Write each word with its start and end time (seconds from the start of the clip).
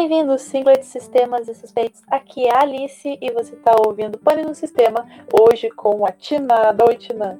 bem-vindos, 0.00 0.40
Singlet 0.42 0.82
Sistemas 0.82 1.46
e 1.46 1.54
Suspeitos. 1.54 2.00
Aqui 2.10 2.46
é 2.46 2.56
a 2.56 2.62
Alice 2.62 3.18
e 3.20 3.30
você 3.32 3.54
está 3.54 3.74
ouvindo 3.86 4.18
Pane 4.18 4.42
no 4.42 4.54
Sistema, 4.54 5.06
hoje 5.30 5.68
com 5.68 6.06
a 6.06 6.10
Tina. 6.10 6.74
Oi, 6.88 6.96
Tina. 6.96 7.38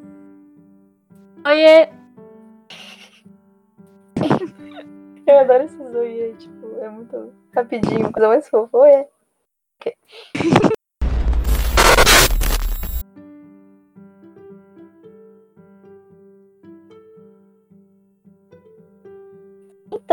Oiê! 1.46 1.88
Eu 5.26 5.38
adoro 5.38 5.64
esses 5.64 5.94
oiê, 5.94 6.34
tipo, 6.34 6.66
é 6.82 6.90
muito 6.90 7.32
rapidinho, 7.54 8.12
coisa 8.12 8.28
mais 8.28 8.46
fofa. 8.46 8.76
Oiê. 8.76 9.06
Ok. 9.78 9.96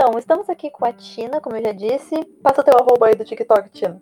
Então, 0.08 0.18
estamos 0.18 0.50
aqui 0.50 0.72
com 0.72 0.86
a 0.86 0.94
Tina, 0.94 1.42
como 1.42 1.58
eu 1.58 1.66
já 1.66 1.74
disse. 1.74 2.24
Passa 2.42 2.62
o 2.62 2.64
teu 2.64 2.78
arroba 2.78 3.08
aí 3.08 3.16
do 3.16 3.26
TikTok, 3.26 3.70
Tina. 3.72 4.02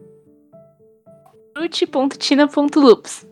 Ruth.tina.loops. 1.57 3.27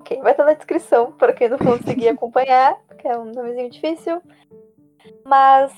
Ok, 0.00 0.20
vai 0.22 0.32
estar 0.32 0.44
na 0.44 0.54
descrição 0.54 1.12
para 1.12 1.32
quem 1.32 1.48
não 1.48 1.56
conseguir 1.56 2.08
acompanhar, 2.10 2.74
porque 2.88 3.06
é 3.06 3.16
um 3.16 3.26
nomezinho 3.26 3.70
difícil. 3.70 4.20
Mas 5.24 5.72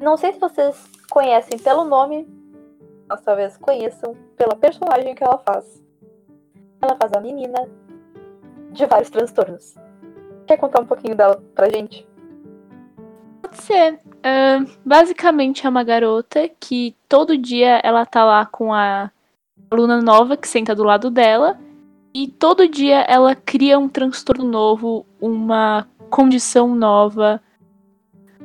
não 0.00 0.16
sei 0.16 0.32
se 0.32 0.40
vocês 0.40 0.84
conhecem 1.08 1.56
pelo 1.56 1.84
nome, 1.84 2.26
mas 3.08 3.20
talvez 3.20 3.56
conheçam 3.56 4.16
pela 4.36 4.56
personagem 4.56 5.14
que 5.14 5.22
ela 5.22 5.38
faz. 5.38 5.80
Ela 6.82 6.96
faz 6.96 7.12
a 7.12 7.20
menina 7.20 7.70
de 8.72 8.84
vários 8.84 9.10
transtornos. 9.10 9.76
Quer 10.44 10.56
contar 10.56 10.80
um 10.80 10.86
pouquinho 10.86 11.14
dela 11.14 11.40
pra 11.54 11.70
gente? 11.70 12.04
Pode 13.56 13.62
ser. 13.62 13.94
Uh, 13.94 14.70
basicamente 14.84 15.66
é 15.66 15.70
uma 15.70 15.82
garota 15.82 16.48
que 16.60 16.94
todo 17.08 17.38
dia 17.38 17.80
ela 17.82 18.04
tá 18.04 18.24
lá 18.24 18.44
com 18.44 18.72
a 18.72 19.10
aluna 19.70 20.02
nova 20.02 20.36
que 20.36 20.46
senta 20.46 20.74
do 20.74 20.84
lado 20.84 21.10
dela. 21.10 21.58
E 22.12 22.28
todo 22.28 22.68
dia 22.68 23.00
ela 23.08 23.34
cria 23.34 23.78
um 23.78 23.88
transtorno 23.88 24.44
novo, 24.44 25.06
uma 25.20 25.86
condição 26.08 26.74
nova, 26.74 27.42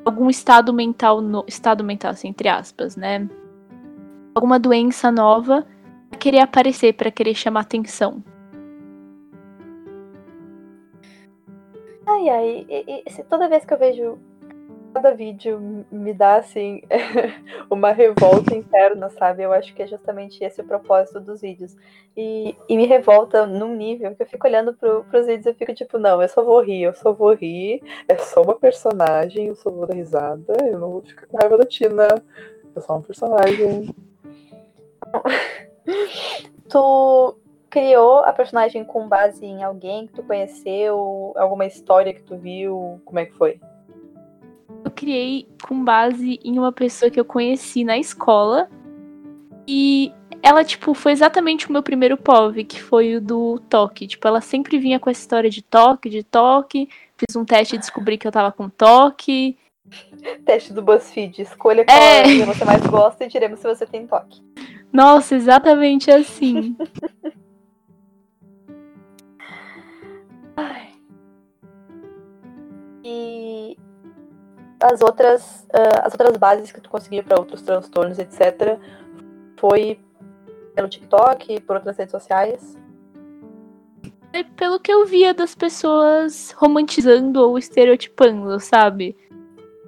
algum 0.03 0.29
estado 0.29 0.73
mental, 0.73 1.21
no, 1.21 1.43
estado 1.47 1.83
mental, 1.83 2.11
assim, 2.11 2.29
entre 2.29 2.49
aspas, 2.49 2.95
né? 2.95 3.29
Alguma 4.35 4.59
doença 4.59 5.11
nova 5.11 5.65
pra 6.09 6.19
querer 6.19 6.39
aparecer, 6.39 6.93
para 6.93 7.11
querer 7.11 7.33
chamar 7.33 7.61
atenção. 7.61 8.21
Ai, 12.05 12.29
ai, 12.29 12.65
e, 12.67 13.03
e, 13.07 13.23
toda 13.23 13.47
vez 13.47 13.63
que 13.63 13.73
eu 13.73 13.79
vejo 13.79 14.19
cada 14.91 15.13
vídeo 15.13 15.85
me 15.91 16.13
dá 16.13 16.35
assim 16.35 16.81
uma 17.69 17.91
revolta 17.91 18.55
interna, 18.55 19.09
sabe? 19.09 19.43
Eu 19.43 19.51
acho 19.51 19.73
que 19.73 19.81
é 19.81 19.87
justamente 19.87 20.43
esse 20.43 20.61
o 20.61 20.65
propósito 20.65 21.19
dos 21.19 21.41
vídeos. 21.41 21.75
E, 22.15 22.55
e 22.67 22.77
me 22.77 22.85
revolta 22.85 23.45
num 23.47 23.75
nível 23.75 24.15
que 24.15 24.21
eu 24.21 24.27
fico 24.27 24.45
olhando 24.45 24.73
pro, 24.73 25.03
pros 25.05 25.25
vídeos 25.25 25.45
e 25.47 25.53
fico 25.53 25.73
tipo, 25.73 25.97
não, 25.97 26.21
eu 26.21 26.27
só 26.27 26.43
vou 26.43 26.61
rir, 26.61 26.83
eu 26.83 26.93
só 26.93 27.13
vou 27.13 27.33
rir, 27.33 27.81
é 28.07 28.17
só 28.17 28.41
uma 28.41 28.55
personagem, 28.55 29.47
eu 29.47 29.55
só 29.55 29.71
vou 29.71 29.87
dar 29.87 29.95
risada, 29.95 30.53
eu 30.65 30.77
não 30.77 30.91
vou 30.91 31.01
ficar 31.01 31.25
com 31.27 31.37
raiva 31.37 31.57
da 31.57 31.65
Tina, 31.65 32.07
é 32.75 32.91
um 32.91 33.01
personagem. 33.01 33.95
tu 36.69 37.37
criou 37.69 38.19
a 38.19 38.33
personagem 38.33 38.83
com 38.83 39.07
base 39.07 39.45
em 39.45 39.63
alguém 39.63 40.05
que 40.05 40.13
tu 40.13 40.23
conheceu, 40.23 41.33
alguma 41.37 41.65
história 41.65 42.13
que 42.13 42.21
tu 42.21 42.37
viu, 42.37 43.01
como 43.05 43.19
é 43.19 43.25
que 43.25 43.33
foi? 43.33 43.59
Eu 44.91 44.93
criei 44.93 45.47
com 45.63 45.83
base 45.83 46.39
em 46.43 46.59
uma 46.59 46.71
pessoa 46.71 47.09
que 47.09 47.19
eu 47.19 47.25
conheci 47.25 47.83
na 47.83 47.97
escola. 47.97 48.69
E 49.67 50.11
ela, 50.43 50.63
tipo, 50.63 50.93
foi 50.93 51.13
exatamente 51.13 51.69
o 51.69 51.71
meu 51.71 51.81
primeiro 51.81 52.17
POV, 52.17 52.65
que 52.65 52.81
foi 52.81 53.15
o 53.15 53.21
do 53.21 53.59
toque. 53.69 54.05
Tipo, 54.05 54.27
ela 54.27 54.41
sempre 54.41 54.77
vinha 54.77 54.99
com 54.99 55.09
essa 55.09 55.21
história 55.21 55.49
de 55.49 55.61
toque, 55.61 56.09
de 56.09 56.23
toque. 56.23 56.89
Fiz 57.17 57.35
um 57.35 57.45
teste 57.45 57.75
e 57.75 57.79
descobri 57.79 58.17
que 58.17 58.27
eu 58.27 58.31
tava 58.31 58.51
com 58.51 58.67
toque. 58.67 59.57
Teste 60.45 60.73
do 60.73 60.81
BuzzFeed. 60.81 61.41
Escolha 61.41 61.85
qual 61.85 61.97
é. 61.97 62.23
que 62.23 62.43
você 62.43 62.65
mais 62.65 62.85
gosta 62.85 63.23
e 63.23 63.29
diremos 63.29 63.59
se 63.59 63.67
você 63.67 63.85
tem 63.85 64.05
toque. 64.05 64.41
Nossa, 64.91 65.35
exatamente 65.35 66.11
assim. 66.11 66.75
Ai. 70.57 70.89
E 73.03 73.77
as 74.81 75.01
outras, 75.01 75.67
uh, 75.69 76.01
as 76.03 76.13
outras 76.13 76.35
bases 76.37 76.71
que 76.71 76.81
tu 76.81 76.89
conseguia 76.89 77.23
para 77.23 77.39
outros 77.39 77.61
transtornos, 77.61 78.17
etc., 78.17 78.79
foi 79.57 79.99
pelo 80.73 80.89
TikTok, 80.89 81.61
por 81.61 81.75
outras 81.75 81.97
redes 81.97 82.11
sociais? 82.11 82.77
É 84.33 84.43
pelo 84.43 84.79
que 84.79 84.91
eu 84.91 85.05
via 85.05 85.33
das 85.33 85.53
pessoas 85.53 86.51
romantizando 86.57 87.41
ou 87.41 87.57
estereotipando, 87.57 88.59
sabe? 88.59 89.15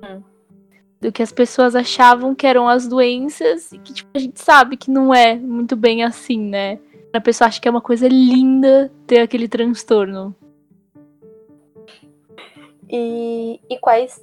Hum. 0.04 0.22
Do 1.02 1.12
que 1.12 1.24
as 1.24 1.32
pessoas 1.32 1.76
achavam 1.76 2.36
que 2.36 2.46
eram 2.46 2.68
as 2.68 2.88
doenças 2.88 3.72
e 3.72 3.80
que 3.80 3.94
tipo, 3.94 4.10
a 4.14 4.20
gente 4.20 4.40
sabe 4.40 4.78
que 4.78 4.92
não 4.92 5.14
é 5.14 5.36
muito 5.36 5.76
bem 5.76 6.04
assim, 6.04 6.40
né? 6.40 6.80
A 7.14 7.22
pessoa 7.22 7.48
acha 7.48 7.60
que 7.60 7.68
é 7.68 7.72
uma 7.72 7.82
coisa 7.82 8.08
linda 8.08 8.92
ter 9.08 9.20
aquele 9.20 9.48
transtorno. 9.48 10.36
E, 12.90 13.60
e 13.70 13.78
quais 13.80 14.22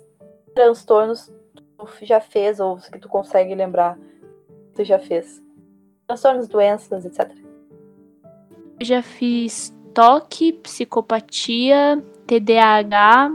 transtornos 0.55 1.33
tu 1.77 1.87
já 2.03 2.21
fez 2.21 2.61
ou 2.61 2.77
que 2.77 2.99
tu 2.99 3.09
consegue 3.09 3.55
lembrar 3.55 3.97
que 3.97 4.77
tu 4.77 4.84
já 4.84 4.99
fez? 4.99 5.43
Transtornos, 6.06 6.49
doenças, 6.49 7.05
etc. 7.05 7.31
Eu 8.78 8.87
já 8.87 9.03
fiz 9.03 9.75
toque, 9.94 10.53
psicopatia, 10.53 12.03
TDAH, 12.27 13.33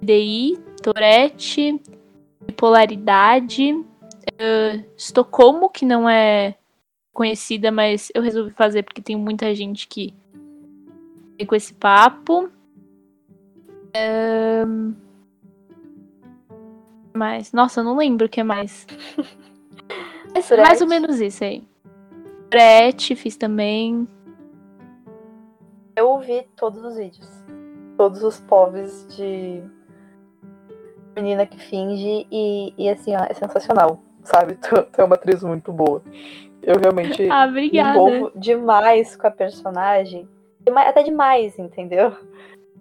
TDI, 0.00 0.58
Tourette, 0.82 1.80
bipolaridade, 2.46 3.72
uh, 3.72 4.84
Estocolmo, 4.96 5.68
que 5.68 5.84
não 5.84 6.08
é 6.08 6.56
conhecida, 7.12 7.70
mas 7.70 8.10
eu 8.14 8.22
resolvi 8.22 8.50
fazer 8.52 8.82
porque 8.82 9.02
tem 9.02 9.16
muita 9.16 9.54
gente 9.54 9.86
que 9.86 10.14
tem 11.36 11.46
com 11.46 11.54
esse 11.54 11.74
papo. 11.74 12.50
Mais. 17.14 17.52
Nossa, 17.52 17.80
eu 17.80 17.84
não 17.84 17.96
lembro 17.96 18.26
o 18.26 18.28
que 18.28 18.42
mais. 18.42 18.86
Mas, 20.32 20.50
mais 20.50 20.80
ou 20.80 20.86
menos 20.86 21.20
isso 21.20 21.42
aí. 21.42 21.62
Brett, 22.48 23.14
fiz 23.16 23.36
também. 23.36 24.06
Eu 25.96 26.08
ouvi 26.10 26.46
todos 26.56 26.82
os 26.84 26.96
vídeos. 26.96 27.28
Todos 27.96 28.22
os 28.22 28.40
povos 28.40 29.06
de 29.16 29.62
menina 31.14 31.46
que 31.46 31.58
finge 31.58 32.26
e, 32.30 32.72
e 32.78 32.88
assim, 32.88 33.14
ó, 33.14 33.24
é 33.28 33.34
sensacional, 33.34 34.00
sabe? 34.22 34.54
Tu, 34.54 34.70
tu, 34.84 35.00
é 35.00 35.04
uma 35.04 35.16
atriz 35.16 35.42
muito 35.42 35.72
boa. 35.72 36.02
Eu 36.62 36.78
realmente 36.78 37.28
ah, 37.30 37.46
me 37.46 37.68
envolvo 37.68 38.32
demais 38.34 39.16
com 39.16 39.26
a 39.26 39.30
personagem. 39.30 40.28
Até 40.74 41.02
demais, 41.02 41.58
entendeu? 41.58 42.12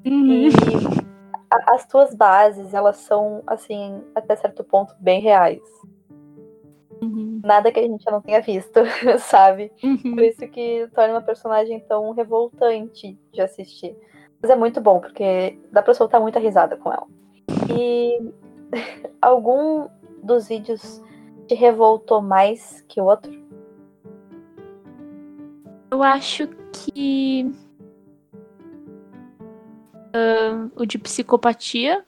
Uhum. 0.05 0.47
E 0.47 0.49
as 1.49 1.85
tuas 1.87 2.13
bases, 2.13 2.73
elas 2.73 2.97
são, 2.97 3.43
assim, 3.47 4.03
até 4.13 4.35
certo 4.35 4.63
ponto, 4.63 4.93
bem 4.99 5.19
reais. 5.19 5.61
Uhum. 7.01 7.41
Nada 7.43 7.71
que 7.71 7.79
a 7.79 7.83
gente 7.83 8.05
não 8.11 8.21
tenha 8.21 8.41
visto, 8.41 8.79
sabe? 9.19 9.71
Uhum. 9.83 10.15
Por 10.15 10.23
isso 10.23 10.47
que 10.47 10.87
torna 10.93 11.13
uma 11.13 11.21
personagem 11.21 11.79
tão 11.81 12.11
revoltante 12.11 13.17
de 13.31 13.41
assistir. 13.41 13.95
Mas 14.41 14.51
é 14.51 14.55
muito 14.55 14.79
bom, 14.79 14.99
porque 14.99 15.59
dá 15.71 15.81
pra 15.81 15.93
soltar 15.93 16.21
muita 16.21 16.39
risada 16.39 16.77
com 16.77 16.91
ela. 16.91 17.07
E 17.69 18.19
algum 19.21 19.87
dos 20.23 20.47
vídeos 20.47 21.01
te 21.47 21.55
revoltou 21.55 22.21
mais 22.21 22.81
que 22.87 23.01
o 23.01 23.05
outro? 23.05 23.31
Eu 25.91 26.03
acho 26.03 26.47
que 26.71 27.51
Uh, 30.09 30.71
o 30.75 30.85
de 30.85 30.97
psicopatia 30.97 32.03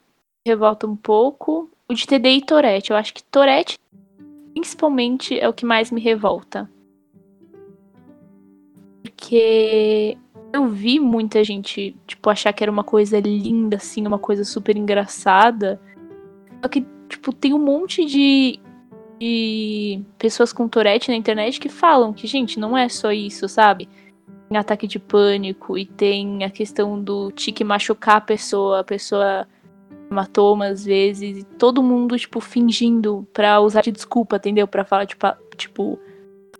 revolta 0.46 0.86
um 0.86 0.96
pouco. 0.96 1.70
O 1.88 1.94
de 1.94 2.06
TD 2.06 2.30
e 2.30 2.42
Tourette. 2.44 2.90
Eu 2.90 2.96
acho 2.96 3.14
que 3.14 3.22
Tourette, 3.22 3.78
principalmente, 4.52 5.38
é 5.38 5.48
o 5.48 5.52
que 5.52 5.64
mais 5.64 5.90
me 5.90 6.00
revolta. 6.00 6.68
Porque 9.02 10.16
eu 10.52 10.68
vi 10.68 11.00
muita 11.00 11.42
gente, 11.42 11.96
tipo, 12.06 12.28
achar 12.28 12.52
que 12.52 12.62
era 12.62 12.70
uma 12.70 12.84
coisa 12.84 13.18
linda, 13.20 13.76
assim, 13.76 14.06
uma 14.06 14.18
coisa 14.18 14.44
super 14.44 14.76
engraçada. 14.76 15.80
Só 16.62 16.68
que, 16.68 16.84
tipo, 17.08 17.32
tem 17.32 17.54
um 17.54 17.58
monte 17.58 18.04
de, 18.04 18.60
de 19.18 20.02
pessoas 20.18 20.52
com 20.52 20.68
Tourette 20.68 21.10
na 21.10 21.16
internet 21.16 21.58
que 21.58 21.68
falam 21.68 22.12
que, 22.12 22.26
gente, 22.26 22.58
não 22.58 22.76
é 22.76 22.88
só 22.88 23.12
isso, 23.12 23.48
sabe? 23.48 23.88
Ataque 24.56 24.86
de 24.86 24.98
pânico 24.98 25.78
e 25.78 25.86
tem 25.86 26.44
a 26.44 26.50
questão 26.50 27.00
do 27.00 27.30
tique 27.32 27.64
machucar 27.64 28.16
a 28.16 28.20
pessoa, 28.20 28.80
a 28.80 28.84
pessoa 28.84 29.46
hematoma 30.10 30.66
às 30.66 30.84
vezes, 30.84 31.38
e 31.38 31.44
todo 31.44 31.82
mundo, 31.82 32.18
tipo, 32.18 32.40
fingindo 32.40 33.26
pra 33.32 33.60
usar 33.60 33.82
de 33.82 33.90
desculpa, 33.90 34.36
entendeu? 34.36 34.68
Pra 34.68 34.84
falar, 34.84 35.06
tipo, 35.06 35.26
a, 35.26 35.36
tipo, 35.56 35.98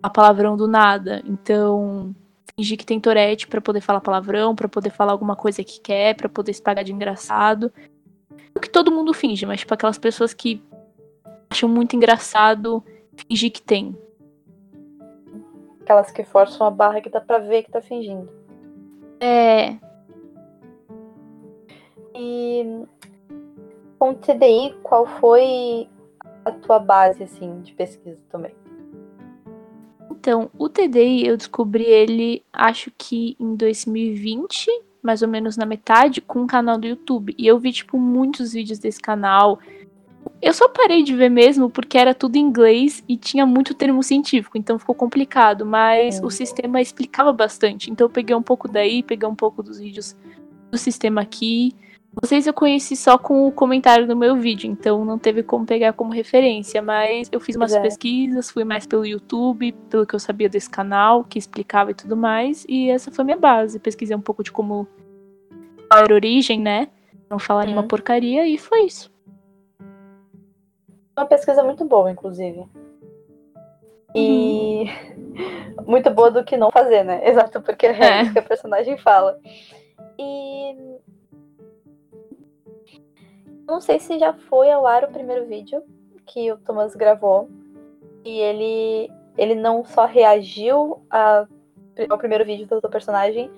a 0.03 0.11
palavrão 0.11 0.57
do 0.57 0.67
nada. 0.67 1.23
Então, 1.27 2.15
fingir 2.57 2.79
que 2.79 2.87
tem 2.87 2.99
torete 2.99 3.47
para 3.47 3.61
poder 3.61 3.81
falar 3.81 4.01
palavrão, 4.01 4.55
para 4.55 4.69
poder 4.69 4.91
falar 4.91 5.13
alguma 5.13 5.37
coisa 5.37 5.63
que 5.63 5.81
quer, 5.81 6.17
para 6.17 6.29
poder 6.29 6.53
se 6.53 6.63
pagar 6.63 6.83
de 6.83 6.93
engraçado. 6.93 7.73
O 8.55 8.61
que 8.61 8.69
todo 8.69 8.91
mundo 8.91 9.15
finge, 9.15 9.47
mas, 9.47 9.61
tipo, 9.61 9.73
aquelas 9.75 9.99
pessoas 9.99 10.35
que 10.35 10.63
acham 11.51 11.69
muito 11.69 11.95
engraçado 11.95 12.83
fingir 13.15 13.53
que 13.53 13.63
tem. 13.63 13.97
Aquelas 15.93 16.11
que 16.11 16.25
forçam 16.25 16.67
a 16.67 16.71
barra 16.71 17.03
que 17.03 17.11
dá 17.11 17.21
pra 17.21 17.37
ver 17.37 17.65
que 17.65 17.71
tá 17.71 17.83
fingindo. 17.83 18.27
É. 19.21 19.77
E 22.15 22.87
com 23.99 24.13
o 24.13 24.15
TDI, 24.15 24.75
qual 24.83 25.05
foi 25.05 25.91
a 26.47 26.51
tua 26.51 26.79
base, 26.79 27.23
assim, 27.23 27.61
de 27.61 27.75
pesquisa 27.75 28.19
também? 28.31 28.55
Então, 30.11 30.51
o 30.59 30.67
TDI 30.67 31.27
eu 31.27 31.37
descobri 31.37 31.85
ele, 31.85 32.43
acho 32.51 32.91
que 32.97 33.37
em 33.39 33.55
2020, 33.55 34.71
mais 35.03 35.21
ou 35.21 35.29
menos 35.29 35.59
na 35.59 35.67
metade, 35.67 36.23
com 36.23 36.41
um 36.41 36.47
canal 36.47 36.79
do 36.79 36.87
YouTube. 36.87 37.35
E 37.37 37.47
eu 37.47 37.59
vi, 37.59 37.71
tipo, 37.71 37.99
muitos 37.99 38.55
vídeos 38.55 38.79
desse 38.79 39.01
canal. 39.01 39.59
Eu 40.41 40.53
só 40.53 40.69
parei 40.69 41.03
de 41.03 41.15
ver 41.15 41.29
mesmo 41.29 41.71
porque 41.71 41.97
era 41.97 42.15
tudo 42.15 42.37
em 42.37 42.41
inglês 42.41 43.03
e 43.09 43.17
tinha 43.17 43.47
muito 43.47 43.75
termo 43.75 44.03
científico, 44.03 44.59
então 44.59 44.79
ficou 44.79 44.95
complicado, 44.95 45.65
mas 45.65 46.21
o 46.23 46.31
sistema 46.31 46.81
explicava 46.81 47.33
bastante. 47.33 47.91
Então 47.91 48.07
eu 48.07 48.11
peguei 48.11 48.35
um 48.35 48.43
pouco 48.43 48.67
daí, 48.67 49.03
peguei 49.03 49.29
um 49.29 49.35
pouco 49.35 49.63
dos 49.63 49.79
vídeos 49.79 50.17
do 50.71 50.79
sistema 50.79 51.21
aqui. 51.21 51.75
Vocês 52.21 52.47
eu 52.47 52.53
conheci 52.53 52.95
só 52.95 53.17
com 53.17 53.47
o 53.47 53.53
comentário 53.53 54.07
do 54.07 54.17
meu 54.17 54.37
vídeo, 54.37 54.71
então 54.71 55.05
não 55.05 55.19
teve 55.19 55.43
como 55.43 55.65
pegar 55.65 55.95
como 55.95 56.13
referência, 56.13 56.83
mas 56.83 57.29
eu 57.33 57.41
fiz 57.41 57.57
umas 57.57 57.73
é. 57.73 57.81
pesquisas, 57.81 58.51
fui 58.51 58.65
mais 58.65 58.85
pelo 58.85 59.07
YouTube, 59.07 59.73
pelo 59.89 60.05
que 60.05 60.15
eu 60.15 60.19
sabia 60.19 60.49
desse 60.49 60.69
canal, 60.69 61.25
que 61.25 61.39
explicava 61.39 61.93
e 61.93 61.95
tudo 61.95 62.17
mais, 62.17 62.67
e 62.69 62.91
essa 62.91 63.11
foi 63.11 63.25
minha 63.25 63.39
base. 63.39 63.79
Pesquisei 63.79 64.17
um 64.17 64.21
pouco 64.21 64.43
de 64.43 64.51
como 64.51 64.87
era 65.91 66.13
a 66.13 66.15
origem, 66.15 66.61
né? 66.61 66.89
Não 67.31 67.39
falar 67.39 67.65
nenhuma 67.65 67.83
Uhum. 67.83 67.89
porcaria, 67.89 68.47
e 68.47 68.59
foi 68.59 68.87
isso. 68.87 69.12
Uma 71.23 71.29
pesquisa 71.29 71.63
muito 71.63 71.85
boa, 71.85 72.11
inclusive. 72.11 72.67
E 74.13 74.87
muito 75.87 76.11
boa 76.11 76.33
do 76.33 76.43
que 76.45 76.57
não 76.57 76.73
fazer, 76.73 77.05
né? 77.05 77.21
Exato, 77.31 77.63
porque 77.63 77.87
é, 77.87 77.93
É. 77.93 78.23
isso 78.23 78.33
que 78.33 78.41
a 78.41 78.43
personagem 78.43 78.99
fala. 78.99 79.39
E 80.19 80.77
não 83.69 83.81
sei 83.81 84.01
se 84.01 84.19
já 84.19 84.33
foi 84.33 84.69
ao 84.73 84.85
ar 84.85 85.05
o 85.05 85.13
primeiro 85.13 85.47
vídeo 85.47 85.81
que 86.27 86.51
o 86.51 86.57
Thomas 86.59 86.97
gravou. 86.97 87.49
E 88.25 88.39
ele, 88.41 89.09
ele 89.39 89.55
não 89.55 89.85
só 89.85 90.05
reagiu 90.07 91.05
a- 91.09 91.47
ao 92.11 92.19
primeiro 92.19 92.45
vídeo 92.45 92.67
do, 92.67 92.81
do 92.81 92.91
personagem, 92.91 93.49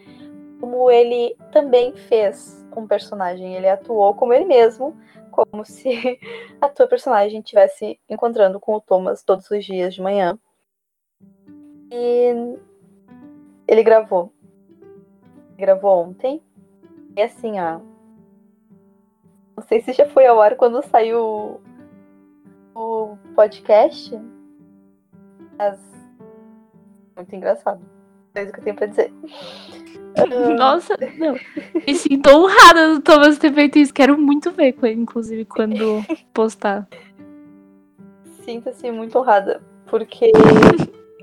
como 0.61 0.90
ele 0.90 1.34
também 1.50 1.94
fez 1.94 2.62
um 2.76 2.87
personagem. 2.87 3.55
Ele 3.55 3.69
atuou 3.70 4.12
como 4.14 4.34
ele 4.34 4.44
mesmo, 4.44 4.94
como 5.35 5.65
se 5.67 6.19
a 6.61 6.69
tua 6.69 6.87
personagem 6.87 7.41
estivesse 7.41 7.99
encontrando 8.09 8.61
com 8.61 8.75
o 8.75 8.81
Thomas 8.81 9.23
todos 9.23 9.51
os 9.51 9.65
dias 9.65 9.95
de 9.95 10.03
manhã. 10.03 10.39
E 11.91 12.59
ele 13.69 13.83
gravou. 13.83 14.33
Gravou 15.57 16.05
ontem. 16.05 16.43
E 17.17 17.23
assim, 17.23 17.61
ó. 17.61 17.81
Não 19.57 19.65
sei 19.69 19.81
se 19.81 19.93
já 19.93 20.07
foi 20.07 20.27
ao 20.27 20.41
ar 20.41 20.57
quando 20.57 20.83
saiu 20.83 21.61
o 22.75 23.17
podcast. 23.35 24.11
Mas. 25.57 25.79
Muito 27.17 27.35
engraçado. 27.35 27.81
É 28.35 28.43
isso 28.43 28.53
que 28.53 28.59
eu 28.59 28.65
tenho 28.65 28.77
pra 28.77 28.87
dizer. 28.87 29.13
Nossa, 30.56 30.96
não. 31.19 31.34
Me 31.87 31.94
sinto 31.94 32.31
honrada 32.31 32.94
do 32.94 33.00
Thomas 33.00 33.38
ter 33.38 33.52
feito 33.52 33.78
isso. 33.78 33.93
Quero 33.93 34.16
muito 34.19 34.50
ver, 34.50 34.75
inclusive, 34.93 35.44
quando 35.44 36.02
postar. 36.32 36.88
Sinta-se 38.44 38.90
muito 38.90 39.19
honrada, 39.19 39.62
porque 39.87 40.31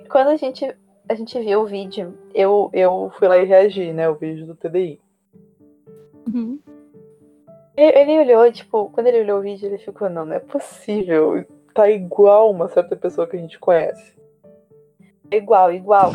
quando 0.10 0.30
a 0.30 0.36
gente, 0.36 0.76
a 1.08 1.14
gente 1.14 1.40
viu 1.40 1.62
o 1.62 1.66
vídeo, 1.66 2.18
eu, 2.34 2.70
eu 2.74 3.12
fui 3.18 3.28
lá 3.28 3.38
e 3.38 3.46
reagi, 3.46 3.94
né? 3.94 4.10
O 4.10 4.16
vídeo 4.16 4.46
do 4.46 4.56
TDI. 4.56 5.00
Uhum. 6.34 6.60
Ele, 7.78 8.12
ele 8.12 8.20
olhou, 8.20 8.52
tipo, 8.52 8.90
quando 8.90 9.08
ele 9.08 9.22
olhou 9.22 9.40
o 9.40 9.42
vídeo, 9.42 9.68
ele 9.68 9.78
ficou, 9.78 10.10
não, 10.10 10.26
não 10.26 10.36
é 10.36 10.40
possível. 10.40 11.46
Tá 11.74 11.90
igual 11.90 12.52
uma 12.52 12.68
certa 12.68 12.96
pessoa 12.96 13.26
que 13.28 13.38
a 13.38 13.40
gente 13.40 13.58
conhece. 13.58 14.14
Igual, 15.32 15.72
igual. 15.72 16.12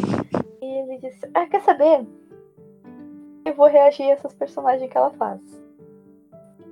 E 0.61 0.67
ele 0.67 0.99
disse, 0.99 1.27
ah, 1.33 1.47
quer 1.47 1.63
saber? 1.63 2.05
Eu 3.47 3.55
vou 3.55 3.69
reagir 3.69 4.03
a 4.03 4.11
essas 4.11 4.35
personagens 4.35 4.91
que 4.91 4.99
ela 4.99 5.11
faz. 5.13 5.41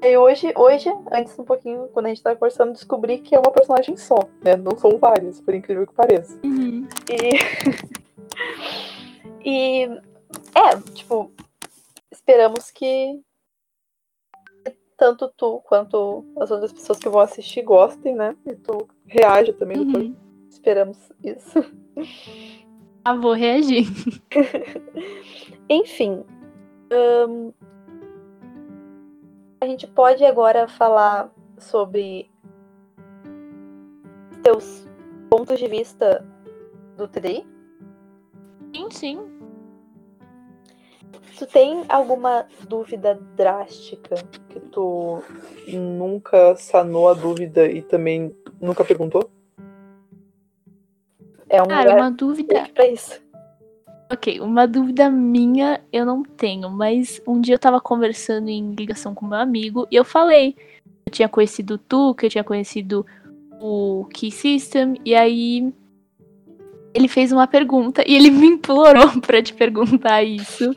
E 0.03 0.17
hoje, 0.19 0.53
hoje, 0.56 0.91
antes 1.12 1.38
um 1.38 1.44
pouquinho, 1.44 1.88
quando 1.93 2.06
a 2.06 2.09
gente 2.09 2.23
tava 2.23 2.35
conversando, 2.35 2.73
descobri 2.73 3.19
que 3.19 3.32
é 3.32 3.38
uma 3.38 3.53
personagem 3.53 3.97
só, 3.97 4.19
né? 4.43 4.56
Não 4.56 4.76
são 4.76 4.99
várias, 4.99 5.41
por 5.41 5.55
incrível 5.55 5.87
que 5.87 5.94
pareça. 5.94 6.37
Uhum. 6.44 6.87
E. 7.09 7.31
e. 9.49 9.85
É, 10.53 10.81
tipo, 10.93 11.31
esperamos 12.11 12.73
que 12.73 13.23
tanto 14.97 15.32
tu 15.37 15.61
quanto 15.61 16.25
as 16.41 16.50
outras 16.50 16.73
pessoas 16.73 16.99
que 16.99 17.09
vão 17.09 17.21
assistir 17.21 17.62
gostem, 17.62 18.17
né? 18.17 18.37
E 18.44 18.55
tu 18.56 18.88
reaja 19.06 19.53
também 19.53 19.87
depois. 19.87 20.06
Uhum. 20.06 20.17
Esperamos 20.50 20.99
isso. 21.23 21.65
Ah, 23.05 23.15
vou 23.15 23.32
reagir. 23.32 23.87
Enfim. 25.69 26.25
Hum, 26.94 27.52
a 29.61 29.67
gente 29.67 29.87
pode 29.87 30.25
agora 30.25 30.69
falar 30.69 31.31
sobre 31.58 32.31
teus 34.43 34.87
pontos 35.31 35.58
de 35.58 35.67
vista 35.67 36.26
do 36.96 37.08
TDI? 37.08 37.46
Sim, 38.75 38.91
sim. 38.91 39.35
Tu 41.38 41.46
tem 41.46 41.85
alguma 41.88 42.46
dúvida 42.69 43.19
drástica 43.35 44.17
que 44.50 44.61
tu 44.61 45.23
nunca 45.67 46.55
sanou 46.56 47.09
a 47.09 47.14
dúvida 47.14 47.66
e 47.66 47.83
também 47.83 48.37
nunca 48.61 48.85
perguntou? 48.85 49.30
É 51.49 51.62
um 51.62 51.66
Cara, 51.66 51.97
uma 51.97 52.11
dúvida. 52.11 52.68
pra 52.75 52.87
isso. 52.87 53.24
Ok, 54.14 54.40
uma 54.40 54.64
dúvida 54.64 55.11
minha 55.11 55.80
eu 55.92 56.06
não 56.06 56.23
tenho, 56.23 56.71
mas 56.71 57.21
um 57.26 57.40
dia 57.40 57.56
eu 57.56 57.59
tava 57.59 57.80
conversando 57.80 58.49
em 58.49 58.73
ligação 58.73 59.12
com 59.12 59.26
meu 59.26 59.38
amigo 59.38 59.88
e 59.90 59.97
eu 59.97 60.04
falei. 60.04 60.54
Eu 61.04 61.11
tinha 61.11 61.28
conhecido 61.28 61.76
tu, 61.76 62.14
que 62.14 62.25
eu 62.25 62.30
tinha 62.30 62.44
conhecido 62.44 63.04
o 63.61 64.06
Key 64.14 64.30
System, 64.30 64.94
e 65.04 65.16
aí 65.16 65.68
ele 66.94 67.09
fez 67.09 67.33
uma 67.33 67.49
pergunta 67.49 68.04
e 68.06 68.14
ele 68.14 68.30
me 68.30 68.47
implorou 68.47 69.18
pra 69.21 69.42
te 69.42 69.52
perguntar 69.52 70.23
isso. 70.23 70.73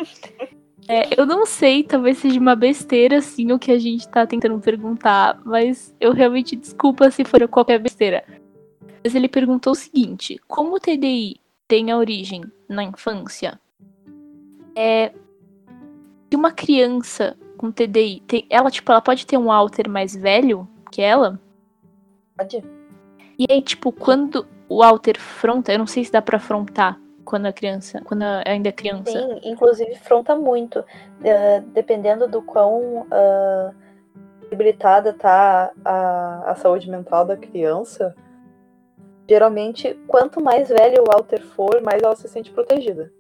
É, 0.88 1.08
eu 1.16 1.28
não 1.28 1.46
sei, 1.46 1.84
talvez 1.84 2.18
seja 2.18 2.40
uma 2.40 2.56
besteira 2.56 3.20
assim 3.20 3.52
o 3.52 3.60
que 3.60 3.72
a 3.72 3.78
gente 3.78 4.08
tá 4.08 4.26
tentando 4.26 4.60
perguntar, 4.60 5.40
mas 5.46 5.94
eu 6.00 6.12
realmente 6.12 6.56
desculpa 6.56 7.12
se 7.12 7.24
for 7.24 7.48
qualquer 7.48 7.78
besteira. 7.78 8.24
Mas 9.04 9.14
ele 9.14 9.28
perguntou 9.28 9.74
o 9.74 9.76
seguinte: 9.76 10.42
como 10.48 10.78
o 10.78 10.80
TDI 10.80 11.40
tem 11.68 11.92
a 11.92 11.98
origem 11.98 12.44
na 12.68 12.84
infância, 12.84 13.60
é 14.76 15.12
que 16.30 16.36
uma 16.36 16.52
criança 16.52 17.38
com 17.58 17.72
TDI, 17.72 18.22
tem, 18.28 18.46
ela 18.50 18.70
tipo, 18.70 18.92
ela 18.92 19.02
pode 19.02 19.26
ter 19.26 19.38
um 19.38 19.52
alter 19.52 19.90
mais 19.90 20.16
velho 20.16 20.68
que 20.92 21.02
ela? 21.02 21.40
Pode? 22.38 22.64
E 23.40 23.46
aí, 23.50 23.62
tipo, 23.62 23.92
quando 23.92 24.48
o 24.70 24.84
alter 24.84 25.20
fronta, 25.20 25.72
eu 25.72 25.80
não 25.80 25.88
sei 25.88 26.04
se 26.04 26.12
dá 26.12 26.22
pra 26.22 26.40
frontar 26.40 27.00
quando 27.26 27.46
a 27.46 27.54
criança, 27.54 28.02
quando 28.06 28.24
ainda 28.46 28.70
é 28.70 28.72
criança. 28.72 29.12
Sim, 29.12 29.40
inclusive 29.44 29.96
fronta 29.96 30.36
muito. 30.36 30.84
Eh, 31.24 31.62
dependendo 31.74 32.28
do 32.28 32.42
quão 32.42 33.06
ah, 33.12 33.72
debilitada 34.50 35.14
tá 35.14 35.72
a, 35.84 36.52
a 36.52 36.56
saúde 36.56 36.90
mental 36.90 37.26
da 37.26 37.36
criança, 37.36 38.16
geralmente, 39.28 39.94
quanto 40.08 40.42
mais 40.42 40.70
velho 40.70 41.04
o 41.04 41.12
Walter 41.12 41.42
for, 41.42 41.82
mais 41.82 42.02
ela 42.02 42.16
se 42.16 42.28
sente 42.28 42.52
protegida. 42.52 43.12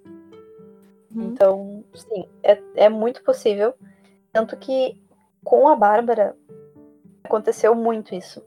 Uhum. 1.13 1.23
Então, 1.23 1.83
sim, 1.93 2.25
é, 2.41 2.61
é 2.75 2.89
muito 2.89 3.23
possível. 3.23 3.73
Tanto 4.31 4.55
que 4.57 4.99
com 5.43 5.67
a 5.67 5.75
Bárbara 5.75 6.35
aconteceu 7.23 7.75
muito 7.75 8.15
isso. 8.15 8.41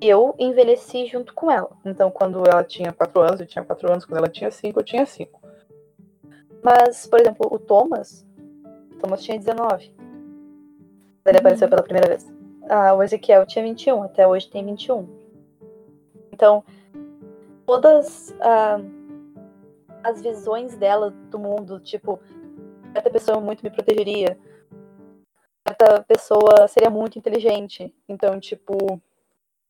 Eu 0.00 0.34
envelheci 0.38 1.06
junto 1.06 1.32
com 1.32 1.50
ela. 1.50 1.70
Então, 1.84 2.10
quando 2.10 2.42
ela 2.46 2.62
tinha 2.64 2.92
4 2.92 3.20
anos, 3.22 3.40
eu 3.40 3.46
tinha 3.46 3.64
4 3.64 3.90
anos. 3.90 4.04
Quando 4.04 4.18
ela 4.18 4.28
tinha 4.28 4.50
5, 4.50 4.78
eu 4.78 4.84
tinha 4.84 5.06
5. 5.06 5.40
Mas, 6.62 7.06
por 7.06 7.20
exemplo, 7.20 7.48
o 7.50 7.58
Thomas. 7.58 8.26
O 8.92 8.98
Thomas 8.98 9.22
tinha 9.22 9.38
19. 9.38 9.94
Ele 11.26 11.38
apareceu 11.38 11.68
pela 11.68 11.82
primeira 11.82 12.08
vez. 12.08 12.26
Ah, 12.68 12.94
o 12.94 13.02
Ezequiel 13.02 13.46
tinha 13.46 13.64
21, 13.64 14.02
até 14.02 14.26
hoje 14.26 14.48
tem 14.48 14.64
21. 14.64 15.23
Então, 16.34 16.64
todas 17.64 18.34
ah, 18.40 18.80
as 20.02 20.20
visões 20.20 20.76
dela 20.76 21.10
do 21.30 21.38
mundo, 21.38 21.78
tipo, 21.78 22.20
certa 22.92 23.08
pessoa 23.08 23.40
muito 23.40 23.62
me 23.62 23.70
protegeria, 23.70 24.36
certa 25.66 26.02
pessoa 26.02 26.66
seria 26.66 26.90
muito 26.90 27.16
inteligente. 27.16 27.94
Então, 28.08 28.40
tipo, 28.40 29.00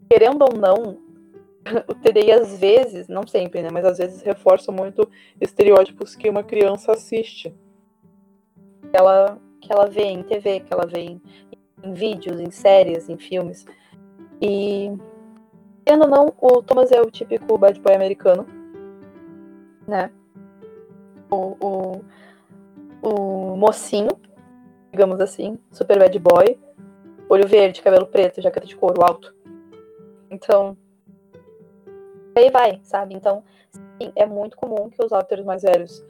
querendo 0.08 0.42
ou 0.42 0.56
não, 0.56 0.98
o 1.86 1.94
TDI 1.94 2.32
às 2.32 2.58
vezes, 2.58 3.08
não 3.08 3.26
sempre, 3.26 3.62
né, 3.62 3.68
mas 3.70 3.84
às 3.84 3.98
vezes 3.98 4.22
reforça 4.22 4.72
muito 4.72 5.06
estereótipos 5.38 6.16
que 6.16 6.30
uma 6.30 6.42
criança 6.42 6.92
assiste. 6.92 7.54
Que 8.90 8.96
ela, 8.96 9.38
que 9.60 9.70
ela 9.70 9.86
vê 9.86 10.04
em 10.04 10.22
TV, 10.22 10.60
que 10.60 10.72
ela 10.72 10.86
vê 10.86 11.00
em, 11.00 11.22
em 11.82 11.92
vídeos, 11.92 12.40
em 12.40 12.50
séries, 12.50 13.10
em 13.10 13.18
filmes. 13.18 13.66
E, 14.40 14.90
querendo 15.84 16.04
ou 16.04 16.10
não, 16.10 16.34
o 16.40 16.62
Thomas 16.62 16.90
é 16.90 17.00
o 17.00 17.10
típico 17.10 17.58
bad 17.58 17.78
boy 17.80 17.94
americano, 17.94 18.46
né? 19.86 20.10
O, 21.30 21.56
o, 21.60 22.04
o 23.02 23.56
mocinho, 23.56 24.10
digamos 24.90 25.20
assim, 25.20 25.58
super 25.70 25.98
bad 25.98 26.18
boy, 26.18 26.58
olho 27.28 27.46
verde, 27.46 27.82
cabelo 27.82 28.06
preto, 28.06 28.40
jaqueta 28.40 28.66
de 28.66 28.76
couro 28.76 29.02
alto. 29.02 29.34
Então, 30.30 30.76
aí 32.34 32.50
vai, 32.50 32.80
sabe? 32.82 33.14
Então, 33.14 33.42
sim, 34.00 34.12
é 34.16 34.26
muito 34.26 34.56
comum 34.56 34.88
que 34.88 35.04
os 35.04 35.12
autores 35.12 35.44
mais 35.44 35.62
velhos 35.62 36.04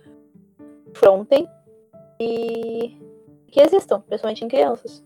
frontem 0.95 1.49
e 2.21 2.97
que 3.49 3.61
existam, 3.61 4.01
principalmente 4.01 4.45
em 4.45 4.49
crianças. 4.49 5.05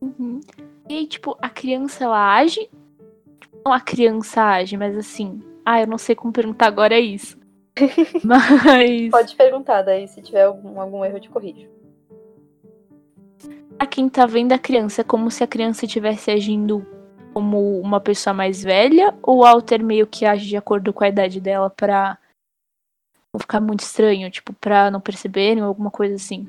Uhum. 0.00 0.40
E 0.88 0.94
aí, 0.94 1.06
tipo, 1.06 1.36
a 1.40 1.48
criança 1.48 2.04
ela 2.04 2.36
age? 2.36 2.70
Não 3.64 3.72
a 3.72 3.80
criança 3.80 4.42
age, 4.42 4.76
mas 4.76 4.96
assim. 4.96 5.40
Ah, 5.64 5.80
eu 5.80 5.86
não 5.86 5.98
sei 5.98 6.14
como 6.14 6.32
perguntar 6.32 6.66
agora 6.66 6.94
é 6.94 7.00
isso. 7.00 7.38
mas. 8.24 9.10
Pode 9.10 9.36
perguntar, 9.36 9.82
daí 9.82 10.08
se 10.08 10.22
tiver 10.22 10.44
algum, 10.44 10.80
algum 10.80 11.04
erro 11.04 11.16
eu 11.16 11.20
te 11.20 11.28
corrijo. 11.28 11.68
A 13.78 13.86
quem 13.86 14.08
tá 14.08 14.26
vendo 14.26 14.52
a 14.52 14.58
criança, 14.58 15.00
é 15.00 15.04
como 15.04 15.30
se 15.30 15.42
a 15.42 15.46
criança 15.46 15.86
estivesse 15.86 16.30
agindo 16.30 16.86
como 17.32 17.80
uma 17.80 18.00
pessoa 18.00 18.34
mais 18.34 18.62
velha, 18.62 19.14
ou 19.22 19.38
o 19.38 19.44
Alter 19.44 19.82
meio 19.82 20.06
que 20.06 20.26
age 20.26 20.46
de 20.46 20.56
acordo 20.56 20.92
com 20.92 21.04
a 21.04 21.08
idade 21.08 21.40
dela 21.40 21.70
pra 21.70 22.18
não 23.32 23.40
ficar 23.40 23.60
muito 23.60 23.80
estranho, 23.80 24.30
tipo, 24.30 24.52
pra 24.54 24.90
não 24.90 25.00
perceberem 25.00 25.62
ou 25.62 25.68
alguma 25.68 25.90
coisa 25.90 26.16
assim? 26.16 26.46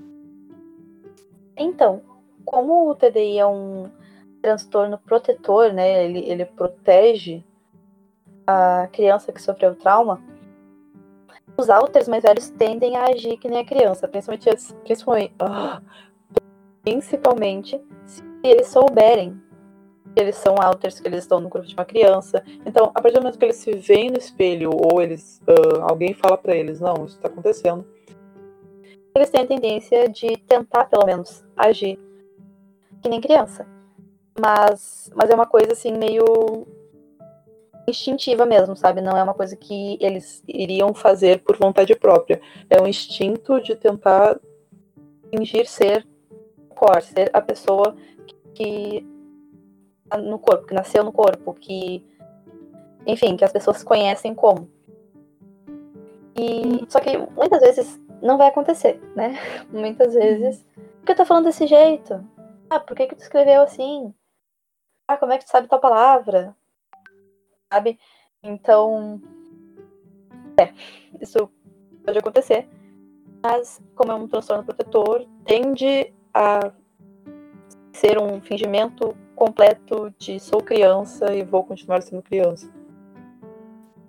Então, 1.56 2.02
como 2.44 2.90
o 2.90 2.96
TDI 2.96 3.38
é 3.38 3.46
um 3.46 3.90
transtorno 4.42 4.98
protetor, 4.98 5.72
né? 5.72 6.06
Ele, 6.06 6.20
ele 6.20 6.46
protege 6.46 7.44
a 8.46 8.88
criança 8.92 9.32
que 9.32 9.42
sofreu 9.42 9.76
trauma. 9.76 10.22
Os 11.58 11.70
alters 11.70 12.08
mais 12.08 12.24
velhos 12.24 12.50
tendem 12.50 12.96
a 12.96 13.06
agir 13.06 13.38
que 13.38 13.48
nem 13.48 13.60
a 13.60 13.66
criança, 13.66 14.08
principalmente, 14.08 14.50
principalmente, 14.84 15.34
ah, 15.40 15.82
principalmente 16.82 17.80
se 18.06 18.24
eles 18.44 18.68
souberem 18.68 19.40
que 20.14 20.20
eles 20.20 20.36
são 20.36 20.56
alters, 20.60 21.00
que 21.00 21.08
eles 21.08 21.20
estão 21.20 21.40
no 21.40 21.50
corpo 21.50 21.68
de 21.68 21.74
uma 21.74 21.86
criança. 21.86 22.44
Então, 22.66 22.92
a 22.94 23.02
partir 23.02 23.16
do 23.16 23.22
momento 23.22 23.38
que 23.38 23.46
eles 23.46 23.58
se 23.58 23.72
veem 23.74 24.10
no 24.10 24.18
espelho 24.18 24.72
ou 24.74 25.02
eles 25.02 25.42
uh, 25.48 25.82
alguém 25.84 26.14
fala 26.14 26.38
para 26.38 26.56
eles, 26.56 26.80
não, 26.80 27.06
isso 27.06 27.16
está 27.16 27.28
acontecendo, 27.28 27.86
eles 29.16 29.30
têm 29.30 29.42
a 29.42 29.48
tendência 29.48 30.10
de 30.10 30.38
tentar, 30.38 30.86
pelo 30.86 31.06
menos, 31.06 31.46
agir 31.56 31.98
que 33.02 33.10
nem 33.10 33.22
criança. 33.22 33.66
Mas, 34.40 35.12
mas 35.14 35.30
é 35.30 35.36
uma 35.36 35.46
coisa 35.46 35.74
assim 35.74 35.92
meio 35.92 36.66
instintiva 37.88 38.46
mesmo, 38.46 38.76
sabe? 38.76 39.02
Não 39.02 39.18
é 39.18 39.24
uma 39.24 39.34
coisa 39.34 39.56
que 39.56 39.98
eles 40.00 40.44
iriam 40.48 40.94
fazer 40.94 41.44
por 41.44 41.58
vontade 41.58 41.96
própria. 41.96 42.42
É 42.70 42.82
um 42.82 42.88
instinto 42.88 43.60
de 43.62 43.76
tentar 43.76 44.40
fingir 45.30 45.68
ser 45.68 46.08
core, 46.70 47.04
ser 47.04 47.30
a 47.34 47.42
pessoa 47.42 47.96
que 48.54 49.06
no 50.20 50.40
corpo, 50.40 50.68
que 50.68 50.74
nasceu 50.74 51.04
no 51.04 51.12
corpo, 51.12 51.54
que 51.54 52.06
enfim, 53.06 53.36
que 53.36 53.46
as 53.46 53.52
pessoas 53.52 53.84
conhecem 53.84 54.34
como. 54.34 54.70
E 56.36 56.86
só 56.90 57.00
que 57.00 57.18
muitas 57.36 57.62
vezes 57.62 58.00
não 58.22 58.38
vai 58.38 58.48
acontecer, 58.48 59.02
né? 59.16 59.38
Muitas 59.72 60.14
vezes, 60.14 60.66
por 60.76 61.06
que 61.06 61.12
eu 61.12 61.16
tô 61.16 61.26
falando 61.26 61.46
desse 61.46 61.68
jeito? 61.68 62.24
Ah, 62.70 62.80
por 62.80 62.96
que 62.96 63.08
que 63.08 63.16
tu 63.16 63.22
escreveu 63.22 63.62
assim? 63.62 64.14
Ah, 65.12 65.18
como 65.18 65.34
é 65.34 65.38
que 65.38 65.44
tu 65.44 65.52
sabe 65.52 65.68
tua 65.68 65.78
palavra? 65.78 66.56
Sabe? 67.70 68.00
Então, 68.42 69.22
é, 70.58 70.74
isso 71.20 71.52
pode 72.06 72.18
acontecer. 72.18 72.70
Mas, 73.44 73.82
como 73.94 74.10
é 74.14 74.16
um 74.16 74.26
transtorno 74.26 74.64
protetor, 74.64 75.28
tende 75.44 76.14
a 76.34 76.72
ser 77.92 78.18
um 78.18 78.40
fingimento 78.40 79.14
completo 79.36 80.14
de 80.18 80.40
sou 80.40 80.62
criança 80.62 81.36
e 81.36 81.44
vou 81.44 81.66
continuar 81.66 82.02
sendo 82.02 82.22
criança. 82.22 82.72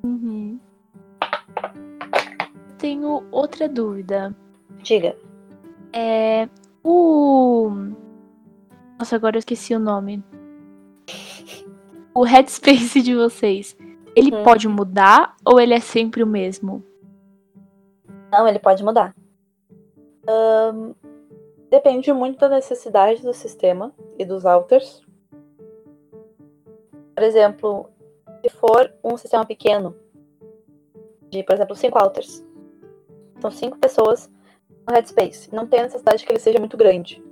Uhum. 0.05 0.61
Tenho 2.79 3.27
outra 3.33 3.69
dúvida. 3.69 4.33
Diga. 4.85 5.17
É. 5.93 6.49
O. 6.85 7.71
Nossa, 9.01 9.17
agora 9.17 9.35
eu 9.35 9.41
esqueci 9.41 9.75
o 9.75 9.81
nome. 9.81 10.23
O 12.15 12.23
headspace 12.25 13.01
de 13.03 13.15
vocês. 13.15 13.77
Ele 14.15 14.35
Uhum. 14.35 14.43
pode 14.45 14.69
mudar 14.69 15.37
ou 15.45 15.59
ele 15.59 15.73
é 15.75 15.81
sempre 15.81 16.23
o 16.23 16.27
mesmo? 16.27 16.83
Não, 18.31 18.47
ele 18.47 18.59
pode 18.59 18.85
mudar. 18.85 19.15
Ahn, 20.29 20.93
depende 21.71 22.13
muito 22.13 22.39
da 22.39 22.49
necessidade 22.51 23.23
do 23.23 23.33
sistema 23.33 23.93
e 24.19 24.25
dos 24.25 24.45
alters. 24.45 25.03
Por 27.15 27.23
exemplo, 27.25 27.89
se 28.43 28.51
for 28.51 28.93
um 29.03 29.17
sistema 29.17 29.45
pequeno, 29.47 29.95
de, 31.31 31.43
por 31.43 31.55
exemplo, 31.55 31.75
cinco 31.75 31.99
alters, 31.99 32.45
são 33.41 33.51
cinco 33.51 33.79
pessoas 33.79 34.31
no 34.87 34.93
headspace. 34.95 35.55
Não 35.55 35.67
tem 35.67 35.83
necessidade 35.83 36.25
que 36.25 36.33
ele 36.33 36.39
seja 36.41 36.59
muito 36.59 36.77
grande. 36.77 37.23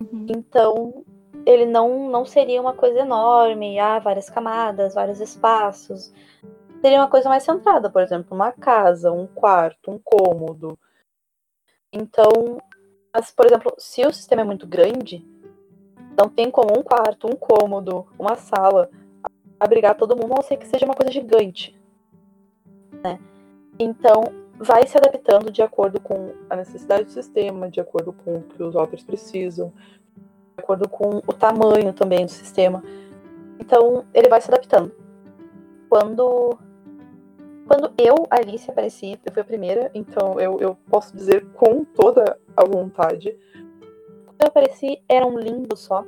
Uhum. 0.00 0.26
Então, 0.28 1.03
ele 1.46 1.66
não, 1.66 2.08
não 2.10 2.24
seria 2.24 2.60
uma 2.60 2.74
coisa 2.74 3.00
enorme, 3.00 3.78
ah, 3.78 3.98
várias 3.98 4.30
camadas, 4.30 4.94
vários 4.94 5.20
espaços. 5.20 6.12
Seria 6.80 7.00
uma 7.00 7.08
coisa 7.08 7.28
mais 7.28 7.42
centrada, 7.42 7.90
por 7.90 8.02
exemplo, 8.02 8.34
uma 8.34 8.52
casa, 8.52 9.12
um 9.12 9.26
quarto, 9.26 9.90
um 9.90 9.98
cômodo. 9.98 10.78
Então, 11.92 12.58
mas, 13.14 13.30
por 13.30 13.46
exemplo, 13.46 13.72
se 13.78 14.04
o 14.04 14.12
sistema 14.12 14.42
é 14.42 14.44
muito 14.44 14.66
grande, 14.66 15.24
não 16.18 16.28
tem 16.28 16.50
como 16.50 16.78
um 16.78 16.82
quarto, 16.82 17.26
um 17.26 17.36
cômodo, 17.36 18.06
uma 18.18 18.36
sala 18.36 18.90
abrigar 19.58 19.96
todo 19.96 20.16
mundo, 20.16 20.32
a 20.32 20.36
não 20.36 20.42
ser 20.42 20.56
que 20.56 20.66
seja 20.66 20.84
uma 20.84 20.94
coisa 20.94 21.12
gigante. 21.12 21.78
Né? 23.02 23.18
Então, 23.78 24.24
vai 24.58 24.86
se 24.86 24.96
adaptando 24.96 25.50
de 25.50 25.62
acordo 25.62 26.00
com 26.00 26.34
a 26.50 26.56
necessidade 26.56 27.04
do 27.04 27.10
sistema, 27.10 27.70
de 27.70 27.80
acordo 27.80 28.12
com 28.12 28.36
o 28.38 28.42
que 28.42 28.62
os 28.62 28.76
authors 28.76 29.02
precisam, 29.02 29.72
de 30.56 30.62
acordo 30.62 30.88
com 30.88 31.18
o 31.26 31.32
tamanho 31.32 31.92
também 31.92 32.24
do 32.24 32.30
sistema. 32.30 32.82
Então, 33.58 34.04
ele 34.14 34.28
vai 34.28 34.40
se 34.40 34.48
adaptando. 34.50 34.92
Quando 35.88 36.58
quando 37.66 37.94
eu, 37.96 38.26
Alice, 38.30 38.70
apareci, 38.70 39.18
eu 39.24 39.32
fui 39.32 39.40
a 39.40 39.44
primeira, 39.44 39.90
então 39.94 40.38
eu, 40.38 40.60
eu 40.60 40.76
posso 40.90 41.16
dizer 41.16 41.46
com 41.52 41.82
toda 41.82 42.38
a 42.54 42.62
vontade. 42.62 43.34
Quando 44.26 44.42
eu 44.42 44.48
apareci, 44.48 45.02
era 45.08 45.26
um 45.26 45.38
limbo 45.38 45.74
só. 45.74 46.04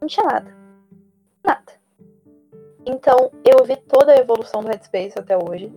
Não 0.00 0.08
tinha 0.08 0.26
nada. 0.26 0.56
Nada. 1.44 1.72
Então, 2.84 3.30
eu 3.44 3.64
vi 3.64 3.76
toda 3.76 4.12
a 4.12 4.16
evolução 4.16 4.60
do 4.60 4.68
Headspace 4.68 5.16
até 5.16 5.36
hoje. 5.36 5.72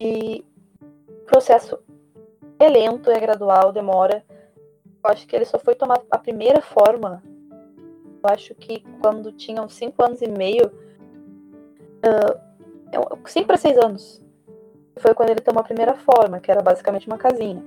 E 0.00 0.44
o 1.08 1.24
processo 1.24 1.78
é 2.58 2.68
lento, 2.68 3.08
é 3.08 3.20
gradual, 3.20 3.72
demora. 3.72 4.24
Eu 5.02 5.10
acho 5.10 5.26
que 5.26 5.34
ele 5.34 5.44
só 5.44 5.58
foi 5.58 5.74
tomar 5.74 6.00
a 6.10 6.18
primeira 6.18 6.60
forma. 6.60 7.22
Eu 8.22 8.30
acho 8.30 8.54
que 8.54 8.80
quando 9.00 9.32
tinham 9.32 9.68
cinco 9.68 10.04
anos 10.04 10.20
e 10.20 10.28
meio. 10.28 10.66
Uh, 11.98 12.48
5 13.26 13.46
para 13.46 13.56
6 13.56 13.78
anos. 13.78 14.22
Foi 14.96 15.14
quando 15.14 15.30
ele 15.30 15.40
tomou 15.40 15.60
a 15.60 15.64
primeira 15.64 15.94
forma, 15.94 16.40
que 16.40 16.50
era 16.50 16.62
basicamente 16.62 17.06
uma 17.06 17.18
casinha. 17.18 17.62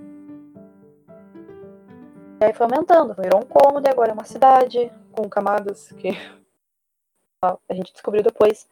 E 2.41 2.45
aí 2.45 2.53
foi 2.53 2.65
aumentando, 2.65 3.13
virou 3.13 3.39
um 3.39 3.45
cômodo 3.45 3.87
e 3.87 3.91
agora 3.91 4.09
é 4.09 4.13
uma 4.13 4.23
cidade 4.23 4.91
com 5.11 5.29
camadas 5.29 5.91
que 5.91 6.09
a 7.43 7.73
gente 7.73 7.93
descobriu 7.93 8.23
depois. 8.23 8.67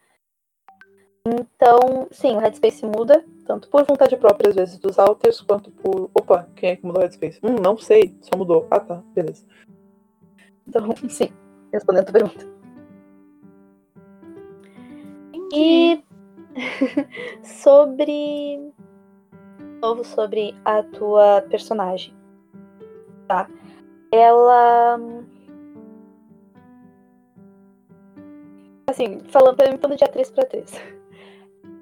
Então, 1.26 2.08
sim, 2.10 2.34
o 2.34 2.38
Headspace 2.38 2.86
muda 2.86 3.22
tanto 3.44 3.68
por 3.68 3.84
vontade 3.84 4.16
própria, 4.16 4.48
às 4.48 4.54
vezes, 4.54 4.78
dos 4.78 4.98
alters, 4.98 5.40
quanto 5.40 5.70
por. 5.70 6.10
Opa, 6.14 6.48
quem 6.56 6.70
é 6.70 6.76
que 6.76 6.86
mudou 6.86 7.00
a 7.00 7.04
Headspace? 7.04 7.38
Hum, 7.42 7.56
não 7.62 7.76
sei, 7.76 8.16
só 8.22 8.38
mudou. 8.38 8.66
Ah, 8.70 8.80
tá, 8.80 9.02
beleza. 9.14 9.44
Então, 10.66 10.94
sim, 11.08 11.30
respondendo 11.72 12.02
a 12.02 12.04
tua 12.04 12.12
pergunta. 12.12 12.46
E 15.52 16.02
sobre. 17.42 18.72
Novo 19.82 20.04
sobre 20.04 20.54
a 20.64 20.82
tua 20.82 21.42
personagem. 21.50 22.14
Tá? 23.28 23.48
Ela. 24.10 24.98
Assim, 28.88 29.20
falando, 29.28 29.56
perguntando 29.56 29.96
de 29.96 30.04
atriz 30.04 30.30
pra 30.30 30.44
atriz. 30.44 30.99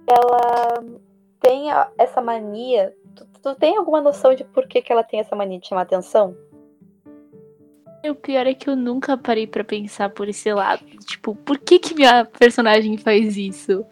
Ela 0.09 0.83
tem 1.41 1.67
essa 1.99 2.21
mania. 2.21 2.95
Tu, 3.15 3.27
tu 3.43 3.55
tem 3.57 3.77
alguma 3.77 4.01
noção 4.01 4.35
de 4.35 4.43
por 4.45 4.67
que, 4.67 4.81
que 4.81 4.93
ela 4.93 5.05
tem 5.05 5.21
essa 5.21 5.37
mania 5.37 5.59
de 5.59 5.69
chamar 5.69 5.83
atenção? 5.83 6.37
O 8.09 8.15
pior 8.15 8.47
é 8.47 8.55
que 8.55 8.71
eu 8.71 8.77
nunca 8.77 9.19
parei 9.19 9.47
pra 9.47 9.63
pensar 9.65 10.09
por 10.11 10.29
esse 10.29 10.51
lado. 10.53 10.83
Tipo, 11.05 11.35
por 11.35 11.59
que 11.59 11.79
que 11.79 11.95
minha 11.95 12.25
personagem 12.25 12.97
faz 12.97 13.37
isso? 13.37 13.85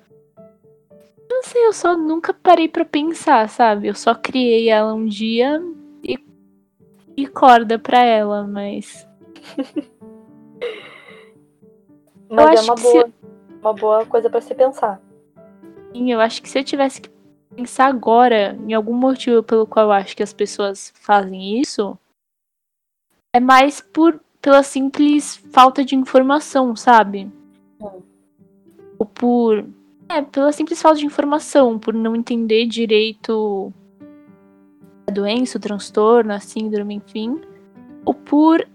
Não 1.28 1.42
sei, 1.42 1.66
eu 1.66 1.72
só 1.72 1.96
nunca 1.96 2.32
parei 2.32 2.66
pra 2.68 2.84
pensar, 2.84 3.46
sabe? 3.48 3.88
Eu 3.88 3.94
só 3.94 4.14
criei 4.14 4.70
ela 4.70 4.94
um 4.94 5.04
dia 5.04 5.60
e, 6.02 6.16
e 7.16 7.26
corda 7.26 7.78
pra 7.78 8.02
ela, 8.02 8.46
mas. 8.46 9.06
Mas 12.28 12.46
é 12.46 12.52
acho 12.54 12.64
uma 12.64 12.74
que 12.74 12.80
se- 12.80 12.92
boa, 12.92 13.12
uma 13.62 13.72
boa 13.72 14.06
coisa 14.06 14.28
pra 14.28 14.40
se 14.40 14.52
pensar. 14.52 15.00
Eu 16.12 16.20
acho 16.20 16.42
que 16.42 16.48
se 16.48 16.58
eu 16.58 16.64
tivesse 16.64 17.00
que 17.00 17.10
pensar 17.54 17.86
agora 17.86 18.56
em 18.66 18.74
algum 18.74 18.94
motivo 18.94 19.42
pelo 19.42 19.66
qual 19.66 19.86
eu 19.86 19.92
acho 19.92 20.16
que 20.16 20.22
as 20.22 20.32
pessoas 20.32 20.92
fazem 20.94 21.60
isso, 21.60 21.98
é 23.32 23.40
mais 23.40 23.80
por 23.80 24.20
pela 24.40 24.62
simples 24.62 25.36
falta 25.52 25.84
de 25.84 25.96
informação, 25.96 26.76
sabe? 26.76 27.30
Hum. 27.80 28.00
Ou 28.98 29.06
por 29.06 29.66
é, 30.08 30.22
pela 30.22 30.52
simples 30.52 30.80
falta 30.80 31.00
de 31.00 31.06
informação, 31.06 31.78
por 31.78 31.92
não 31.92 32.14
entender 32.14 32.66
direito 32.66 33.72
a 35.06 35.10
doença, 35.10 35.58
o 35.58 35.60
transtorno, 35.60 36.32
a 36.32 36.40
síndrome, 36.40 36.94
enfim, 36.94 37.40
ou 38.04 38.14
por 38.14 38.66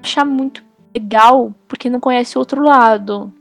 achar 0.00 0.24
muito 0.24 0.64
legal 0.94 1.52
porque 1.66 1.90
não 1.90 1.98
conhece 1.98 2.36
o 2.36 2.40
outro 2.40 2.62
lado. 2.62 3.32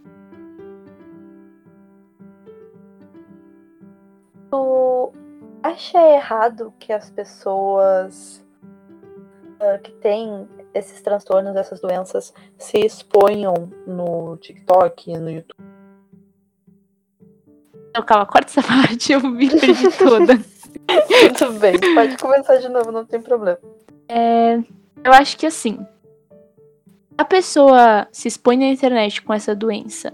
Acha 5.63 5.97
errado 6.09 6.73
que 6.77 6.91
as 6.91 7.09
pessoas 7.09 8.43
ah, 9.59 9.77
que 9.77 9.91
têm 9.93 10.47
esses 10.73 11.01
transtornos, 11.01 11.55
essas 11.55 11.79
doenças, 11.79 12.33
Se 12.57 12.79
exponham 12.79 13.71
no 13.87 14.35
TikTok, 14.37 15.17
no 15.17 15.29
YouTube. 15.29 15.63
Não, 17.95 18.03
calma, 18.03 18.25
corta 18.25 18.59
essa 18.59 18.61
parte, 18.67 19.13
eu 19.13 19.21
me 19.21 19.49
perdi 19.49 19.97
toda. 19.97 20.33
Tudo 21.37 21.59
bem, 21.59 21.79
pode 21.95 22.17
começar 22.17 22.57
de 22.57 22.67
novo, 22.67 22.91
não 22.91 23.05
tem 23.05 23.21
problema. 23.21 23.59
É, 24.09 24.57
eu 25.03 25.13
acho 25.13 25.37
que 25.37 25.45
assim, 25.45 25.79
a 27.17 27.23
pessoa 27.23 28.07
se 28.11 28.27
expõe 28.27 28.57
na 28.57 28.65
internet 28.65 29.21
com 29.21 29.33
essa 29.33 29.55
doença. 29.55 30.11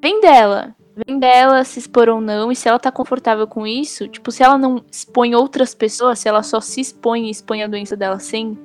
Vem 0.00 0.20
dela. 0.20 0.76
Vem 0.94 1.18
dela 1.18 1.64
se 1.64 1.78
expor 1.78 2.08
ou 2.08 2.20
não. 2.20 2.52
E 2.52 2.56
se 2.56 2.68
ela 2.68 2.78
tá 2.78 2.92
confortável 2.92 3.46
com 3.46 3.66
isso, 3.66 4.06
tipo, 4.08 4.30
se 4.30 4.42
ela 4.42 4.58
não 4.58 4.84
expõe 4.90 5.34
outras 5.34 5.74
pessoas, 5.74 6.18
se 6.18 6.28
ela 6.28 6.42
só 6.42 6.60
se 6.60 6.80
expõe 6.80 7.26
e 7.26 7.30
expõe 7.30 7.62
a 7.62 7.66
doença 7.66 7.96
dela 7.96 8.18
sem 8.18 8.58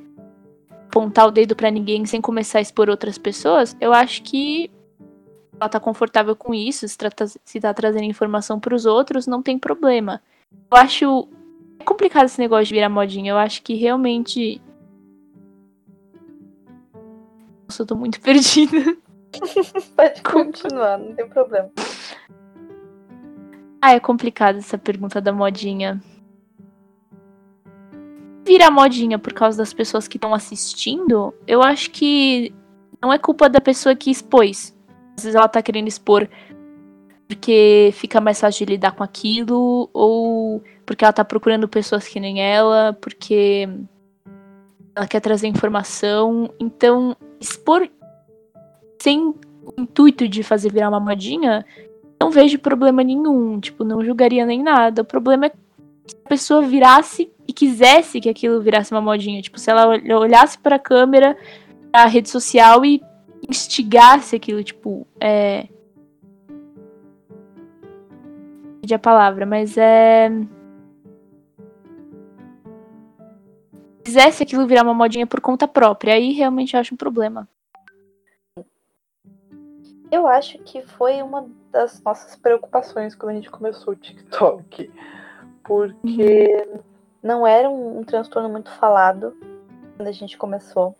apontar 0.88 1.28
o 1.28 1.32
dedo 1.32 1.56
pra 1.56 1.72
ninguém, 1.72 2.06
sem 2.06 2.20
começar 2.20 2.60
a 2.60 2.62
expor 2.62 2.90
outras 2.90 3.18
pessoas, 3.18 3.76
eu 3.80 3.94
acho 3.94 4.24
que 4.24 4.72
ela 5.60 5.70
tá 5.70 5.80
confortável 5.80 6.36
com 6.36 6.54
isso, 6.54 6.88
se, 6.88 6.98
trata, 6.98 7.26
se 7.28 7.60
tá 7.60 7.74
trazendo 7.74 8.04
informação 8.04 8.60
pros 8.60 8.86
outros, 8.86 9.28
não 9.28 9.42
tem 9.42 9.58
problema. 9.58 10.22
Eu 10.72 10.78
acho 10.78 11.28
é 11.80 11.84
complicado 11.84 12.26
esse 12.26 12.40
negócio 12.40 12.66
de 12.66 12.74
virar 12.74 12.90
modinha. 12.90 13.32
Eu 13.32 13.38
acho 13.38 13.62
que 13.62 13.74
realmente. 13.76 14.62
Nossa, 17.68 17.82
eu 17.82 17.86
tô 17.86 17.96
muito 17.96 18.20
perdida. 18.22 18.98
Pode 19.96 20.22
continuar, 20.22 20.98
não 20.98 21.14
tem 21.14 21.28
problema. 21.28 21.70
Ah, 23.82 23.94
é 23.94 24.00
complicado 24.00 24.58
essa 24.58 24.78
pergunta 24.78 25.22
da 25.22 25.32
modinha. 25.32 26.02
Virar 28.46 28.72
modinha 28.72 29.20
por 29.20 29.34
causa 29.34 29.58
das 29.58 29.74
pessoas 29.74 30.08
que 30.08 30.18
estão 30.18 30.34
assistindo, 30.34 31.34
eu 31.46 31.62
acho 31.62 31.92
que 31.92 32.54
não 33.02 33.12
é 33.14 33.18
culpa 33.18 33.50
da 33.50 33.62
pessoa 33.62 33.96
que 33.96 34.10
expôs. 34.10 34.76
Às 35.18 35.24
vezes 35.24 35.36
ela 35.36 35.48
tá 35.48 35.62
querendo 35.62 35.88
expor 35.88 36.28
porque 37.28 37.92
fica 37.94 38.22
mais 38.22 38.40
fácil 38.40 38.66
de 38.66 38.74
lidar 38.74 38.94
com 38.94 39.04
aquilo, 39.04 39.90
ou 39.94 40.64
porque 40.86 41.04
ela 41.04 41.12
tá 41.12 41.26
procurando 41.26 41.68
pessoas 41.68 42.08
que 42.08 42.20
nem 42.20 42.42
ela, 42.42 42.94
porque 43.02 43.68
ela 44.96 45.06
quer 45.06 45.20
trazer 45.20 45.48
informação. 45.48 46.50
Então, 46.60 47.16
expor 47.40 47.88
sem 49.02 49.20
o 49.20 49.36
intuito 49.78 50.28
de 50.28 50.42
fazer 50.42 50.72
virar 50.72 50.90
uma 50.90 51.00
modinha, 51.00 51.66
não 52.20 52.32
vejo 52.32 52.60
problema 52.60 53.04
nenhum. 53.04 53.60
Tipo, 53.60 53.84
não 53.84 54.04
julgaria 54.04 54.46
nem 54.46 54.62
nada. 54.64 55.02
O 55.02 55.06
problema 55.06 55.48
é 55.48 55.50
se 56.06 56.16
a 56.26 56.30
pessoa 56.30 56.62
virasse 56.62 57.32
e 57.48 57.54
quisesse 57.54 58.20
que 58.20 58.30
aquilo 58.30 58.62
virasse 58.62 58.92
uma 58.92 59.02
modinha. 59.02 59.42
Tipo, 59.42 59.60
se 59.60 59.70
ela 59.70 59.88
ol- 59.88 60.20
olhasse 60.20 60.58
pra 60.58 60.80
câmera, 60.80 61.38
pra 61.92 62.06
rede 62.06 62.30
social 62.30 62.84
e 62.86 63.02
instigasse 63.50 64.36
aquilo, 64.36 64.64
tipo, 64.64 65.08
é. 65.20 65.68
A 68.90 68.98
palavra, 69.00 69.46
mas 69.46 69.78
é. 69.78 70.30
Quisesse 74.02 74.42
aquilo 74.42 74.66
virar 74.66 74.84
uma 74.84 74.94
modinha 74.94 75.28
por 75.28 75.42
conta 75.42 75.68
própria, 75.68 76.14
aí 76.14 76.32
realmente 76.32 76.74
eu 76.74 76.80
acho 76.80 76.94
um 76.94 76.98
problema. 76.98 77.48
Eu 80.10 80.26
acho 80.26 80.58
que 80.60 80.82
foi 80.82 81.22
uma 81.22 81.50
das 81.72 82.02
nossas 82.02 82.36
preocupações 82.36 83.16
quando 83.16 83.32
a 83.32 83.36
gente 83.36 83.50
começou 83.50 83.94
o 83.94 83.98
TikTok. 83.98 84.92
Porque 85.64 86.68
não 87.22 87.46
era 87.46 87.70
um, 87.70 88.00
um 88.00 88.04
transtorno 88.04 88.50
muito 88.50 88.72
falado 88.72 89.36
quando 89.96 90.08
a 90.08 90.12
gente 90.12 90.38
começou. 90.38 90.96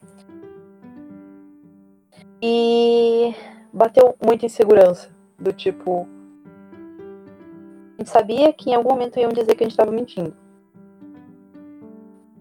E 2.42 3.34
Bateu 3.78 4.16
muita 4.26 4.46
insegurança. 4.48 5.16
Do 5.38 5.54
tipo, 5.54 6.08
a 7.94 8.02
gente 8.02 8.10
sabia 8.10 8.52
que 8.52 8.72
em 8.72 8.74
algum 8.74 8.90
momento 8.90 9.20
iam 9.20 9.32
dizer 9.32 9.54
que 9.54 9.64
a 9.64 9.68
gente 9.68 9.74
estava 9.74 9.92
mentindo. 9.92 10.36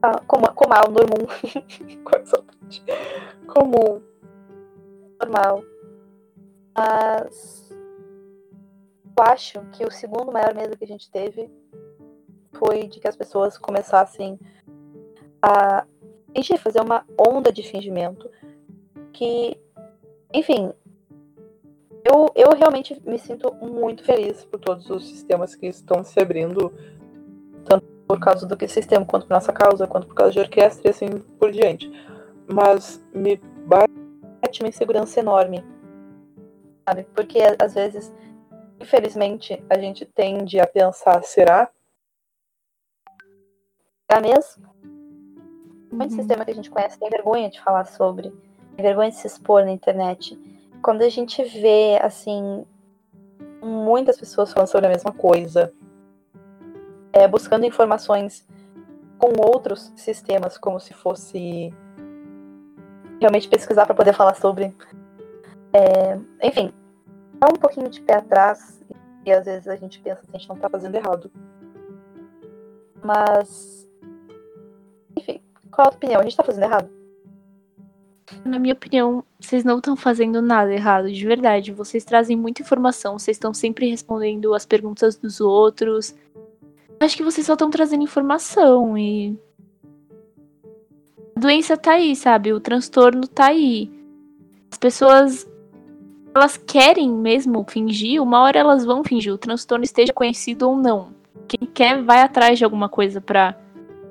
Ah, 0.01 0.23
como, 0.27 0.51
como 0.55 0.73
normal, 0.73 1.29
é 1.53 2.43
parte? 2.43 2.83
Comum. 3.47 4.01
normal. 5.21 5.63
Mas 6.75 7.66
acho 9.23 9.61
que 9.73 9.85
o 9.85 9.91
segundo 9.91 10.33
maior 10.33 10.55
medo 10.55 10.77
que 10.77 10.85
a 10.85 10.89
gente 10.89 11.11
teve 11.11 11.51
foi 12.55 12.87
de 12.87 13.01
que 13.01 13.09
as 13.09 13.17
pessoas 13.17 13.59
começassem 13.59 14.39
a 15.43 15.87
fingir, 16.35 16.59
fazer 16.59 16.81
uma 16.81 17.05
onda 17.19 17.53
de 17.53 17.63
fingimento. 17.63 18.31
Que, 19.13 19.59
enfim, 20.33 20.73
eu, 22.05 22.31
eu 22.35 22.51
realmente 22.57 23.01
me 23.07 23.19
sinto 23.19 23.53
muito 23.55 24.05
feliz 24.05 24.45
por 24.45 24.61
todos 24.61 24.89
os 24.91 25.07
sistemas 25.09 25.55
que 25.55 25.67
estão 25.67 26.05
se 26.05 26.19
abrindo, 26.21 26.73
tanto 27.65 27.85
por 28.07 28.21
causa 28.21 28.47
do 28.47 28.57
que 28.57 28.69
sistema, 28.69 29.05
quanto 29.05 29.27
por 29.27 29.35
nossa 29.35 29.53
causa, 29.53 29.87
quanto 29.87 30.07
por 30.07 30.15
causa 30.15 30.33
de 30.33 30.41
orquestra 30.41 30.89
e 30.89 30.91
assim 30.91 31.09
por 31.39 31.51
diante. 31.51 31.91
Mas 32.47 33.03
me 33.13 33.37
bate 33.67 34.61
uma 34.61 34.69
insegurança 34.69 35.21
enorme 35.21 35.65
sabe? 36.89 37.07
Porque 37.15 37.39
às 37.59 37.75
vezes, 37.75 38.13
infelizmente, 38.81 39.63
a 39.69 39.79
gente 39.79 40.05
tende 40.05 40.61
a 40.61 40.67
pensar, 40.67 41.23
será? 41.25 41.71
Será 44.11 44.21
mesmo? 44.21 44.67
Muito 45.93 46.11
Uhum. 46.13 46.17
sistema 46.17 46.45
que 46.45 46.51
a 46.51 46.55
gente 46.55 46.71
conhece 46.71 46.99
tem 46.99 47.09
vergonha 47.09 47.51
de 47.51 47.61
falar 47.61 47.85
sobre, 47.87 48.31
tem 48.77 48.85
vergonha 48.85 49.11
de 49.11 49.17
se 49.17 49.27
expor 49.27 49.65
na 49.65 49.71
internet. 49.71 50.39
Quando 50.83 51.03
a 51.03 51.09
gente 51.09 51.43
vê, 51.43 51.99
assim, 52.03 52.65
muitas 53.63 54.19
pessoas 54.19 54.53
falando 54.53 54.69
sobre 54.69 54.87
a 54.87 54.91
mesma 54.91 55.13
coisa, 55.13 55.73
é, 57.13 57.27
buscando 57.27 57.65
informações 57.65 58.47
com 59.19 59.33
outros 59.41 59.93
sistemas, 59.97 60.59
como 60.59 60.79
se 60.79 60.93
fosse 60.93 61.73
realmente 63.21 63.49
pesquisar 63.49 63.87
para 63.87 63.95
poder 63.95 64.13
falar 64.13 64.35
sobre. 64.35 64.75
É, 65.73 66.19
enfim, 66.47 66.73
dá 67.39 67.49
um 67.49 67.59
pouquinho 67.59 67.89
de 67.89 68.01
pé 68.01 68.15
atrás 68.15 68.83
E 69.25 69.33
às 69.33 69.45
vezes 69.45 69.69
a 69.69 69.77
gente 69.77 70.01
pensa 70.01 70.23
que 70.23 70.37
a 70.37 70.39
gente 70.39 70.49
não 70.49 70.57
tá 70.57 70.69
fazendo 70.69 70.95
errado. 70.95 71.31
Mas. 73.03 73.89
Enfim, 75.17 75.41
qual 75.71 75.89
a 75.89 75.91
opinião? 75.91 76.21
A 76.21 76.25
gente 76.25 76.37
tá 76.37 76.45
fazendo 76.45 76.65
errado? 76.65 76.89
Na 78.45 78.59
minha 78.59 78.75
opinião, 78.75 79.23
vocês 79.39 79.65
não 79.65 79.79
estão 79.79 79.97
fazendo 79.97 80.43
nada 80.43 80.73
errado, 80.73 81.11
de 81.11 81.27
verdade. 81.27 81.73
Vocês 81.73 82.05
trazem 82.05 82.37
muita 82.37 82.63
informação, 82.63 83.19
vocês 83.19 83.37
estão 83.37 83.55
sempre 83.55 83.89
respondendo 83.89 84.55
as 84.55 84.67
perguntas 84.67 85.17
dos 85.17 85.41
outros. 85.41 86.15
Acho 86.99 87.17
que 87.17 87.23
vocês 87.23 87.47
só 87.47 87.53
estão 87.53 87.71
trazendo 87.71 88.03
informação 88.03 88.97
e. 88.97 89.39
A 91.37 91.41
doença 91.41 91.77
tá 91.77 91.93
aí, 91.93 92.17
sabe? 92.17 92.53
O 92.53 92.61
transtorno 92.61 93.29
tá 93.29 93.47
aí. 93.47 93.91
As 94.71 94.79
pessoas. 94.79 95.47
Elas 96.37 96.59
querem 96.59 97.11
mesmo 97.11 97.65
fingir, 97.67 98.23
uma 98.23 98.43
hora 98.43 98.59
elas 98.59 98.85
vão 98.85 99.03
fingir, 99.03 99.33
o 99.33 99.39
transtorno 99.39 99.85
esteja 99.85 100.13
conhecido 100.13 100.69
ou 100.69 100.77
não. 100.77 101.15
Quem 101.49 101.67
quer 101.67 102.03
vai 102.03 102.21
atrás 102.21 102.59
de 102.59 102.65
alguma 102.65 102.91
coisa 102.91 103.23
pra, 103.23 103.57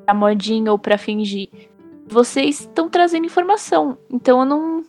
pra 0.06 0.14
modinha 0.14 0.72
ou 0.72 0.80
pra 0.80 0.98
fingir 0.98 1.50
vocês 2.08 2.62
estão 2.62 2.90
trazendo 2.90 3.26
informação. 3.26 3.98
Então 4.10 4.40
eu 4.40 4.46
não. 4.46 4.86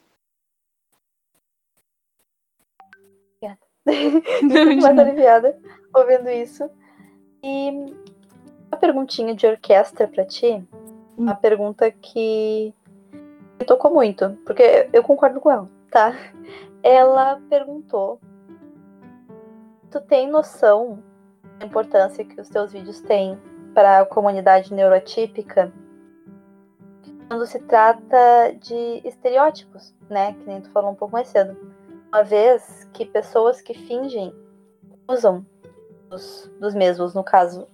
Fico 3.87 4.83
mais 4.83 4.99
aliviada 4.99 5.57
ouvindo 5.95 6.29
isso. 6.29 6.69
E 7.43 7.71
uma 8.69 8.79
perguntinha 8.79 9.35
de 9.35 9.47
orquestra 9.47 10.09
para 10.09 10.25
ti. 10.25 10.63
Uma 11.17 11.33
hum. 11.33 11.37
pergunta 11.37 11.91
que 11.91 12.75
me 13.59 13.65
tocou 13.65 13.93
muito, 13.93 14.37
porque 14.45 14.89
eu 14.93 15.03
concordo 15.03 15.41
com 15.41 15.51
ela, 15.51 15.71
tá? 15.91 16.15
Ela 16.89 17.41
perguntou: 17.51 18.21
Tu 19.91 20.01
tem 20.03 20.31
noção 20.31 21.03
da 21.59 21.67
importância 21.67 22.25
que 22.25 22.41
os 22.41 22.49
teus 22.49 22.73
vídeos 22.73 23.01
têm 23.01 23.37
para 23.75 24.01
a 24.01 24.07
comunidade 24.07 24.73
neurotípica? 24.73 25.73
quando 27.29 27.45
se 27.47 27.59
trata 27.59 28.55
de 28.61 29.01
estereótipos, 29.05 29.95
né? 30.09 30.33
Que 30.35 30.45
nem 30.47 30.61
tu 30.61 30.71
falou 30.71 30.93
um 30.93 30.95
pouco 30.95 31.13
mais 31.13 31.29
cedo. 31.29 31.57
Uma 32.09 32.23
vez 32.23 32.89
que 32.93 33.05
pessoas 33.05 33.61
que 33.61 33.75
fingem 33.75 34.33
usam 35.09 35.45
dos, 36.09 36.51
dos 36.61 36.75
mesmos, 36.75 37.15
no 37.15 37.25
caso, 37.25 37.67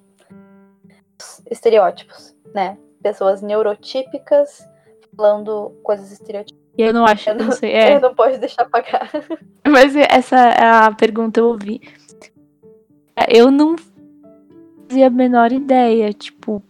estereótipos, 1.51 2.35
né? 2.55 2.79
Pessoas 3.03 3.43
neurotípicas 3.43 4.67
falando 5.15 5.79
coisas 5.83 6.11
estereotipadas. 6.11 6.62
Eu 6.77 6.93
não 6.93 7.05
acho, 7.05 7.31
eu 7.31 7.35
não, 7.35 7.47
não 7.47 7.53
sei. 7.53 7.73
É. 7.73 7.97
Eu 7.97 8.01
não 8.01 8.15
posso 8.15 8.39
deixar 8.39 8.65
pagar. 8.65 9.11
Mas 9.67 9.95
essa 9.95 10.37
é 10.37 10.65
a 10.65 10.91
pergunta 10.93 11.41
eu 11.41 11.49
ouvi. 11.49 11.81
Eu 13.29 13.51
não 13.51 13.77
fazia 14.89 15.07
a 15.07 15.11
menor 15.11 15.53
ideia, 15.53 16.13
tipo, 16.13 16.63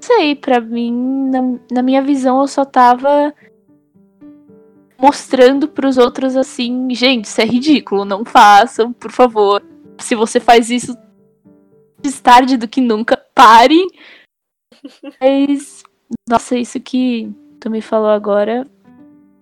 sei, 0.00 0.34
para 0.34 0.60
mim, 0.60 1.28
na, 1.30 1.40
na, 1.70 1.82
minha 1.82 2.02
visão, 2.02 2.40
eu 2.40 2.48
só 2.48 2.64
tava 2.64 3.34
mostrando 4.98 5.68
para 5.68 5.88
os 5.88 5.96
outros 5.96 6.36
assim, 6.36 6.88
gente, 6.94 7.26
isso 7.26 7.40
é 7.40 7.44
ridículo, 7.44 8.04
não 8.04 8.24
façam, 8.24 8.92
por 8.92 9.10
favor. 9.10 9.62
Se 9.98 10.14
você 10.14 10.40
faz 10.40 10.70
isso 10.70 10.96
mais 12.02 12.20
tarde 12.20 12.56
do 12.56 12.68
que 12.68 12.80
nunca, 12.80 13.16
pare. 13.34 13.78
Mas, 15.20 15.82
nossa, 16.28 16.56
isso 16.56 16.80
que 16.80 17.30
tu 17.60 17.70
me 17.70 17.80
falou 17.80 18.10
agora 18.10 18.66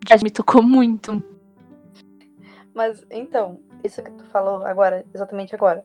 já 0.08 0.16
me 0.22 0.30
tocou 0.30 0.62
muito. 0.62 1.22
Mas 2.74 3.04
então, 3.10 3.60
isso 3.84 4.02
que 4.02 4.10
tu 4.10 4.24
falou 4.26 4.64
agora, 4.64 5.04
exatamente 5.14 5.54
agora, 5.54 5.84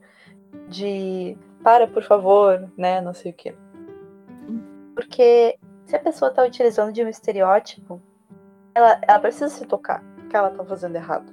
de 0.69 1.37
para, 1.63 1.87
por 1.87 2.03
favor, 2.03 2.71
né, 2.77 3.01
não 3.01 3.13
sei 3.13 3.31
o 3.31 3.33
quê. 3.33 3.55
Porque 4.95 5.57
se 5.85 5.95
a 5.95 5.99
pessoa 5.99 6.29
está 6.29 6.43
utilizando 6.43 6.93
de 6.93 7.03
um 7.03 7.07
estereótipo, 7.07 8.01
ela, 8.75 8.99
ela 9.07 9.19
precisa 9.19 9.49
se 9.49 9.65
tocar 9.65 10.03
que 10.29 10.35
ela 10.35 10.49
está 10.49 10.63
fazendo 10.63 10.95
errado. 10.95 11.31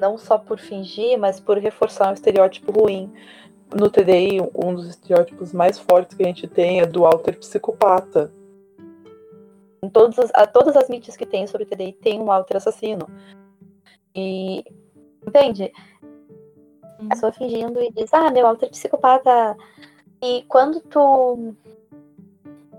Não 0.00 0.18
só 0.18 0.38
por 0.38 0.58
fingir, 0.58 1.18
mas 1.18 1.40
por 1.40 1.58
reforçar 1.58 2.10
um 2.10 2.14
estereótipo 2.14 2.72
ruim. 2.72 3.12
No 3.74 3.90
TDI, 3.90 4.40
um 4.54 4.74
dos 4.74 4.88
estereótipos 4.88 5.52
mais 5.52 5.78
fortes 5.78 6.16
que 6.16 6.22
a 6.22 6.26
gente 6.26 6.46
tem 6.46 6.80
é 6.80 6.86
do 6.86 7.04
alter 7.04 7.38
psicopata. 7.38 8.32
Em 9.86 9.88
todos 9.88 10.18
as, 10.18 10.32
a, 10.34 10.48
todas 10.48 10.76
as 10.76 10.88
mídias 10.88 11.16
que 11.16 11.24
tem 11.24 11.46
sobre 11.46 11.62
o 11.62 11.66
TDI 11.66 11.92
tem 11.92 12.20
um 12.20 12.32
alter 12.32 12.56
assassino. 12.56 13.06
E. 14.12 14.64
Entende? 15.24 15.72
A 16.98 17.08
pessoa 17.10 17.30
fingindo 17.30 17.80
e 17.80 17.92
diz, 17.92 18.12
ah, 18.12 18.28
meu 18.32 18.48
alter 18.48 18.68
psicopata. 18.70 19.56
E 20.20 20.42
quando 20.48 20.80
tu 20.80 21.54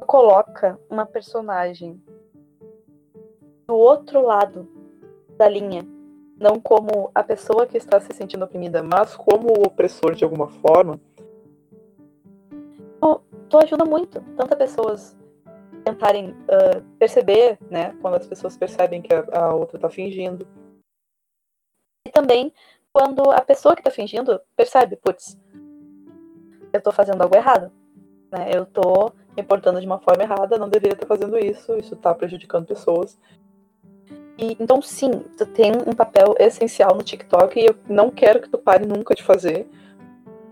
coloca 0.02 0.78
uma 0.90 1.06
personagem 1.06 2.02
do 3.66 3.76
outro 3.76 4.22
lado 4.22 4.68
da 5.38 5.48
linha, 5.48 5.88
não 6.38 6.60
como 6.60 7.10
a 7.16 7.24
pessoa 7.24 7.66
que 7.66 7.78
está 7.78 8.02
se 8.02 8.14
sentindo 8.14 8.44
oprimida, 8.44 8.84
mas 8.84 9.16
como 9.16 9.48
o 9.48 9.66
opressor 9.66 10.14
de 10.14 10.26
alguma 10.26 10.50
forma, 10.50 11.00
tu, 13.00 13.22
tu 13.48 13.58
ajuda 13.60 13.86
muito. 13.86 14.22
Tanto 14.36 14.54
as 14.54 14.58
pessoas 14.58 15.17
tentarem 15.84 16.32
uh, 16.32 16.82
perceber, 17.00 17.58
né, 17.70 17.96
quando 18.02 18.16
as 18.16 18.28
pessoas 18.28 18.58
percebem 18.58 19.02
que 19.02 19.14
a, 19.14 19.26
a 19.32 19.54
outra 19.54 19.78
está 19.78 19.90
fingindo. 19.90 20.48
E 22.08 22.12
também 22.12 22.54
quando 22.98 23.30
a 23.30 23.42
pessoa 23.42 23.76
que 23.76 23.82
está 23.82 23.92
fingindo 23.92 24.42
percebe, 24.56 24.96
putz, 24.96 25.38
eu 26.74 26.80
estou 26.80 26.92
fazendo 26.92 27.22
algo 27.22 27.36
errado. 27.36 27.72
Né? 28.32 28.50
Eu 28.52 28.64
estou 28.64 29.14
me 29.36 29.44
portando 29.44 29.80
de 29.80 29.86
uma 29.86 30.00
forma 30.00 30.24
errada, 30.24 30.58
não 30.58 30.68
deveria 30.68 30.96
estar 30.96 31.06
fazendo 31.06 31.38
isso, 31.38 31.78
isso 31.78 31.94
está 31.94 32.14
prejudicando 32.16 32.66
pessoas. 32.66 33.20
E, 34.36 34.58
então, 34.60 34.82
sim, 34.82 35.12
tu 35.38 35.46
tem 35.46 35.72
um 35.86 35.94
papel 35.94 36.34
essencial 36.40 36.96
no 36.96 37.04
TikTok 37.04 37.60
e 37.60 37.68
eu 37.68 37.76
não 37.88 38.10
quero 38.10 38.42
que 38.42 38.50
tu 38.50 38.58
pare 38.58 38.84
nunca 38.86 39.14
de 39.14 39.22
fazer, 39.22 39.70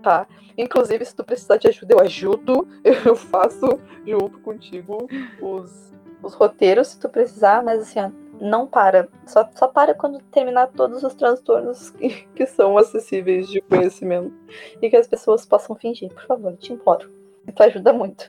tá? 0.06 0.24
Inclusive, 0.56 1.04
se 1.04 1.16
tu 1.16 1.24
precisar 1.24 1.56
de 1.56 1.66
ajuda, 1.66 1.94
eu 1.94 2.00
ajudo, 2.00 2.68
eu 3.04 3.16
faço 3.16 3.80
junto 4.06 4.38
contigo 4.38 5.08
os, 5.42 5.92
os 6.22 6.32
roteiros 6.32 6.88
se 6.88 7.00
tu 7.00 7.08
precisar, 7.08 7.60
mas 7.64 7.82
assim, 7.82 8.12
não 8.40 8.68
para. 8.68 9.08
Só, 9.26 9.48
só 9.52 9.66
para 9.66 9.94
quando 9.94 10.20
terminar 10.30 10.68
todos 10.68 11.02
os 11.02 11.12
transtornos 11.14 11.90
que, 11.98 12.24
que 12.36 12.46
são 12.46 12.78
acessíveis 12.78 13.48
de 13.48 13.60
conhecimento 13.62 14.32
e 14.80 14.88
que 14.88 14.96
as 14.96 15.08
pessoas 15.08 15.44
possam 15.44 15.74
fingir. 15.74 16.12
Por 16.12 16.24
favor, 16.24 16.56
te 16.56 16.72
imploro. 16.72 17.10
Tu 17.52 17.62
ajuda 17.64 17.92
muito. 17.92 18.26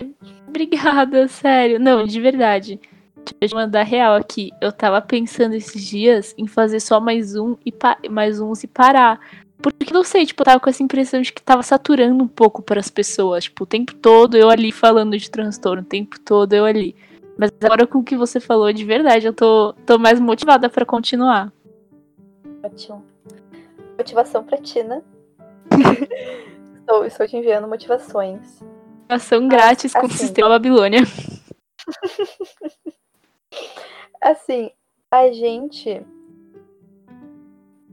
Obrigada, 0.48 1.28
sério. 1.28 1.80
Não, 1.80 2.06
de 2.06 2.20
verdade. 2.20 2.80
Deixa 3.40 3.54
eu 3.54 3.60
mandar 3.60 3.84
real 3.84 4.16
aqui. 4.16 4.52
Eu 4.62 4.72
tava 4.72 5.02
pensando 5.02 5.54
esses 5.54 5.84
dias 5.84 6.34
em 6.38 6.48
fazer 6.48 6.80
só 6.80 7.00
mais 7.00 7.36
um 7.36 7.56
e 7.66 7.74
mais 8.10 8.40
uns 8.40 8.64
e 8.64 8.68
parar. 8.68 9.20
Porque 9.62 9.94
não 9.94 10.04
sei, 10.04 10.26
tipo, 10.26 10.42
eu 10.42 10.46
tava 10.46 10.60
com 10.60 10.70
essa 10.70 10.84
impressão 10.84 11.22
de 11.22 11.34
que 11.34 11.42
tava 11.42 11.64
saturando 11.64 12.24
um 12.24 12.28
pouco 12.28 12.62
para 12.62 12.80
as 12.80 12.90
pessoas. 12.90 13.46
Tipo, 13.46 13.64
o 13.64 13.68
tempo 13.68 13.96
todo 13.96 14.38
eu 14.38 14.50
ali 14.50 14.72
falando 14.72 15.18
de 15.18 15.32
transtorno, 15.32 15.82
o 15.82 15.86
tempo 15.86 16.20
todo 16.20 16.54
eu 16.54 16.64
ali. 16.64 16.96
Mas 17.38 17.52
agora 17.64 17.86
com 17.86 18.00
o 18.00 18.04
que 18.04 18.16
você 18.16 18.40
falou, 18.40 18.72
de 18.72 18.84
verdade, 18.84 19.28
eu 19.28 19.34
tô, 19.34 19.74
tô 19.86 19.98
mais 19.98 20.20
motivada 20.20 20.70
para 20.70 20.86
continuar. 20.86 21.52
Ótimo. 22.64 23.04
Motivação 23.98 24.44
pra 24.44 24.58
Tina. 24.58 25.04
estou, 26.80 27.06
estou 27.06 27.28
te 27.28 27.38
enviando 27.38 27.68
motivações. 27.68 28.64
Ação 29.10 29.48
grátis 29.48 29.96
assim, 29.96 30.08
com 30.08 30.14
o 30.14 30.18
sistema 30.18 30.50
Babilônia. 30.50 31.02
assim, 34.22 34.72
a 35.12 35.32
gente 35.32 36.06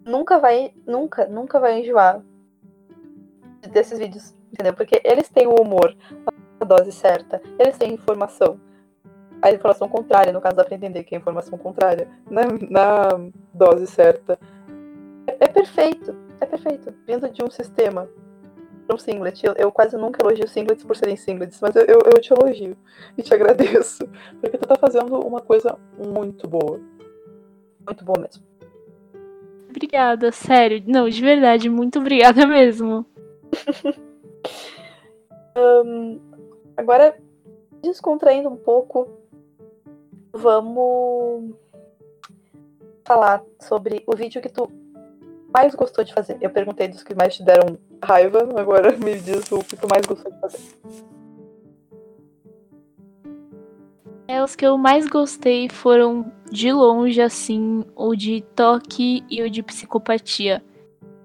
nunca 0.05 0.38
vai, 0.38 0.73
nunca, 0.87 1.27
nunca 1.27 1.59
vai 1.59 1.81
enjoar 1.81 2.23
desses 3.73 3.99
vídeos, 3.99 4.35
entendeu? 4.53 4.75
Porque 4.75 5.01
eles 5.05 5.29
têm 5.29 5.47
o 5.47 5.55
humor, 5.55 5.97
a 6.61 6.64
dose 6.64 6.93
certa, 6.93 7.40
eles 7.59 7.77
têm 7.79 7.93
informação. 7.93 8.61
A 9.43 9.51
informação 9.51 9.88
contrária, 9.88 10.33
no 10.33 10.40
caso 10.40 10.57
dá 10.57 10.64
pra 10.64 10.75
entender 10.75 11.05
que 11.05 11.14
é 11.14 11.19
informação 11.19 11.59
contrária, 11.59 12.09
na, 12.31 12.43
na 12.71 13.31
dose 13.53 13.87
certa. 13.87 14.38
É, 15.27 15.45
é 15.45 15.49
perfeito, 15.49 16.14
é 16.40 16.47
perfeito. 16.47 16.95
Vindo 17.07 17.29
de 17.29 17.43
um 17.43 17.51
sistema 17.51 18.09
um 18.93 18.99
singlet. 18.99 19.45
Eu, 19.45 19.55
eu, 19.55 19.73
quase 19.73 19.97
nunca 19.97 20.23
elogio 20.23 20.47
singlets 20.49 20.85
por 20.85 20.97
serem 20.97 21.17
singlets, 21.17 21.61
mas 21.61 21.75
eu, 21.77 21.83
eu, 21.83 22.01
eu, 22.05 22.21
te 22.21 22.33
elogio 22.33 22.77
e 23.17 23.23
te 23.23 23.33
agradeço. 23.33 24.07
Porque 24.40 24.59
tu 24.59 24.67
tá 24.67 24.77
fazendo 24.77 25.19
uma 25.21 25.40
coisa 25.40 25.79
muito 25.97 26.47
boa. 26.47 26.81
Muito 27.87 28.05
boa 28.05 28.19
mesmo. 28.21 28.43
Obrigada, 29.75 30.31
sério. 30.31 30.81
Não, 30.87 31.09
de 31.09 31.21
verdade, 31.21 31.69
muito 31.69 31.99
obrigada 31.99 32.47
mesmo. 32.47 33.05
um, 35.57 36.21
agora, 36.77 37.19
descontraindo 37.83 38.49
um 38.49 38.57
pouco, 38.57 39.09
vamos 40.33 41.57
falar 43.05 43.43
sobre 43.61 44.05
o 44.07 44.15
vídeo 44.15 44.41
que 44.41 44.49
tu 44.49 44.71
mais 45.53 45.75
gostou 45.75 46.05
de 46.05 46.15
fazer? 46.15 46.39
Eu 46.41 46.51
perguntei 46.51 46.87
dos 46.87 47.03
que 47.03 47.13
mais 47.13 47.35
te 47.35 47.43
deram 47.43 47.77
raiva, 48.01 48.49
agora 48.57 48.93
me 48.97 49.19
diz 49.19 49.51
o 49.51 49.59
que 49.59 49.75
tu 49.75 49.89
mais 49.91 50.07
gostou 50.07 50.31
de 50.31 50.39
fazer. 50.39 50.61
É, 54.27 54.43
os 54.43 54.57
que 54.57 54.65
eu 54.65 54.79
mais 54.79 55.07
gostei 55.07 55.69
foram 55.69 56.33
de 56.51 56.73
longe, 56.73 57.21
assim, 57.21 57.85
o 57.95 58.15
de 58.15 58.43
toque 58.55 59.23
e 59.29 59.43
o 59.43 59.51
de 59.51 59.63
psicopatia. 59.63 60.63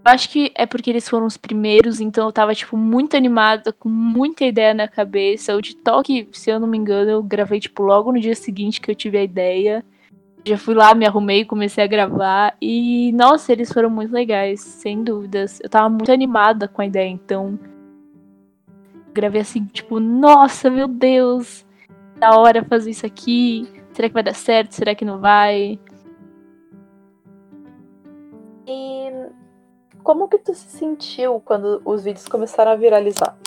Eu 0.05 0.11
acho 0.11 0.29
que 0.29 0.51
é 0.55 0.65
porque 0.65 0.89
eles 0.89 1.07
foram 1.07 1.25
os 1.25 1.37
primeiros, 1.37 2.01
então 2.01 2.25
eu 2.27 2.31
tava, 2.31 2.53
tipo, 2.53 2.75
muito 2.75 3.15
animada, 3.15 3.71
com 3.71 3.87
muita 3.87 4.45
ideia 4.45 4.73
na 4.73 4.87
cabeça. 4.87 5.55
O 5.55 5.61
de 5.61 5.75
toque, 5.75 6.27
se 6.31 6.49
eu 6.49 6.59
não 6.59 6.67
me 6.67 6.77
engano, 6.77 7.11
eu 7.11 7.23
gravei, 7.23 7.59
tipo, 7.59 7.83
logo 7.83 8.11
no 8.11 8.19
dia 8.19 8.35
seguinte 8.35 8.81
que 8.81 8.91
eu 8.91 8.95
tive 8.95 9.17
a 9.17 9.23
ideia. 9.23 9.85
Já 10.45 10.57
fui 10.57 10.73
lá, 10.73 10.93
me 10.95 11.05
arrumei, 11.05 11.45
comecei 11.45 11.83
a 11.83 11.87
gravar. 11.87 12.55
E, 12.61 13.11
nossa, 13.13 13.51
eles 13.51 13.71
foram 13.71 13.89
muito 13.89 14.13
legais, 14.13 14.61
sem 14.61 15.03
dúvidas. 15.03 15.59
Eu 15.61 15.69
tava 15.69 15.89
muito 15.89 16.11
animada 16.11 16.67
com 16.67 16.81
a 16.81 16.85
ideia, 16.85 17.07
então. 17.07 17.59
Gravei 19.13 19.41
assim, 19.41 19.65
tipo, 19.65 19.99
nossa, 19.99 20.69
meu 20.69 20.87
Deus, 20.87 21.65
da 22.19 22.37
hora 22.37 22.63
fazer 22.63 22.91
isso 22.91 23.05
aqui. 23.05 23.67
Será 23.93 24.07
que 24.07 24.13
vai 24.13 24.23
dar 24.23 24.35
certo? 24.35 24.73
Será 24.73 24.93
que 24.93 25.05
não 25.05 25.19
vai? 25.19 25.79
E 28.67 29.11
como 30.03 30.27
que 30.27 30.37
tu 30.37 30.53
se 30.53 30.69
sentiu 30.69 31.39
quando 31.39 31.81
os 31.85 32.03
vídeos 32.03 32.27
começaram 32.27 32.71
a 32.71 32.75
viralizar? 32.75 33.37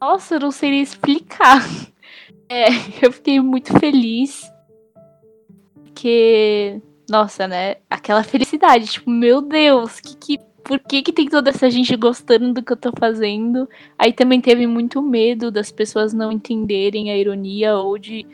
Nossa, 0.00 0.34
eu 0.34 0.40
não 0.40 0.50
sei 0.50 0.70
nem 0.70 0.82
explicar. 0.82 1.60
É, 2.48 2.68
eu 3.02 3.10
fiquei 3.10 3.40
muito 3.40 3.76
feliz. 3.80 4.48
Porque, 5.82 6.80
nossa, 7.10 7.48
né? 7.48 7.78
Aquela 7.90 8.22
felicidade, 8.22 8.86
tipo, 8.86 9.10
meu 9.10 9.42
Deus, 9.42 9.98
que, 9.98 10.16
que, 10.16 10.38
por 10.66 10.80
que, 10.80 11.00
que 11.00 11.12
tem 11.12 11.28
toda 11.28 11.50
essa 11.50 11.70
gente 11.70 11.94
gostando 11.96 12.52
do 12.52 12.62
que 12.62 12.72
eu 12.72 12.76
tô 12.76 12.90
fazendo? 12.98 13.68
Aí 13.96 14.12
também 14.12 14.40
teve 14.40 14.66
muito 14.66 15.00
medo 15.00 15.50
das 15.50 15.70
pessoas 15.70 16.12
não 16.12 16.32
entenderem 16.32 17.10
a 17.10 17.16
ironia 17.16 17.76
ou 17.76 17.96
de 17.96 18.26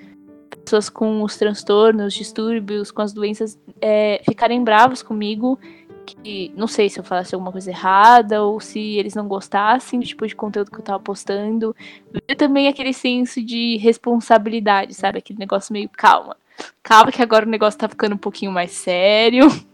pessoas 0.65 0.89
com 0.89 1.23
os 1.23 1.37
transtornos, 1.37 2.15
distúrbios, 2.15 2.91
com 2.91 3.03
as 3.03 3.13
doenças 3.13 3.59
é, 3.81 4.23
ficarem 4.25 4.65
bravos 4.65 5.03
comigo. 5.03 5.59
Que 6.07 6.51
não 6.57 6.67
sei 6.67 6.89
se 6.89 6.99
eu 6.99 7.05
falasse 7.05 7.35
alguma 7.35 7.53
coisa 7.53 7.71
errada 7.71 8.43
ou 8.43 8.59
se 8.59 8.81
eles 8.81 9.15
não 9.15 9.29
gostassem 9.29 10.01
do 10.01 10.07
tipo 10.07 10.27
de 10.27 10.35
conteúdo 10.35 10.71
que 10.71 10.79
eu 10.79 10.83
tava 10.83 11.01
postando. 11.01 11.77
E 12.27 12.35
também 12.35 12.67
aquele 12.67 12.95
senso 12.95 13.43
de 13.43 13.77
responsabilidade, 13.77 14.95
sabe? 14.95 15.19
Aquele 15.19 15.39
negócio 15.39 15.73
meio 15.73 15.89
calma. 15.91 16.37
Calma 16.83 17.13
que 17.13 17.23
agora 17.23 17.47
o 17.47 17.49
negócio 17.49 17.79
tá 17.79 17.89
ficando 17.89 18.15
um 18.15 18.19
pouquinho 18.19 18.51
mais 18.51 18.73
sério. 18.73 19.49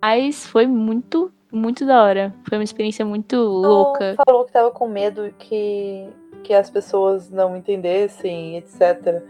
Mas 0.00 0.46
foi 0.46 0.66
muito, 0.66 1.32
muito 1.50 1.86
da 1.86 2.02
hora. 2.02 2.34
Foi 2.48 2.58
uma 2.58 2.64
experiência 2.64 3.04
muito 3.04 3.36
louca. 3.36 4.14
Tu 4.16 4.24
falou 4.24 4.44
que 4.44 4.52
tava 4.52 4.70
com 4.70 4.88
medo 4.88 5.34
que, 5.38 6.08
que 6.42 6.54
as 6.54 6.70
pessoas 6.70 7.30
não 7.30 7.56
entendessem, 7.56 8.56
etc. 8.56 9.22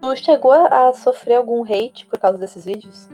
Tu 0.00 0.16
chegou 0.16 0.52
a 0.52 0.92
sofrer 0.92 1.34
algum 1.34 1.62
hate 1.62 2.06
por 2.06 2.18
causa 2.18 2.38
desses 2.38 2.64
vídeos? 2.64 3.08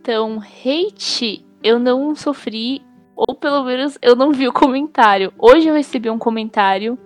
Então, 0.00 0.40
hate 0.40 1.44
eu 1.62 1.78
não 1.78 2.14
sofri, 2.14 2.82
ou 3.14 3.34
pelo 3.34 3.62
menos 3.62 3.96
eu 4.02 4.16
não 4.16 4.32
vi 4.32 4.48
o 4.48 4.52
comentário. 4.52 5.32
Hoje 5.38 5.68
eu 5.68 5.74
recebi 5.74 6.10
um 6.10 6.18
comentário, 6.18 6.98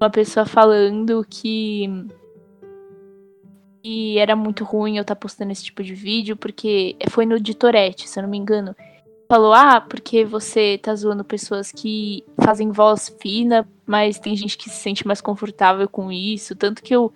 uma 0.00 0.10
pessoa 0.10 0.46
falando 0.46 1.26
que 1.28 1.88
que 3.86 4.18
era 4.18 4.34
muito 4.34 4.64
ruim 4.64 4.96
eu 4.96 5.02
estar 5.02 5.14
tá 5.14 5.20
postando 5.20 5.52
esse 5.52 5.62
tipo 5.62 5.80
de 5.80 5.94
vídeo, 5.94 6.36
porque 6.36 6.96
foi 7.08 7.24
no 7.24 7.38
de 7.38 7.54
Tourette, 7.54 8.08
se 8.08 8.18
eu 8.18 8.24
não 8.24 8.30
me 8.30 8.36
engano. 8.36 8.74
Falou, 9.28 9.52
ah, 9.52 9.80
porque 9.80 10.24
você 10.24 10.76
tá 10.76 10.92
zoando 10.92 11.22
pessoas 11.22 11.70
que 11.70 12.24
fazem 12.36 12.72
voz 12.72 13.16
fina, 13.20 13.64
mas 13.86 14.18
tem 14.18 14.34
gente 14.34 14.58
que 14.58 14.68
se 14.68 14.74
sente 14.74 15.06
mais 15.06 15.20
confortável 15.20 15.88
com 15.88 16.10
isso. 16.10 16.56
Tanto 16.56 16.82
que 16.82 16.96
eu 16.96 17.12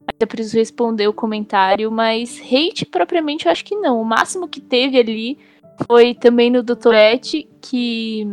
ainda 0.00 0.26
preciso 0.26 0.56
responder 0.56 1.06
o 1.08 1.12
comentário, 1.12 1.92
mas 1.92 2.40
hate 2.40 2.86
propriamente 2.86 3.44
eu 3.44 3.52
acho 3.52 3.62
que 3.62 3.76
não. 3.76 4.00
O 4.00 4.04
máximo 4.04 4.48
que 4.48 4.62
teve 4.62 4.98
ali 4.98 5.38
foi 5.86 6.14
também 6.14 6.50
no 6.50 6.62
Doutorette, 6.62 7.46
que 7.60 8.26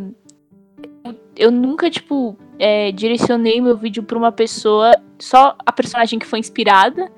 eu 1.35 1.51
nunca, 1.51 1.89
tipo, 1.89 2.37
é, 2.57 2.89
direcionei 2.93 3.59
meu 3.59 3.75
vídeo 3.75 4.01
pra 4.01 4.17
uma 4.17 4.31
pessoa, 4.31 4.95
só 5.19 5.57
a 5.65 5.73
personagem 5.73 6.17
que 6.19 6.25
foi 6.25 6.39
inspirada. 6.39 7.11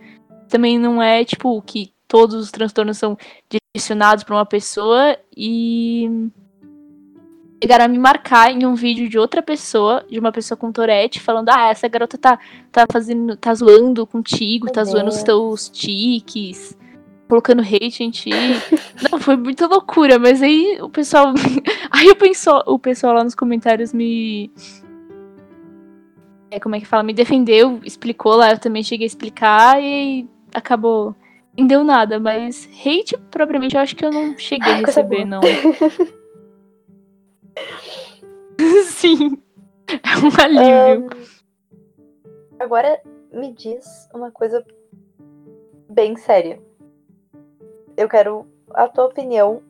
Também 0.50 0.78
não 0.78 1.02
é, 1.02 1.24
tipo, 1.24 1.62
que 1.62 1.94
todos 2.08 2.36
os 2.36 2.52
transtornos 2.52 2.98
são 2.98 3.18
direcionados 3.50 4.24
para 4.24 4.36
uma 4.36 4.46
pessoa 4.46 5.18
e 5.36 6.30
chegaram 7.62 7.86
a 7.86 7.88
me 7.88 7.98
marcar 7.98 8.52
em 8.52 8.66
um 8.66 8.76
vídeo 8.76 9.10
de 9.10 9.18
outra 9.18 9.42
pessoa, 9.42 10.06
de 10.10 10.20
uma 10.20 10.32
pessoa 10.32 10.58
com 10.58 10.72
Tourette, 10.72 11.20
falando: 11.20 11.50
"Ah, 11.50 11.70
essa 11.70 11.88
garota 11.88 12.18
tá 12.18 12.38
tá 12.72 12.86
fazendo, 12.92 13.36
tá 13.38 13.54
zoando 13.54 14.06
contigo, 14.06 14.72
tá 14.72 14.84
zoando 14.84 15.10
os 15.10 15.24
teus 15.24 15.70
tiques" 15.70 16.78
colocando 17.28 17.64
hate 17.64 18.04
em 18.04 18.12
ti. 18.12 18.30
Não, 19.10 19.20
foi 19.20 19.36
muita 19.36 19.66
loucura, 19.66 20.20
mas 20.20 20.42
aí 20.42 20.78
o 20.82 20.90
pessoal. 20.90 21.34
aí 21.90 22.10
o 22.10 22.16
pessoal, 22.16 22.64
o 22.68 22.78
pessoal 22.78 23.14
lá 23.16 23.24
nos 23.24 23.34
comentários 23.34 23.92
me. 23.92 24.52
É, 26.52 26.60
como 26.60 26.76
é 26.76 26.80
que 26.80 26.86
fala? 26.86 27.02
Me 27.02 27.14
defendeu, 27.14 27.80
explicou 27.84 28.36
lá, 28.36 28.52
eu 28.52 28.60
também 28.60 28.84
cheguei 28.84 29.06
a 29.06 29.08
explicar 29.08 29.82
e 29.82 30.28
acabou. 30.54 31.16
Não 31.58 31.68
deu 31.68 31.84
nada, 31.84 32.20
mas 32.20 32.68
hate 32.86 33.18
propriamente 33.30 33.76
eu 33.76 33.82
acho 33.82 33.96
que 33.96 34.06
eu 34.06 34.12
não 34.12 34.38
cheguei 34.38 34.72
a 34.72 34.78
receber, 34.78 35.26
não. 35.26 35.42
Sim. 38.86 39.38
É 39.88 40.18
um 40.18 40.32
alívio. 40.44 41.06
Um, 41.06 41.10
agora 42.60 43.00
me 43.32 43.54
diz 43.54 44.10
uma 44.14 44.32
coisa 44.32 44.66
bem 45.90 46.16
séria 46.16 46.60
eu 47.96 48.10
quero 48.10 48.48
a 48.74 48.88
tua 48.88 49.06
opinião 49.06 49.62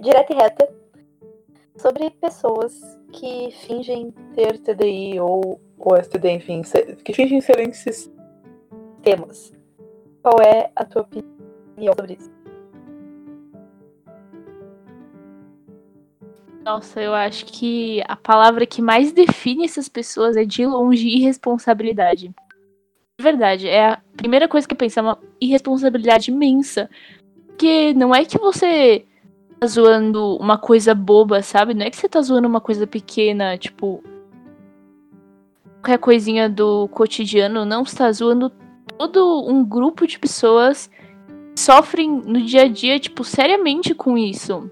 direta 0.00 0.32
e 0.32 0.36
reta 0.36 0.74
sobre 1.76 2.10
pessoas 2.10 2.80
que 3.12 3.50
fingem 3.66 4.12
ter 4.34 4.58
TDI 4.58 5.20
ou, 5.20 5.60
ou 5.78 5.96
STD, 5.96 6.30
enfim, 6.30 6.62
que 7.04 7.12
fingem 7.12 7.40
ser 7.40 7.60
esses 7.60 8.10
temas. 9.02 9.52
Qual 10.22 10.40
é 10.40 10.70
a 10.76 10.84
tua 10.84 11.02
opinião 11.02 11.94
sobre 11.96 12.14
isso? 12.14 12.30
Nossa, 16.64 17.00
eu 17.00 17.12
acho 17.12 17.46
que 17.46 18.02
a 18.06 18.14
palavra 18.14 18.64
que 18.64 18.80
mais 18.80 19.12
define 19.12 19.64
essas 19.64 19.88
pessoas 19.88 20.36
é 20.36 20.44
de 20.44 20.64
longe 20.64 21.08
irresponsabilidade 21.08 22.32
verdade, 23.22 23.68
é 23.68 23.86
a 23.86 24.00
primeira 24.16 24.48
coisa 24.48 24.66
que 24.66 24.74
eu 24.74 24.78
penso, 24.78 24.98
é 24.98 25.02
uma 25.02 25.18
irresponsabilidade 25.40 26.30
imensa. 26.30 26.90
Porque 27.46 27.94
não 27.94 28.14
é 28.14 28.24
que 28.24 28.36
você 28.38 29.06
tá 29.60 29.66
zoando 29.66 30.36
uma 30.36 30.58
coisa 30.58 30.94
boba, 30.94 31.40
sabe? 31.42 31.72
Não 31.72 31.86
é 31.86 31.90
que 31.90 31.96
você 31.96 32.08
tá 32.08 32.20
zoando 32.20 32.48
uma 32.48 32.60
coisa 32.60 32.86
pequena, 32.86 33.56
tipo. 33.56 34.02
Qualquer 35.80 35.98
coisinha 35.98 36.48
do 36.48 36.88
cotidiano, 36.88 37.64
não. 37.64 37.84
Você 37.84 37.96
tá 37.96 38.10
zoando 38.12 38.52
todo 38.98 39.46
um 39.48 39.64
grupo 39.64 40.06
de 40.06 40.18
pessoas 40.18 40.90
sofrem 41.56 42.10
no 42.10 42.40
dia 42.40 42.62
a 42.62 42.68
dia, 42.68 42.98
tipo, 42.98 43.24
seriamente 43.24 43.94
com 43.94 44.16
isso. 44.16 44.70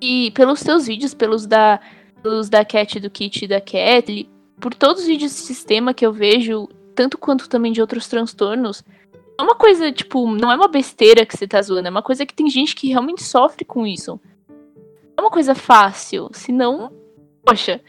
E 0.00 0.30
pelos 0.32 0.60
seus 0.60 0.86
vídeos, 0.86 1.14
pelos 1.14 1.46
da, 1.46 1.80
pelos 2.22 2.48
da 2.48 2.64
Cat, 2.64 3.00
do 3.00 3.10
Kit 3.10 3.44
e 3.44 3.48
da 3.48 3.60
Cat, 3.60 4.28
por 4.60 4.74
todos 4.74 5.02
os 5.02 5.08
vídeos 5.08 5.32
de 5.32 5.38
sistema 5.38 5.94
que 5.94 6.04
eu 6.04 6.12
vejo, 6.12 6.68
tanto 6.94 7.18
quanto 7.18 7.48
também 7.48 7.72
de 7.72 7.80
outros 7.80 8.08
transtornos, 8.08 8.82
é 9.38 9.42
uma 9.42 9.54
coisa, 9.54 9.90
tipo, 9.90 10.26
não 10.30 10.50
é 10.50 10.56
uma 10.56 10.68
besteira 10.68 11.26
que 11.26 11.36
você 11.36 11.46
tá 11.46 11.60
zoando, 11.60 11.88
é 11.88 11.90
uma 11.90 12.02
coisa 12.02 12.24
que 12.24 12.34
tem 12.34 12.48
gente 12.48 12.74
que 12.74 12.88
realmente 12.88 13.22
sofre 13.22 13.64
com 13.64 13.86
isso. 13.86 14.20
É 15.16 15.20
uma 15.20 15.30
coisa 15.30 15.54
fácil, 15.54 16.28
senão, 16.32 16.92
poxa, 17.44 17.80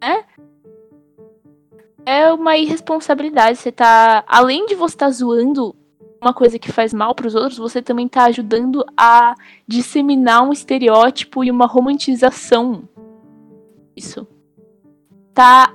né? 0.00 0.24
É 2.06 2.32
uma 2.32 2.56
irresponsabilidade. 2.56 3.58
Você 3.58 3.72
tá. 3.72 4.24
Além 4.26 4.66
de 4.66 4.74
você 4.74 4.94
estar 4.94 5.06
tá 5.06 5.12
zoando 5.12 5.74
uma 6.20 6.32
coisa 6.32 6.58
que 6.58 6.72
faz 6.72 6.94
mal 6.94 7.14
para 7.14 7.26
os 7.26 7.34
outros, 7.34 7.58
você 7.58 7.82
também 7.82 8.08
tá 8.08 8.24
ajudando 8.24 8.84
a 8.96 9.34
disseminar 9.66 10.42
um 10.42 10.52
estereótipo 10.52 11.44
e 11.44 11.50
uma 11.50 11.66
romantização. 11.66 12.88
Isso. 13.96 14.26
Tá 15.32 15.74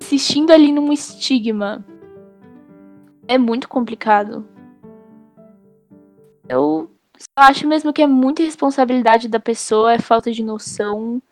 insistindo 0.00 0.52
ali 0.52 0.72
num 0.72 0.92
estigma. 0.92 1.84
É 3.26 3.38
muito 3.38 3.68
complicado. 3.68 4.46
Eu 6.48 6.90
acho 7.36 7.66
mesmo 7.66 7.92
que 7.92 8.02
é 8.02 8.06
muita 8.06 8.42
responsabilidade 8.42 9.28
da 9.28 9.40
pessoa, 9.40 9.94
é 9.94 9.98
falta 9.98 10.30
de 10.30 10.42
noção. 10.42 11.22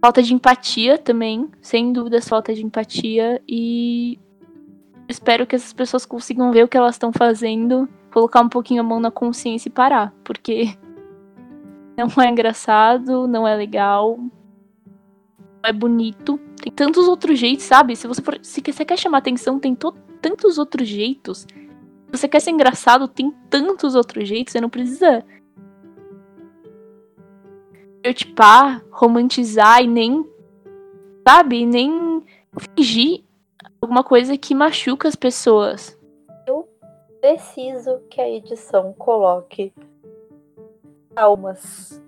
Falta 0.00 0.22
de 0.22 0.32
empatia 0.32 0.96
também, 0.96 1.48
sem 1.60 1.92
dúvidas 1.92 2.28
falta 2.28 2.54
de 2.54 2.64
empatia 2.64 3.40
e 3.46 4.18
espero 5.08 5.46
que 5.46 5.54
essas 5.54 5.72
pessoas 5.72 6.06
consigam 6.06 6.50
ver 6.52 6.64
o 6.64 6.68
que 6.68 6.76
elas 6.76 6.94
estão 6.94 7.12
fazendo, 7.12 7.88
colocar 8.12 8.40
um 8.40 8.48
pouquinho 8.48 8.80
a 8.80 8.84
mão 8.84 8.98
na 8.98 9.10
consciência 9.10 9.68
e 9.68 9.72
parar, 9.72 10.14
porque 10.24 10.74
não 11.96 12.22
é 12.22 12.28
engraçado, 12.28 13.28
não 13.28 13.46
é 13.46 13.54
legal, 13.54 14.16
não 14.16 15.64
é 15.64 15.72
bonito. 15.72 16.40
Tem 16.62 16.72
tantos 16.72 17.06
outros 17.06 17.38
jeitos, 17.38 17.64
sabe? 17.64 17.94
Se 17.94 18.06
você 18.06 18.22
for, 18.22 18.38
se 18.42 18.62
você 18.62 18.84
quer 18.84 18.98
chamar 18.98 19.18
atenção, 19.18 19.58
tem 19.58 19.76
tantos 20.20 20.58
outros 20.58 20.88
jeitos. 20.88 21.40
Se 21.40 22.18
você 22.18 22.28
quer 22.28 22.40
ser 22.40 22.50
engraçado, 22.50 23.06
tem 23.06 23.30
tantos 23.48 23.94
outros 23.94 24.26
jeitos, 24.26 24.52
você 24.52 24.60
não 24.60 24.70
precisa 24.70 25.24
estereotipar, 28.00 28.82
romantizar 28.90 29.82
e 29.82 29.86
nem, 29.86 30.26
sabe, 31.26 31.66
nem 31.66 32.24
fingir 32.58 33.22
alguma 33.80 34.02
coisa 34.02 34.36
que 34.36 34.54
machuca 34.54 35.06
as 35.06 35.14
pessoas. 35.14 35.98
Eu 36.46 36.68
preciso 37.20 38.00
que 38.10 38.20
a 38.20 38.28
edição 38.28 38.94
coloque 38.94 39.72
palmas 41.14 42.02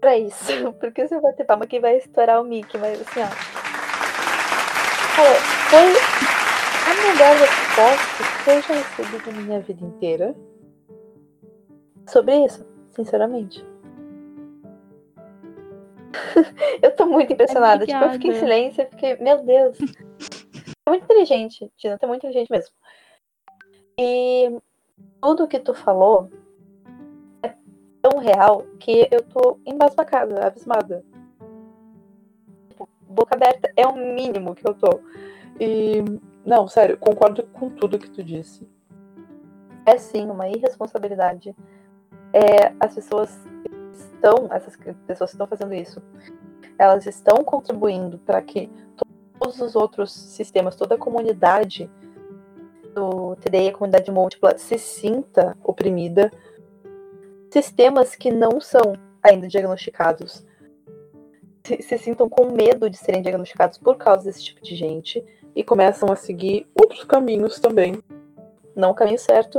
pra 0.00 0.18
isso. 0.18 0.52
Porque 0.80 1.06
se 1.06 1.14
eu 1.14 1.22
bater 1.22 1.46
palma 1.46 1.64
aqui 1.64 1.78
vai 1.78 1.96
estourar 1.96 2.40
o 2.40 2.44
mic, 2.44 2.76
mas 2.78 3.00
assim, 3.00 3.20
ó. 3.20 3.28
Foi 5.70 5.78
a 6.86 7.12
melhor 7.12 7.36
resposta 7.36 8.44
que 8.44 8.50
eu 8.50 8.62
já 8.62 8.74
recebi 8.74 9.32
na 9.32 9.42
minha 9.42 9.60
vida 9.60 9.84
inteira 9.84 10.36
sobre 12.06 12.44
isso, 12.44 12.66
sinceramente. 12.90 13.64
eu 16.82 16.94
tô 16.94 17.06
muito 17.06 17.32
impressionada. 17.32 17.86
Tipo, 17.86 18.04
eu 18.04 18.10
fiquei 18.12 18.30
em 18.30 18.38
silêncio 18.38 18.82
e 18.82 18.86
fiquei, 18.86 19.16
meu 19.16 19.42
Deus. 19.44 19.78
É 20.86 20.90
muito 20.90 21.04
inteligente, 21.04 21.70
Tina, 21.76 21.98
tá 21.98 22.06
muito 22.06 22.24
inteligente 22.24 22.50
mesmo. 22.50 22.72
E 23.98 24.56
tudo 25.20 25.48
que 25.48 25.58
tu 25.58 25.74
falou 25.74 26.30
é 27.42 27.54
tão 28.02 28.20
real 28.20 28.64
que 28.78 29.08
eu 29.10 29.22
tô 29.22 29.58
embasbacada, 29.66 30.46
abismada. 30.46 31.04
Tipo, 32.68 32.88
boca 33.08 33.34
aberta 33.34 33.72
é 33.76 33.86
o 33.86 33.96
mínimo 33.96 34.54
que 34.54 34.66
eu 34.68 34.74
tô. 34.74 35.00
E, 35.58 36.04
não, 36.44 36.68
sério, 36.68 36.98
concordo 36.98 37.42
com 37.44 37.70
tudo 37.70 37.98
que 37.98 38.10
tu 38.10 38.22
disse. 38.22 38.68
É 39.84 39.96
sim 39.98 40.28
uma 40.28 40.48
irresponsabilidade. 40.48 41.54
É, 42.32 42.74
as 42.78 42.94
pessoas 42.94 43.36
estão, 44.16 44.48
essas 44.50 44.76
pessoas 45.06 45.30
que 45.30 45.34
estão 45.34 45.46
fazendo 45.46 45.74
isso, 45.74 46.02
elas 46.78 47.06
estão 47.06 47.44
contribuindo 47.44 48.18
para 48.18 48.42
que 48.42 48.70
todos 49.38 49.60
os 49.60 49.76
outros 49.76 50.12
sistemas, 50.12 50.76
toda 50.76 50.96
a 50.96 50.98
comunidade 50.98 51.90
do 52.94 53.36
TDI, 53.36 53.68
a 53.68 53.72
comunidade 53.72 54.10
múltipla, 54.10 54.58
se 54.58 54.78
sinta 54.78 55.56
oprimida. 55.62 56.32
Sistemas 57.50 58.14
que 58.14 58.30
não 58.30 58.60
são 58.60 58.94
ainda 59.22 59.48
diagnosticados 59.48 60.44
se, 61.66 61.82
se 61.82 61.98
sintam 61.98 62.28
com 62.28 62.52
medo 62.52 62.88
de 62.88 62.96
serem 62.96 63.22
diagnosticados 63.22 63.76
por 63.78 63.96
causa 63.96 64.24
desse 64.24 64.44
tipo 64.44 64.62
de 64.62 64.76
gente 64.76 65.22
e 65.54 65.64
começam 65.64 66.10
a 66.12 66.16
seguir 66.16 66.66
outros 66.74 67.02
caminhos 67.04 67.58
também. 67.58 68.00
Não 68.74 68.90
o 68.90 68.94
caminho 68.94 69.18
certo, 69.18 69.58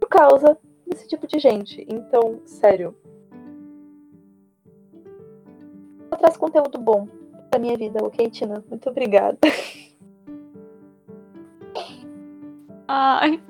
por 0.00 0.08
causa 0.08 0.58
desse 0.86 1.06
tipo 1.06 1.26
de 1.26 1.38
gente. 1.38 1.86
Então, 1.88 2.40
sério, 2.44 2.96
traz 6.18 6.36
conteúdo 6.36 6.78
bom 6.78 7.08
pra 7.50 7.58
minha 7.58 7.76
vida, 7.76 8.04
ok, 8.04 8.28
Tina? 8.30 8.62
Muito 8.68 8.90
obrigada. 8.90 9.38
Ai, 12.86 13.40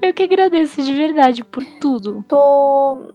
eu 0.00 0.14
que 0.14 0.22
agradeço 0.22 0.82
de 0.82 0.92
verdade 0.94 1.44
por 1.44 1.64
tudo. 1.80 2.24
Tu 2.28 3.14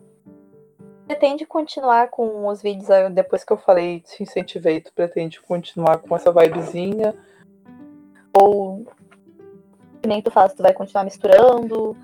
pretende 1.07 1.45
continuar 1.45 2.09
com 2.09 2.47
os 2.47 2.61
vídeos 2.61 2.87
depois 3.13 3.43
que 3.43 3.53
eu 3.53 3.57
falei, 3.57 4.01
te 4.01 4.23
incentivei, 4.23 4.81
tu 4.81 4.91
pretende 4.93 5.41
continuar 5.41 5.99
com 5.99 6.15
essa 6.15 6.31
vibezinha? 6.31 7.15
Ou 8.37 8.85
que 10.01 10.07
nem 10.07 10.21
tu 10.21 10.31
faz, 10.31 10.53
tu 10.53 10.61
vai 10.61 10.73
continuar 10.73 11.03
misturando? 11.05 11.95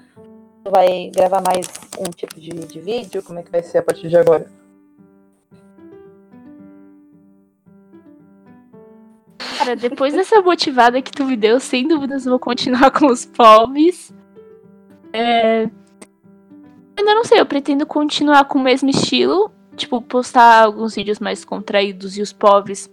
Tu 0.64 0.72
vai 0.72 1.10
gravar 1.14 1.42
mais 1.42 1.68
um 2.00 2.10
tipo 2.12 2.40
de, 2.40 2.50
de 2.50 2.80
vídeo? 2.80 3.24
Como 3.24 3.40
é 3.40 3.44
que 3.44 3.52
vai 3.52 3.64
ser 3.64 3.80
a 3.80 3.84
partir 3.84 4.08
de 4.08 4.18
agora? 4.18 4.59
Cara, 9.60 9.76
depois 9.76 10.14
dessa 10.14 10.42
motivada 10.42 11.02
que 11.02 11.12
tu 11.12 11.26
me 11.26 11.36
deu, 11.36 11.60
sem 11.60 11.86
dúvidas 11.86 12.24
vou 12.24 12.40
continuar 12.40 12.92
com 12.98 13.08
os 13.08 13.26
pobres. 13.26 14.14
É... 15.12 15.70
Ainda 16.98 17.14
não 17.14 17.26
sei, 17.26 17.42
eu 17.42 17.46
pretendo 17.46 17.86
continuar 17.86 18.46
com 18.46 18.58
o 18.58 18.64
mesmo 18.64 18.90
estilo. 18.90 19.52
Tipo, 19.76 20.02
postar 20.02 20.64
alguns 20.64 20.96
vídeos 20.96 21.20
mais 21.20 21.44
contraídos 21.44 22.18
e 22.18 22.22
os 22.22 22.32
pobres 22.32 22.90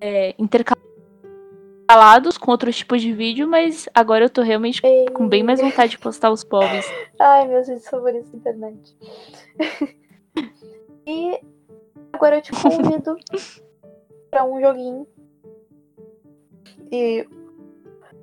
é, 0.00 0.34
intercalados 0.38 0.82
com 2.38 2.50
outros 2.50 2.76
tipos 2.76 3.00
de 3.00 3.12
vídeo, 3.12 3.46
mas 3.46 3.88
agora 3.94 4.24
eu 4.24 4.30
tô 4.30 4.42
realmente 4.42 4.80
Ei. 4.84 5.06
com 5.10 5.28
bem 5.28 5.44
mais 5.44 5.60
vontade 5.60 5.92
de 5.92 5.98
postar 5.98 6.32
os 6.32 6.42
pobres. 6.42 6.84
Ai, 7.20 7.46
meus 7.46 7.68
vídeos 7.68 7.88
favoritos 7.88 8.30
da 8.30 8.38
internet. 8.38 8.96
e 11.06 11.40
agora 12.12 12.36
eu 12.36 12.42
te 12.42 12.50
convido 12.52 13.16
para 14.32 14.46
um 14.46 14.58
joguinho 14.58 15.06
e 16.90 17.28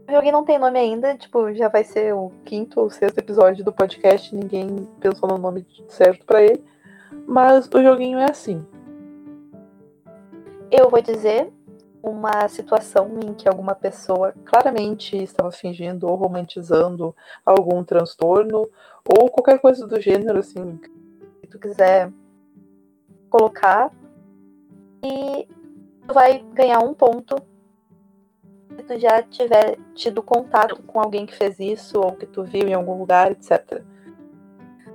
o 0.08 0.12
joguinho 0.12 0.34
não 0.34 0.44
tem 0.44 0.58
nome 0.58 0.80
ainda, 0.80 1.16
tipo, 1.16 1.54
já 1.54 1.68
vai 1.68 1.84
ser 1.84 2.16
o 2.16 2.32
quinto 2.44 2.80
ou 2.80 2.90
sexto 2.90 3.20
episódio 3.20 3.64
do 3.64 3.72
podcast, 3.72 4.36
ninguém 4.36 4.88
pensou 5.00 5.30
no 5.30 5.38
nome 5.38 5.68
certo 5.88 6.26
para 6.26 6.42
ele. 6.42 6.64
Mas 7.28 7.70
o 7.72 7.84
joguinho 7.84 8.18
é 8.18 8.26
assim. 8.28 8.66
Eu 10.72 10.90
vou 10.90 11.00
dizer 11.00 11.54
uma 12.02 12.48
situação 12.48 13.20
em 13.24 13.36
que 13.36 13.48
alguma 13.48 13.76
pessoa 13.76 14.34
claramente 14.46 15.16
estava 15.16 15.52
fingindo 15.52 16.08
ou 16.08 16.16
romantizando 16.16 17.16
algum 17.46 17.84
transtorno 17.84 18.68
ou 19.06 19.30
qualquer 19.30 19.60
coisa 19.60 19.86
do 19.86 20.02
gênero, 20.02 20.40
assim, 20.40 20.80
que 21.40 21.48
tu 21.48 21.60
quiser 21.60 22.12
colocar. 23.30 23.92
E 25.04 25.48
vai 26.14 26.40
ganhar 26.54 26.80
um 26.80 26.94
ponto 26.94 27.36
se 28.76 28.84
tu 28.84 29.00
já 29.00 29.22
tiver 29.24 29.78
tido 29.94 30.22
contato 30.24 30.82
com 30.84 31.00
alguém 31.00 31.26
que 31.26 31.36
fez 31.36 31.60
isso, 31.60 32.00
ou 32.00 32.14
que 32.14 32.26
tu 32.26 32.44
viu 32.44 32.68
em 32.68 32.74
algum 32.74 32.98
lugar, 32.98 33.32
etc. 33.32 33.84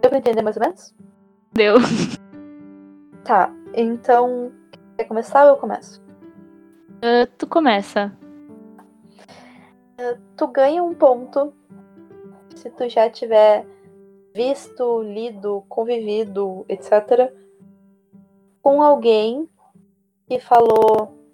Deu 0.01 0.11
pra 0.11 0.19
entender 0.19 0.43
mais 0.43 0.57
ou 0.57 0.63
menos? 0.63 0.95
Deu. 1.53 1.77
Tá, 3.25 3.51
então. 3.73 4.53
Quer 4.99 5.05
começar 5.05 5.45
ou 5.45 5.53
eu 5.53 5.57
começo? 5.57 5.99
Uh, 6.99 7.27
tu 7.39 7.47
começa. 7.47 8.15
Uh, 9.99 10.21
tu 10.37 10.47
ganha 10.49 10.85
um 10.85 10.93
ponto 10.93 11.55
se 12.55 12.69
tu 12.69 12.87
já 12.87 13.09
tiver 13.09 13.67
visto, 14.35 15.03
lido, 15.03 15.65
convivido, 15.69 16.67
etc., 16.69 17.33
com 18.61 18.83
alguém 18.83 19.49
que 20.29 20.39
falou 20.41 21.25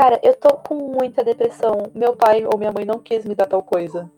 Cara, 0.00 0.18
eu 0.22 0.34
tô 0.34 0.56
com 0.56 0.74
muita 0.76 1.22
depressão. 1.22 1.90
Meu 1.94 2.16
pai 2.16 2.42
ou 2.46 2.56
minha 2.56 2.72
mãe 2.72 2.86
não 2.86 2.98
quis 2.98 3.22
me 3.26 3.34
dar 3.34 3.44
tal 3.44 3.62
coisa. 3.62 4.10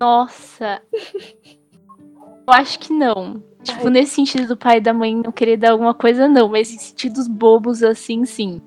Nossa. 0.00 0.82
eu 0.92 2.52
acho 2.52 2.80
que 2.80 2.92
não. 2.92 3.40
Tipo, 3.62 3.84
Ai. 3.84 3.90
nesse 3.90 4.16
sentido 4.16 4.48
do 4.48 4.56
pai 4.56 4.78
e 4.78 4.80
da 4.80 4.92
mãe 4.92 5.14
não 5.14 5.30
querer 5.30 5.56
dar 5.56 5.70
alguma 5.70 5.94
coisa, 5.94 6.26
não. 6.26 6.48
Mas 6.48 6.72
em 6.72 6.78
sentidos 6.78 7.28
bobos 7.28 7.80
assim, 7.80 8.24
sim. 8.24 8.60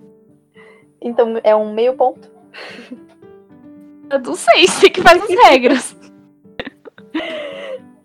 Então 1.01 1.37
é 1.43 1.53
um 1.53 1.73
meio 1.73 1.97
ponto? 1.97 2.31
Eu 4.09 4.21
não 4.21 4.35
sei, 4.35 4.67
sei 4.71 4.89
que 4.89 5.01
faz 5.01 5.21
as 5.21 5.29
regras. 5.29 5.97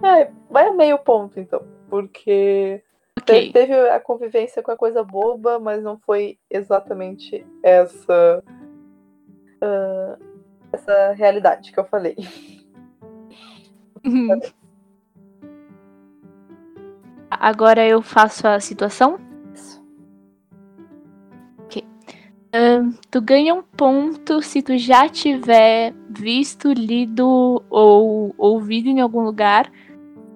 É, 0.00 0.30
vai 0.48 0.72
meio 0.74 0.96
ponto, 0.96 1.40
então. 1.40 1.60
Porque 1.90 2.80
Okay. 3.28 3.52
Teve 3.52 3.74
a 3.74 4.00
convivência 4.00 4.62
com 4.62 4.70
a 4.70 4.76
coisa 4.76 5.02
boba, 5.04 5.58
mas 5.58 5.82
não 5.82 5.98
foi 5.98 6.38
exatamente 6.50 7.44
essa 7.62 8.42
uh, 9.62 10.24
essa 10.72 11.12
realidade 11.12 11.72
que 11.72 11.78
eu 11.78 11.84
falei. 11.84 12.16
Uhum. 14.04 14.40
Agora 17.30 17.86
eu 17.86 18.00
faço 18.00 18.48
a 18.48 18.58
situação? 18.58 19.18
Ok. 21.58 21.84
Uh, 22.54 22.98
tu 23.10 23.20
ganha 23.20 23.54
um 23.54 23.62
ponto 23.62 24.40
se 24.40 24.62
tu 24.62 24.78
já 24.78 25.08
tiver 25.08 25.92
visto, 26.08 26.72
lido 26.72 27.62
ou 27.68 28.34
ouvido 28.38 28.88
em 28.88 29.00
algum 29.00 29.20
lugar 29.20 29.70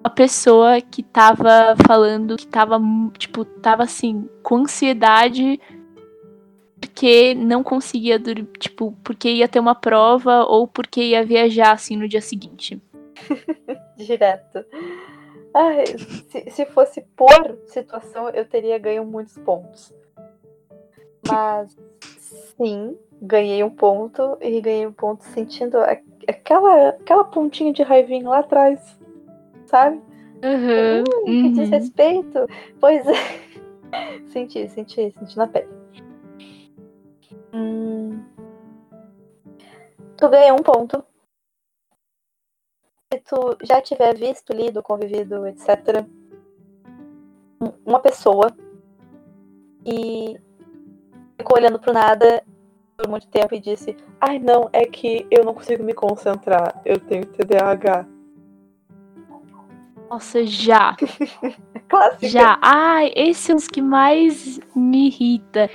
uma 0.03 0.09
pessoa 0.09 0.81
que 0.81 1.01
tava 1.01 1.75
falando 1.87 2.35
que 2.35 2.45
tava, 2.45 2.77
tipo, 3.17 3.45
tava 3.45 3.83
assim, 3.83 4.29
com 4.43 4.57
ansiedade 4.57 5.59
porque 6.77 7.33
não 7.33 7.63
conseguia 7.63 8.19
dormir, 8.19 8.49
tipo, 8.59 8.91
porque 9.01 9.29
ia 9.29 9.47
ter 9.47 9.59
uma 9.59 9.73
prova 9.73 10.43
ou 10.43 10.67
porque 10.67 11.01
ia 11.01 11.25
viajar 11.25 11.71
assim 11.71 11.95
no 11.95 12.07
dia 12.07 12.19
seguinte. 12.19 12.81
Direto. 13.95 14.65
Ai, 15.53 15.85
se, 16.27 16.51
se 16.51 16.65
fosse 16.65 17.01
por 17.15 17.57
situação, 17.67 18.29
eu 18.29 18.43
teria 18.43 18.77
ganho 18.77 19.05
muitos 19.05 19.37
pontos. 19.37 19.93
Mas 21.25 21.77
sim, 22.19 22.97
ganhei 23.21 23.63
um 23.63 23.69
ponto 23.69 24.37
e 24.41 24.59
ganhei 24.59 24.85
um 24.85 24.91
ponto 24.91 25.23
sentindo 25.23 25.77
aquela, 26.27 26.89
aquela 26.89 27.23
pontinha 27.23 27.71
de 27.71 27.81
raivinha 27.81 28.27
lá 28.27 28.39
atrás 28.39 28.99
sabe? 29.73 29.99
Uhum, 30.43 31.01
uh, 31.01 31.25
que 31.25 31.31
uhum. 31.31 31.53
desrespeito. 31.53 32.47
Pois 32.79 33.03
é. 33.07 33.13
senti, 34.29 34.69
senti, 34.69 35.11
senti 35.11 35.35
na 35.35 35.47
pele. 35.47 35.67
Hum... 37.51 38.23
Tu 40.15 40.29
ganhou 40.29 40.59
um 40.59 40.63
ponto. 40.63 41.03
Se 43.11 43.19
tu 43.21 43.57
já 43.63 43.81
tiver 43.81 44.15
visto, 44.15 44.53
lido, 44.53 44.83
convivido, 44.83 45.47
etc., 45.47 46.05
uma 47.85 47.99
pessoa 47.99 48.55
e 49.85 50.39
ficou 51.37 51.57
olhando 51.57 51.79
pro 51.79 51.93
nada 51.93 52.43
por 52.97 53.07
muito 53.07 53.27
tempo 53.27 53.55
e 53.55 53.59
disse: 53.59 53.95
Ai, 54.21 54.37
não, 54.37 54.69
é 54.71 54.85
que 54.85 55.25
eu 55.31 55.43
não 55.43 55.53
consigo 55.53 55.83
me 55.83 55.93
concentrar, 55.93 56.79
eu 56.85 56.99
tenho 56.99 57.25
TDAH. 57.25 58.12
Nossa, 60.13 60.45
já. 60.45 60.95
Clássica. 61.89 62.27
Já. 62.27 62.59
Ai, 62.61 63.11
esse 63.15 63.49
é 63.49 63.53
um 63.53 63.57
dos 63.57 63.67
que 63.67 63.81
mais 63.81 64.59
me 64.75 65.07
irrita. 65.07 65.67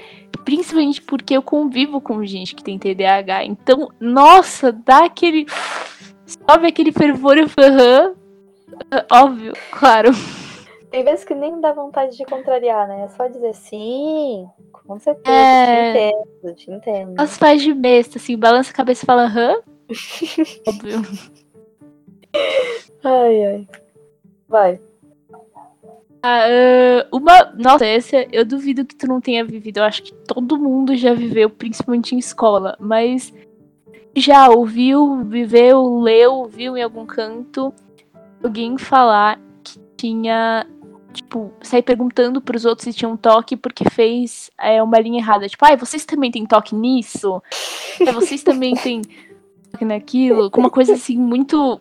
Principalmente 0.44 1.02
porque 1.02 1.36
eu 1.36 1.42
convivo 1.42 2.00
com 2.00 2.24
gente 2.24 2.54
que 2.54 2.62
tem 2.62 2.78
TDAH. 2.78 3.44
Então, 3.44 3.88
nossa, 3.98 4.70
dá 4.70 5.06
aquele. 5.06 5.44
Sobe 6.24 6.68
aquele 6.68 6.92
fervor 6.92 7.36
e 7.36 7.46
aham. 7.58 8.14
Óbvio, 9.10 9.54
claro. 9.72 10.10
Tem 10.88 11.02
vezes 11.02 11.24
que 11.24 11.34
nem 11.34 11.60
dá 11.60 11.72
vontade 11.72 12.16
de 12.16 12.24
contrariar, 12.24 12.86
né? 12.86 13.06
É 13.06 13.08
só 13.08 13.26
dizer 13.26 13.54
sim, 13.54 14.46
com 14.72 15.00
certeza, 15.00 15.36
é... 15.36 15.92
te 15.92 15.98
entendo, 15.98 16.54
te 16.54 16.70
entendo. 16.70 17.20
As 17.20 17.36
faz 17.36 17.60
de 17.60 17.74
besta, 17.74 18.18
assim, 18.18 18.38
balança 18.38 18.70
a 18.70 18.74
cabeça 18.74 19.04
e 19.04 19.06
fala 19.06 19.24
aham. 19.24 19.60
Óbvio. 20.66 21.02
Ai, 23.02 23.44
ai. 23.44 23.68
Vai. 24.48 24.80
Ah, 26.22 26.46
uh, 27.12 27.16
uma. 27.16 27.52
Nossa, 27.56 27.86
essa 27.86 28.26
eu 28.32 28.44
duvido 28.44 28.84
que 28.84 28.96
tu 28.96 29.06
não 29.06 29.20
tenha 29.20 29.44
vivido. 29.44 29.78
Eu 29.78 29.84
acho 29.84 30.02
que 30.02 30.12
todo 30.12 30.58
mundo 30.58 30.96
já 30.96 31.14
viveu, 31.14 31.48
principalmente 31.48 32.14
em 32.14 32.18
escola. 32.18 32.76
Mas 32.80 33.32
já 34.16 34.48
ouviu, 34.48 35.22
viveu, 35.24 36.00
leu, 36.00 36.46
viu 36.46 36.76
em 36.76 36.82
algum 36.82 37.06
canto 37.06 37.72
alguém 38.42 38.76
falar 38.78 39.40
que 39.62 39.78
tinha. 39.96 40.66
Tipo, 41.12 41.52
sair 41.62 41.82
perguntando 41.82 42.40
pros 42.40 42.64
outros 42.64 42.84
se 42.84 42.92
tinham 42.92 43.16
toque 43.16 43.56
porque 43.56 43.84
fez 43.90 44.50
é, 44.60 44.82
uma 44.82 44.98
linha 45.00 45.20
errada. 45.20 45.48
Tipo, 45.48 45.64
ai, 45.64 45.74
ah, 45.74 45.76
vocês 45.76 46.04
também 46.04 46.30
têm 46.30 46.46
toque 46.46 46.74
nisso? 46.74 47.42
É, 48.00 48.12
vocês 48.12 48.42
também 48.42 48.74
têm 48.74 49.02
toque 49.72 49.84
naquilo? 49.84 50.50
Com 50.50 50.60
uma 50.60 50.70
coisa 50.70 50.94
assim 50.94 51.16
muito 51.16 51.80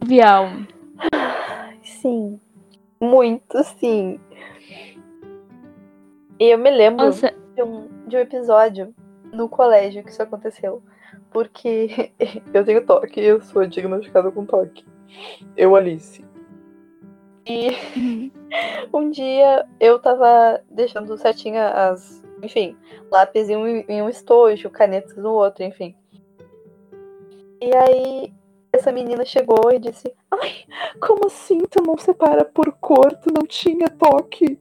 trivial. 0.00 0.50
Sim. 2.00 2.40
Muito, 3.00 3.62
sim. 3.78 4.20
E 6.38 6.50
eu 6.50 6.58
me 6.58 6.70
lembro 6.70 7.06
Nossa. 7.06 7.34
de 7.54 7.62
um, 7.62 7.88
de 8.06 8.16
um 8.16 8.20
episódio 8.20 8.94
no 9.32 9.48
colégio 9.48 10.04
que 10.04 10.10
isso 10.10 10.22
aconteceu. 10.22 10.82
Porque 11.30 12.12
eu 12.54 12.64
tenho 12.64 12.84
toque, 12.84 13.20
eu 13.20 13.40
sou 13.42 13.66
diagnosticada 13.66 14.30
com 14.30 14.44
toque. 14.44 14.84
Eu, 15.56 15.74
Alice. 15.74 16.24
E 17.46 17.70
uhum. 17.96 18.30
um 18.92 19.10
dia 19.10 19.66
eu 19.80 19.98
tava 19.98 20.62
deixando 20.70 21.16
certinho 21.16 21.60
as. 21.60 22.22
Enfim, 22.40 22.76
lápis 23.10 23.48
em 23.48 23.56
um, 23.56 23.66
em 23.66 24.00
um 24.00 24.08
estojo, 24.08 24.70
canetas 24.70 25.16
no 25.16 25.32
outro, 25.32 25.64
enfim. 25.64 25.96
E 27.60 27.74
aí 27.76 28.32
essa 28.78 28.92
menina 28.92 29.24
chegou 29.24 29.70
e 29.72 29.78
disse: 29.78 30.12
Ai, 30.30 30.64
como 31.00 31.26
assim 31.26 31.58
tu 31.70 31.82
não 31.82 31.96
separa 31.96 32.44
por 32.44 32.72
cor? 32.72 33.14
Tu 33.16 33.32
não 33.32 33.46
tinha 33.46 33.88
toque? 33.88 34.58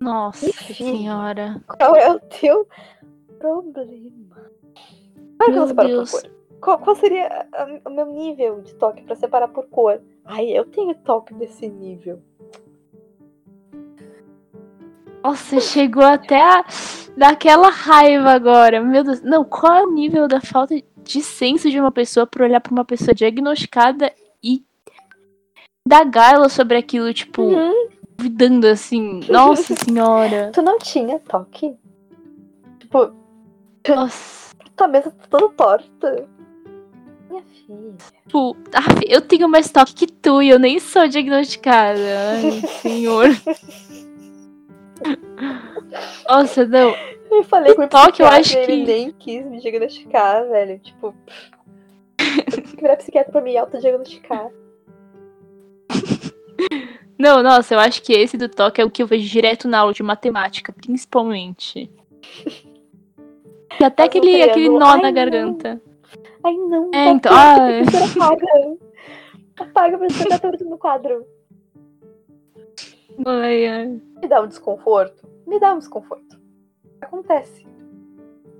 Nossa 0.00 0.46
Enfim, 0.48 0.74
senhora. 0.74 1.62
Qual 1.66 1.96
é 1.96 2.10
o 2.10 2.20
teu 2.20 2.68
problema? 3.38 4.50
Claro 5.36 5.52
que 5.52 5.58
não 5.58 5.66
separo 5.66 5.88
Deus. 5.88 6.10
por 6.10 6.22
cor. 6.22 6.38
Qual, 6.60 6.78
qual 6.78 6.96
seria 6.96 7.46
o 7.86 7.90
meu 7.90 8.06
nível 8.06 8.62
de 8.62 8.74
toque 8.74 9.02
para 9.02 9.14
separar 9.14 9.48
por 9.48 9.68
cor? 9.68 10.00
Ai, 10.24 10.48
eu 10.50 10.64
tenho 10.64 10.94
toque 10.96 11.32
desse 11.34 11.68
nível. 11.68 12.20
Nossa, 15.22 15.60
chegou 15.60 16.04
até 16.04 16.40
a 16.40 16.64
daquela 17.16 17.68
raiva 17.68 18.30
agora. 18.30 18.80
Meu 18.80 19.04
Deus. 19.04 19.20
Não, 19.22 19.44
qual 19.44 19.74
é 19.74 19.82
o 19.82 19.90
nível 19.90 20.28
da 20.28 20.40
falta 20.40 20.74
de 20.74 20.82
senso 21.10 21.70
de 21.70 21.80
uma 21.80 21.90
pessoa 21.90 22.26
por 22.26 22.42
olhar 22.42 22.60
para 22.60 22.72
uma 22.72 22.84
pessoa 22.84 23.14
diagnosticada 23.14 24.12
e 24.42 24.62
indagar 25.86 26.34
ela 26.34 26.48
sobre 26.48 26.76
aquilo, 26.76 27.12
tipo, 27.14 27.42
uhum. 27.42 27.88
duvidando 28.16 28.66
assim. 28.66 29.20
Nossa 29.28 29.74
senhora. 29.74 30.50
Tu 30.52 30.62
não 30.62 30.78
tinha 30.78 31.18
toque? 31.18 31.74
Tipo. 32.78 33.12
Nossa. 33.88 34.54
Tua 34.76 34.88
mesa 34.88 35.10
tá 35.10 35.26
toda 35.28 35.48
torta. 35.54 36.28
Minha 37.28 37.42
filha. 37.42 37.96
Tipo, 38.26 38.56
eu 39.08 39.20
tenho 39.20 39.48
mais 39.48 39.70
toque 39.70 39.94
que 39.94 40.06
tu 40.06 40.42
e 40.42 40.50
eu 40.50 40.58
nem 40.58 40.78
sou 40.78 41.08
diagnosticada. 41.08 42.00
Ai, 42.34 42.60
senhor. 42.82 43.28
Nossa, 46.28 46.66
não. 46.66 46.94
Eu 47.30 47.44
falei 47.44 47.74
com 47.74 47.82
o 47.82 47.88
toque, 47.88 48.22
eu 48.22 48.26
acho 48.26 48.52
que 48.52 48.58
ele 48.58 48.84
nem 48.84 49.12
quis 49.12 49.44
me 49.44 49.60
diagnosticar, 49.60 50.48
velho. 50.48 50.78
Tipo, 50.78 51.14
que 52.16 52.76
virar 52.76 52.96
psiquiatra 52.96 53.32
pra 53.32 53.40
me 53.40 53.56
autodiagnosticar. 53.56 54.50
Não, 57.18 57.42
nossa, 57.42 57.74
eu 57.74 57.80
acho 57.80 58.00
que 58.02 58.12
esse 58.12 58.36
do 58.36 58.48
toque 58.48 58.80
é 58.80 58.84
o 58.84 58.90
que 58.90 59.02
eu 59.02 59.06
vejo 59.06 59.28
direto 59.28 59.66
na 59.66 59.80
aula 59.80 59.92
de 59.92 60.04
matemática, 60.04 60.72
principalmente. 60.72 61.90
E 63.80 63.84
até 63.84 64.04
aquele, 64.04 64.40
aquele 64.40 64.68
nó 64.68 64.86
Ai, 64.86 64.96
na 64.98 65.08
não. 65.08 65.12
garganta. 65.14 65.82
Ai, 66.44 66.54
não. 66.54 66.90
É, 66.94 67.08
então. 67.08 67.32
Ai. 67.34 67.82
Apaga. 67.82 68.46
Apaga 69.58 69.98
pra 69.98 70.08
você 70.08 70.38
tudo 70.38 70.70
no 70.70 70.78
quadro. 70.78 71.26
Ai, 73.26 73.66
ai. 73.66 74.00
Me 74.22 74.28
dá 74.28 74.40
um 74.40 74.46
desconforto? 74.46 75.28
Me 75.44 75.58
dá 75.58 75.74
um 75.74 75.78
desconforto 75.78 76.27
acontece. 77.00 77.66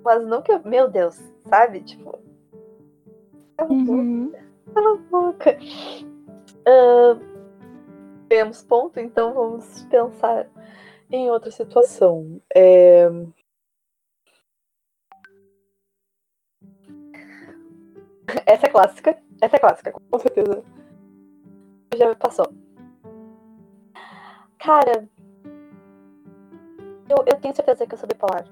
Mas 0.05 0.27
não 0.27 0.43
que 0.43 0.53
eu. 0.53 0.63
Meu 0.65 0.89
Deus, 0.89 1.19
sabe? 1.49 1.81
Tipo. 1.83 2.19
Cala 3.57 3.71
uhum. 3.71 4.33
A 4.75 4.97
boca. 5.11 5.59
Uh, 6.69 7.39
temos 8.29 8.63
ponto, 8.63 9.01
então 9.01 9.33
vamos 9.33 9.85
pensar 9.85 10.49
em 11.11 11.31
outra 11.31 11.51
situação. 11.51 12.41
É... 12.55 13.09
Essa 18.47 18.67
é 18.67 18.71
clássica. 18.71 19.19
Essa 19.41 19.57
é 19.57 19.59
clássica, 19.59 19.93
com 19.93 20.19
certeza. 20.19 20.63
Já 21.97 22.15
passou. 22.15 22.47
Cara, 24.59 25.09
eu, 27.09 27.25
eu 27.27 27.41
tenho 27.41 27.55
certeza 27.55 27.87
que 27.87 27.95
eu 27.95 27.99
sou 27.99 28.09
bipolar. 28.09 28.45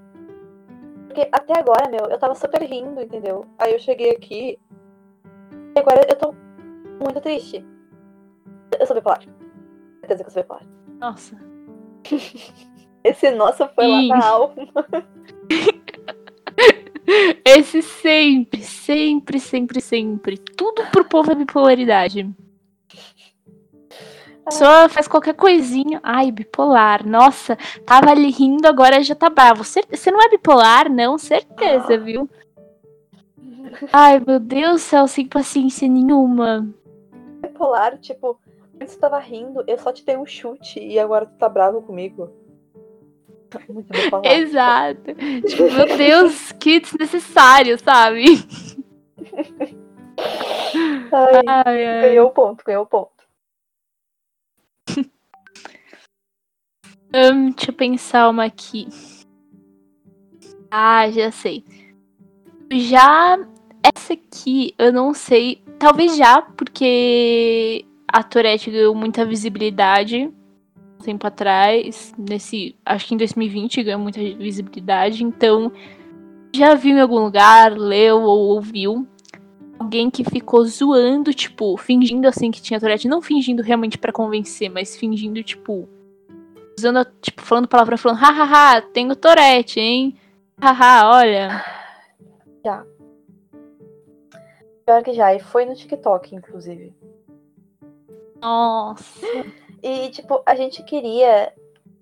Porque 1.07 1.27
até 1.31 1.59
agora, 1.59 1.89
meu, 1.89 2.05
eu 2.09 2.19
tava 2.19 2.35
super 2.35 2.61
rindo, 2.61 3.01
entendeu? 3.01 3.45
Aí 3.57 3.73
eu 3.73 3.79
cheguei 3.79 4.11
aqui. 4.11 4.59
E 5.75 5.79
agora 5.79 6.05
eu 6.07 6.15
tô 6.15 6.33
muito 7.03 7.19
triste. 7.21 7.65
Eu 8.79 8.85
sou 8.85 8.95
bipolar. 8.95 9.21
Certeza 10.01 10.23
que 10.23 10.29
eu 10.29 10.33
sou 10.33 10.43
bipolar. 10.43 10.63
Nossa. 10.99 11.35
Esse 13.03 13.31
nossa 13.31 13.67
foi 13.69 13.87
lá 13.87 14.01
na 14.03 14.25
alma. 14.25 14.67
Esse 17.45 17.81
sempre, 17.81 18.61
sempre, 18.61 19.39
sempre, 19.39 19.79
sempre. 19.79 20.37
Tudo 20.37 20.85
pro 20.91 21.05
povo 21.05 21.31
é 21.31 21.35
bipolaridade 21.35 22.29
pessoa 24.47 24.89
faz 24.89 25.07
qualquer 25.07 25.35
coisinha. 25.35 25.99
Ai, 26.01 26.31
bipolar. 26.31 27.05
Nossa, 27.05 27.57
tava 27.85 28.11
ali 28.11 28.31
rindo, 28.31 28.67
agora 28.67 29.03
já 29.03 29.13
tá 29.15 29.29
bravo. 29.29 29.63
Você 29.63 30.11
não 30.11 30.21
é 30.21 30.29
bipolar, 30.29 30.91
não? 30.91 31.17
Certeza, 31.17 31.97
viu? 31.97 32.29
Ai, 33.91 34.21
meu 34.25 34.39
Deus 34.39 34.73
do 34.73 34.79
céu, 34.79 35.07
sem 35.07 35.27
paciência 35.27 35.87
nenhuma. 35.87 36.67
bipolar, 37.41 37.97
tipo, 37.97 38.39
antes 38.81 38.95
tu 38.95 38.99
tava 38.99 39.19
rindo, 39.19 39.63
eu 39.67 39.77
só 39.77 39.91
te 39.91 40.05
dei 40.05 40.17
um 40.17 40.25
chute 40.25 40.79
e 40.79 40.97
agora 40.97 41.25
tu 41.25 41.37
tá 41.37 41.49
bravo 41.49 41.81
comigo. 41.81 42.29
Muito 43.69 43.91
bipolar. 43.91 44.25
Exato. 44.25 45.13
tipo, 45.47 45.63
meu 45.63 45.97
Deus, 45.97 46.51
que 46.53 46.79
desnecessário, 46.79 47.77
sabe? 47.77 48.25
ai, 51.11 51.41
ai, 51.47 51.85
ai. 51.85 52.01
Ganhou 52.09 52.27
o 52.27 52.31
ponto, 52.31 52.63
ganhou 52.65 52.83
o 52.83 52.87
ponto. 52.87 53.16
um, 57.13 57.51
deixa 57.51 57.71
eu 57.71 57.73
pensar 57.73 58.29
uma 58.29 58.45
aqui. 58.45 58.87
Ah, 60.69 61.09
já 61.09 61.31
sei. 61.31 61.63
Já 62.71 63.37
essa 63.95 64.13
aqui, 64.13 64.73
eu 64.77 64.91
não 64.91 65.13
sei. 65.13 65.61
Talvez 65.79 66.17
já, 66.17 66.41
porque 66.41 67.85
a 68.07 68.23
Tourette 68.23 68.71
ganhou 68.71 68.95
muita 68.95 69.25
visibilidade 69.25 70.31
um 70.99 71.03
tempo 71.03 71.25
atrás. 71.27 72.13
Nesse. 72.17 72.75
Acho 72.85 73.07
que 73.07 73.13
em 73.13 73.17
2020 73.17 73.83
ganhou 73.83 73.99
muita 73.99 74.19
visibilidade. 74.19 75.23
Então, 75.23 75.71
já 76.53 76.75
viu 76.75 76.97
em 76.97 77.01
algum 77.01 77.19
lugar, 77.19 77.77
leu 77.77 78.21
ou 78.21 78.55
ouviu 78.55 79.07
alguém 79.79 80.09
que 80.09 80.23
ficou 80.23 80.65
zoando, 80.65 81.33
tipo, 81.33 81.77
fingindo 81.77 82.27
assim 82.27 82.51
que 82.51 82.61
tinha 82.61 82.79
Tourette. 82.79 83.07
Não 83.07 83.21
fingindo 83.21 83.63
realmente 83.63 83.97
para 83.97 84.11
convencer, 84.11 84.69
mas 84.69 84.97
fingindo, 84.97 85.41
tipo. 85.43 85.87
Usando, 86.77 87.05
tipo, 87.21 87.41
falando 87.41 87.67
palavra, 87.67 87.97
falando, 87.97 88.19
hahaha, 88.19 88.81
tenho 88.81 89.15
Tourette, 89.15 89.79
hein? 89.79 90.15
Haha, 90.61 91.09
olha. 91.09 91.65
Já. 92.63 92.85
Pior 94.85 95.03
que 95.03 95.13
já, 95.13 95.33
e 95.33 95.39
foi 95.39 95.65
no 95.65 95.75
TikTok, 95.75 96.35
inclusive. 96.35 96.93
Nossa. 98.39 99.25
E, 99.81 100.09
tipo, 100.09 100.41
a 100.45 100.55
gente 100.55 100.83
queria 100.83 101.51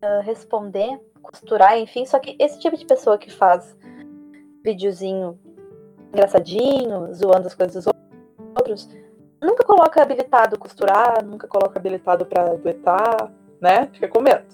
uh, 0.03 0.21
responder, 0.23 0.99
costurar, 1.21 1.77
enfim, 1.79 2.05
só 2.05 2.19
que 2.19 2.35
esse 2.39 2.59
tipo 2.59 2.75
de 2.75 2.85
pessoa 2.85 3.17
que 3.17 3.31
faz 3.31 3.75
videozinho 4.63 5.39
engraçadinho, 6.15 7.13
zoando 7.13 7.47
as 7.47 7.53
coisas 7.53 7.83
dos 7.83 7.93
outros, 8.57 8.89
nunca 9.41 9.63
coloca 9.63 10.01
habilitado 10.01 10.57
costurar, 10.57 11.23
nunca 11.23 11.47
coloca 11.47 11.77
habilitado 11.77 12.25
para 12.25 12.55
duetar, 12.55 13.31
né? 13.61 13.87
Fica 13.93 14.07
com 14.07 14.21
medo. 14.21 14.45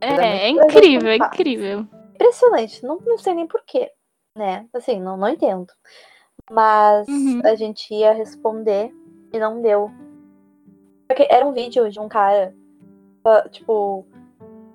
É, 0.00 0.12
é, 0.12 0.38
é 0.44 0.48
incrível, 0.50 1.10
é 1.10 1.16
incrível. 1.16 1.86
Impressionante, 2.14 2.84
não, 2.84 2.98
não 3.04 3.18
sei 3.18 3.34
nem 3.34 3.46
porquê, 3.46 3.90
né? 4.36 4.66
Assim, 4.74 5.00
não, 5.00 5.16
não 5.16 5.28
entendo. 5.28 5.72
Mas 6.50 7.06
uhum. 7.08 7.40
a 7.44 7.54
gente 7.54 7.92
ia 7.94 8.12
responder 8.12 8.92
e 9.32 9.38
não 9.38 9.62
deu. 9.62 9.90
Porque 11.06 11.26
era 11.30 11.46
um 11.46 11.52
vídeo 11.52 11.90
de 11.90 11.98
um 12.00 12.08
cara, 12.08 12.54
ah, 13.24 13.48
tipo, 13.48 14.06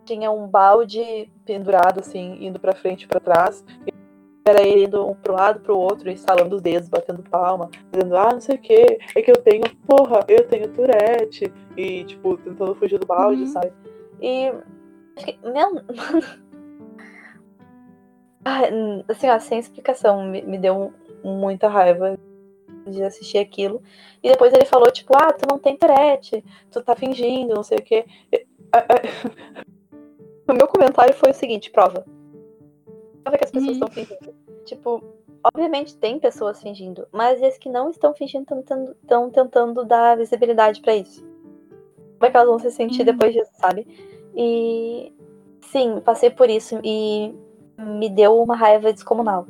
tinha 0.06 0.32
um 0.32 0.48
balde 0.48 1.32
pendurado, 1.46 2.00
assim, 2.00 2.46
indo 2.46 2.60
pra 2.60 2.76
frente 2.76 3.04
e 3.04 3.08
pra 3.08 3.20
trás. 3.20 3.64
Era 4.46 4.62
ele 4.62 4.86
indo 4.86 5.08
um 5.08 5.16
pro 5.16 5.34
lado, 5.34 5.62
pro 5.62 5.78
outro, 5.78 6.10
instalando 6.12 6.56
os 6.56 6.62
dedos, 6.62 6.90
batendo 6.90 7.24
palma, 7.24 7.70
dizendo, 7.92 8.18
ah, 8.18 8.34
não 8.34 8.42
sei 8.42 8.56
o 8.56 8.60
que, 8.60 8.98
é 9.16 9.22
que 9.22 9.32
eu 9.32 9.38
tenho, 9.38 9.64
porra, 9.88 10.20
eu 10.28 10.46
tenho 10.48 10.68
Tourette. 10.70 11.52
E, 11.78 12.04
tipo, 12.04 12.36
tentando 12.38 12.76
fugir 12.76 13.00
do 13.00 13.08
balde, 13.08 13.44
uhum. 13.44 13.48
sabe? 13.48 13.72
E. 14.22 14.52
Meu. 15.44 15.82
assim, 19.08 19.30
ó, 19.30 19.40
sem 19.40 19.60
explicação, 19.60 20.26
me, 20.26 20.42
me 20.42 20.58
deu 20.58 20.94
muita 21.24 21.70
raiva 21.70 22.18
de 22.86 23.02
assistir 23.02 23.38
aquilo. 23.38 23.82
E 24.22 24.30
depois 24.30 24.54
ele 24.54 24.66
falou, 24.66 24.92
tipo, 24.92 25.16
ah, 25.16 25.32
tu 25.32 25.48
não 25.50 25.58
tem 25.58 25.78
Tourette, 25.78 26.44
tu 26.70 26.84
tá 26.84 26.96
fingindo, 26.96 27.56
não 27.56 27.64
sei 27.64 27.78
o 27.78 27.84
quê. 27.84 28.06
O 30.46 30.54
meu 30.54 30.68
comentário 30.68 31.14
foi 31.14 31.32
o 31.32 31.34
seguinte, 31.34 31.72
prova. 31.72 32.06
Prova 33.24 33.38
que 33.38 33.46
as 33.46 33.52
pessoas 33.52 33.74
estão 33.74 33.88
uhum. 33.88 33.94
fingindo. 33.94 34.36
Tipo, 34.66 35.04
obviamente 35.44 35.96
tem 35.98 36.20
pessoas 36.20 36.62
fingindo, 36.62 37.08
mas 37.12 37.42
as 37.42 37.58
que 37.58 37.70
não 37.70 37.90
estão 37.90 38.14
fingindo 38.14 38.46
estão 39.02 39.30
tentando 39.30 39.86
dar 39.86 40.18
visibilidade 40.18 40.82
para 40.82 40.96
isso. 40.96 41.22
Como 41.22 42.26
é 42.26 42.30
que 42.30 42.38
elas 42.38 42.50
vão 42.50 42.60
se 42.60 42.72
sentir 42.72 43.00
uhum. 43.00 43.06
depois 43.06 43.34
disso, 43.34 43.52
sabe? 43.56 43.88
E 44.36 45.14
sim, 45.62 46.00
passei 46.02 46.30
por 46.30 46.50
isso 46.50 46.80
e 46.84 47.34
me 47.78 48.10
deu 48.10 48.42
uma 48.42 48.56
raiva 48.56 48.94
descomunal. 48.94 49.48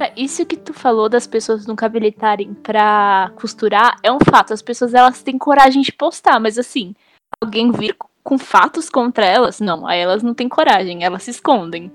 É, 0.00 0.12
isso 0.16 0.46
que 0.46 0.56
tu 0.56 0.72
falou 0.72 1.10
das 1.10 1.26
pessoas 1.26 1.66
nunca 1.66 1.84
habilitarem 1.84 2.54
pra 2.54 3.30
costurar 3.36 3.98
é 4.02 4.10
um 4.10 4.18
fato. 4.18 4.54
As 4.54 4.62
pessoas 4.62 4.94
elas 4.94 5.22
têm 5.22 5.36
coragem 5.36 5.82
de 5.82 5.92
postar, 5.92 6.40
mas 6.40 6.58
assim, 6.58 6.94
alguém 7.38 7.70
vir 7.70 7.94
com 8.22 8.38
fatos 8.38 8.88
contra 8.88 9.26
elas, 9.26 9.60
não. 9.60 9.86
Aí 9.86 10.00
elas 10.00 10.22
não 10.22 10.34
têm 10.34 10.48
coragem, 10.48 11.04
elas 11.04 11.22
se 11.22 11.30
escondem. 11.30 11.90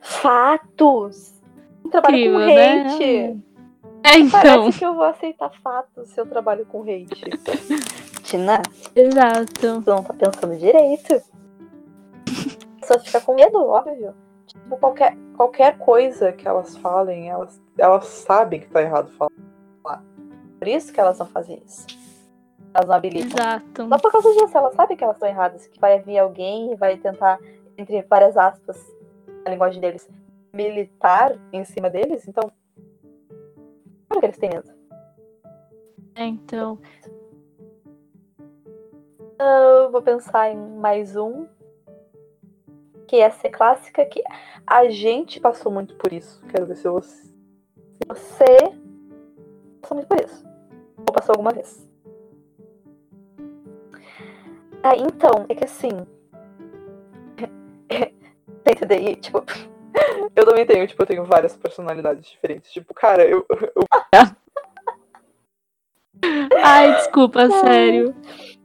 Fatos? 0.00 1.34
Trabalho 1.90 2.16
Incrível, 2.16 2.40
com 2.40 2.44
hate. 2.44 3.04
Né? 3.04 3.36
É, 4.04 4.18
então. 4.18 4.40
Parece 4.40 4.78
que 4.78 4.84
eu 4.84 4.94
vou 4.94 5.04
aceitar 5.04 5.50
fatos 5.62 6.08
se 6.10 6.20
eu 6.20 6.26
trabalho 6.26 6.66
com 6.66 6.82
hate. 6.82 7.30
Tina? 8.22 8.62
Exato. 8.94 9.82
Tu 9.82 9.90
não 9.90 10.02
tá 10.02 10.12
pensando 10.12 10.56
direito. 10.56 11.22
Pessoa 12.80 13.00
fica 13.00 13.20
com 13.20 13.34
medo, 13.34 13.58
óbvio. 13.58 14.14
Tipo, 14.46 14.76
qualquer, 14.76 15.16
qualquer 15.36 15.78
coisa 15.78 16.32
que 16.32 16.46
elas 16.46 16.76
falem, 16.76 17.28
elas, 17.28 17.60
elas 17.76 18.06
sabem 18.06 18.60
que 18.60 18.68
tá 18.68 18.82
errado 18.82 19.10
falar. 19.12 20.02
Por 20.58 20.68
isso 20.68 20.92
que 20.92 21.00
elas 21.00 21.18
não 21.18 21.26
fazem 21.26 21.62
isso. 21.64 21.86
Elas 22.74 22.88
não 22.88 22.94
habilitam. 22.94 23.38
Exato. 23.38 23.88
Só 23.88 23.98
por 23.98 24.12
causa 24.12 24.32
disso, 24.32 24.56
elas 24.56 24.74
sabem 24.74 24.96
que 24.96 25.04
elas 25.04 25.16
estão 25.16 25.28
erradas, 25.28 25.66
que 25.66 25.80
vai 25.80 25.98
vir 26.00 26.18
alguém 26.18 26.72
e 26.72 26.76
vai 26.76 26.96
tentar, 26.96 27.38
entre 27.76 28.02
várias 28.02 28.36
aspas, 28.36 28.78
a 29.44 29.50
linguagem 29.50 29.80
deles, 29.80 30.08
militar 30.52 31.38
em 31.52 31.64
cima 31.64 31.88
deles, 31.90 32.26
então. 32.28 32.50
Claro 34.08 34.20
que 34.20 34.26
eles 34.26 34.38
têm 34.38 34.50
medo. 34.50 34.70
É, 36.14 36.24
então. 36.24 36.78
Eu 39.38 39.90
vou 39.90 40.02
pensar 40.02 40.50
em 40.50 40.56
mais 40.56 41.16
um 41.16 41.46
que 43.06 43.16
é 43.16 43.30
ser 43.30 43.48
clássica, 43.50 44.04
que 44.04 44.22
a 44.66 44.88
gente 44.90 45.40
passou 45.40 45.72
muito 45.72 45.94
por 45.94 46.12
isso. 46.12 46.44
Quero 46.48 46.66
ver 46.66 46.76
se 46.76 46.88
você, 46.88 47.24
você 48.06 48.74
passou 49.80 49.96
muito 49.96 50.08
por 50.08 50.20
isso. 50.22 50.44
Ou 50.98 51.14
passou 51.14 51.32
alguma 51.32 51.52
vez. 51.52 51.87
Ah, 54.82 54.96
então, 54.96 55.46
é 55.48 55.54
que 55.54 55.64
assim. 55.64 56.06
TDI, 58.64 59.16
tipo. 59.16 59.44
Eu 60.36 60.44
também 60.44 60.66
tenho, 60.66 60.86
tipo, 60.86 61.02
eu 61.02 61.06
tenho 61.06 61.24
várias 61.24 61.56
personalidades 61.56 62.24
diferentes. 62.30 62.70
Tipo, 62.70 62.94
cara, 62.94 63.26
eu. 63.26 63.44
eu... 63.50 63.84
Ai, 66.62 66.94
desculpa, 66.94 67.40
Ai. 67.42 67.50
sério. 67.50 68.14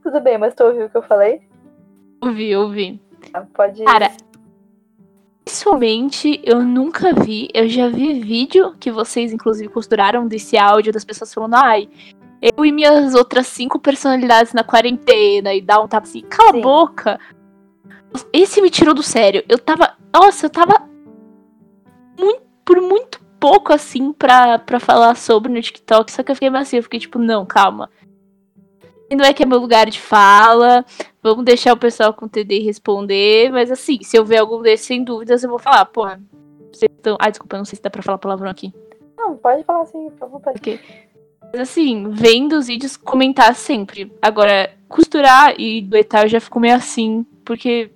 Tudo 0.03 0.21
bem, 0.21 0.37
mas 0.37 0.53
tu 0.53 0.63
ouviu 0.63 0.85
o 0.85 0.89
que 0.89 0.97
eu 0.97 1.01
falei? 1.01 1.41
Ouvi, 2.21 2.55
ouvi. 2.55 3.01
Ah, 3.33 3.45
pode. 3.51 3.83
Cara, 3.83 4.11
Pessoalmente, 5.45 6.39
eu 6.43 6.63
nunca 6.63 7.13
vi. 7.13 7.49
Eu 7.53 7.67
já 7.67 7.89
vi 7.89 8.19
vídeo 8.21 8.73
que 8.79 8.89
vocês, 8.89 9.33
inclusive, 9.33 9.69
costuraram 9.69 10.25
desse 10.25 10.57
áudio 10.57 10.93
das 10.93 11.03
pessoas 11.03 11.33
falando, 11.33 11.55
ai, 11.55 11.89
eu 12.43 12.65
e 12.65 12.71
minhas 12.73 13.15
outras 13.15 13.47
cinco 13.47 13.79
personalidades 13.79 14.51
na 14.51 14.65
quarentena 14.65 15.53
e 15.53 15.61
dá 15.61 15.81
um 15.81 15.87
tapa 15.87 16.05
assim, 16.05 16.21
cala 16.21 16.51
Sim. 16.51 16.59
a 16.59 16.61
boca. 16.61 17.19
Esse 18.33 18.61
me 18.61 18.69
tirou 18.69 18.93
do 18.93 19.01
sério. 19.01 19.43
Eu 19.47 19.57
tava. 19.57 19.95
Nossa, 20.13 20.47
eu 20.47 20.49
tava. 20.49 20.73
Muito, 22.19 22.41
por 22.65 22.81
muito 22.81 23.23
pouco 23.39 23.71
assim 23.73 24.11
pra, 24.11 24.59
pra 24.59 24.79
falar 24.79 25.15
sobre 25.15 25.51
no 25.51 25.61
TikTok. 25.61 26.11
Só 26.11 26.21
que 26.21 26.31
eu 26.31 26.35
fiquei 26.35 26.49
mais 26.49 26.67
assim, 26.67 26.77
eu 26.77 26.83
fiquei 26.83 26.99
tipo, 26.99 27.17
não, 27.17 27.45
calma. 27.45 27.89
Não 29.09 29.23
é 29.23 29.33
que 29.33 29.43
é 29.43 29.45
meu 29.45 29.59
lugar 29.59 29.89
de 29.89 30.01
fala. 30.01 30.85
Vamos 31.21 31.45
deixar 31.45 31.71
o 31.71 31.77
pessoal 31.77 32.13
com 32.13 32.25
o 32.25 32.29
TD 32.29 32.59
responder. 32.59 33.51
Mas 33.51 33.71
assim, 33.71 33.99
se 34.03 34.17
eu 34.17 34.25
ver 34.25 34.37
algum 34.37 34.61
desses, 34.61 34.85
sem 34.85 35.03
dúvidas, 35.03 35.43
eu 35.43 35.49
vou 35.49 35.59
falar, 35.59 35.85
pô. 35.85 36.03
Vocês 36.73 36.91
estão. 36.91 37.15
Ai, 37.19 37.31
desculpa, 37.31 37.57
não 37.57 37.65
sei 37.65 37.77
se 37.77 37.81
dá 37.81 37.89
pra 37.89 38.01
falar 38.01 38.17
palavrão 38.17 38.49
aqui. 38.49 38.73
Não, 39.17 39.37
pode 39.37 39.63
falar 39.63 39.83
assim, 39.83 40.09
por 40.09 40.17
favor. 40.17 40.41
Okay. 40.57 40.79
Mas 41.53 41.69
assim, 41.69 42.09
vendo 42.09 42.57
os 42.57 42.65
vídeos, 42.65 42.97
comentar 42.97 43.53
sempre. 43.53 44.11
Agora, 44.19 44.75
costurar 44.89 45.53
e 45.59 45.81
duetar 45.81 46.23
eu 46.23 46.29
já 46.29 46.39
fico 46.39 46.59
meio 46.59 46.75
assim, 46.75 47.23
porque. 47.45 47.91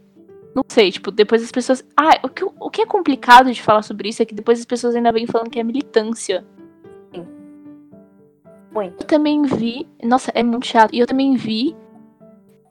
Não 0.54 0.64
sei, 0.68 0.92
tipo, 0.92 1.10
depois 1.10 1.44
as 1.44 1.52
pessoas. 1.52 1.84
Ah, 1.96 2.20
o 2.24 2.30
que, 2.30 2.44
o 2.44 2.70
que 2.70 2.82
é 2.84 2.86
complicado 2.86 3.52
de 3.52 3.62
falar 3.62 3.82
sobre 3.82 4.10
isso 4.10 4.22
é 4.22 4.26
que 4.26 4.36
depois 4.36 4.60
as 4.60 4.66
pessoas 4.66 4.96
ainda 4.96 5.12
vêm 5.12 5.26
falando 5.26 5.50
que 5.50 5.60
é 5.60 5.64
militância. 5.64 6.46
Sim. 7.12 7.26
Muito. 8.72 9.02
Eu 9.02 9.08
também 9.08 9.42
vi. 9.42 9.88
Nossa, 10.04 10.32
é 10.36 10.44
muito 10.44 10.68
chato. 10.68 10.94
E 10.94 11.00
eu 11.00 11.08
também 11.08 11.36
vi 11.36 11.76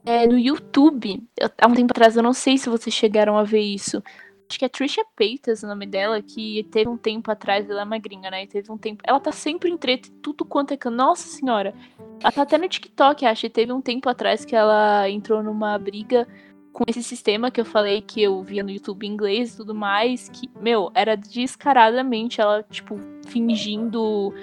é, 0.07 0.25
no 0.25 0.37
YouTube, 0.37 1.21
eu, 1.37 1.49
há 1.61 1.67
um 1.67 1.73
tempo 1.73 1.91
atrás, 1.91 2.15
eu 2.15 2.23
não 2.23 2.31
sei 2.31 2.57
se 2.57 2.69
vocês 2.69 2.95
chegaram 2.95 3.37
a 3.37 3.43
ver 3.43 3.59
isso, 3.59 4.01
Acho 4.49 4.59
que 4.59 4.65
é 4.65 4.69
Trisha 4.69 5.03
Paytas 5.15 5.61
o 5.61 5.67
nome 5.67 5.85
dela, 5.85 6.21
que 6.21 6.63
teve 6.71 6.89
um 6.89 6.97
tempo 6.97 7.29
atrás, 7.29 7.69
ela 7.69 7.81
é 7.81 7.85
magrinha, 7.85 8.31
né? 8.31 8.43
E 8.43 8.47
teve 8.47 8.71
um 8.71 8.77
tempo. 8.77 9.03
Ela 9.05 9.19
tá 9.19 9.31
sempre 9.31 9.69
em 9.69 9.77
treta, 9.77 10.09
tudo 10.21 10.45
quanto 10.45 10.73
é. 10.73 10.89
Nossa 10.89 11.27
senhora! 11.27 11.73
Ela 12.21 12.31
tá 12.31 12.43
até 12.43 12.57
no 12.57 12.67
TikTok, 12.67 13.25
acho. 13.25 13.45
E 13.45 13.49
teve 13.49 13.73
um 13.73 13.81
tempo 13.81 14.09
atrás 14.09 14.45
que 14.45 14.55
ela 14.55 15.09
entrou 15.09 15.43
numa 15.43 15.77
briga 15.77 16.25
com 16.71 16.83
esse 16.87 17.03
sistema 17.03 17.51
que 17.51 17.59
eu 17.59 17.65
falei 17.65 18.01
que 18.01 18.21
eu 18.21 18.41
via 18.41 18.63
no 18.63 18.69
YouTube 18.69 19.05
inglês 19.05 19.53
e 19.53 19.57
tudo 19.57 19.75
mais. 19.75 20.29
Que, 20.29 20.49
meu, 20.61 20.91
era 20.93 21.17
descaradamente 21.17 22.39
ela, 22.39 22.63
tipo, 22.63 22.97
fingindo 23.25 24.33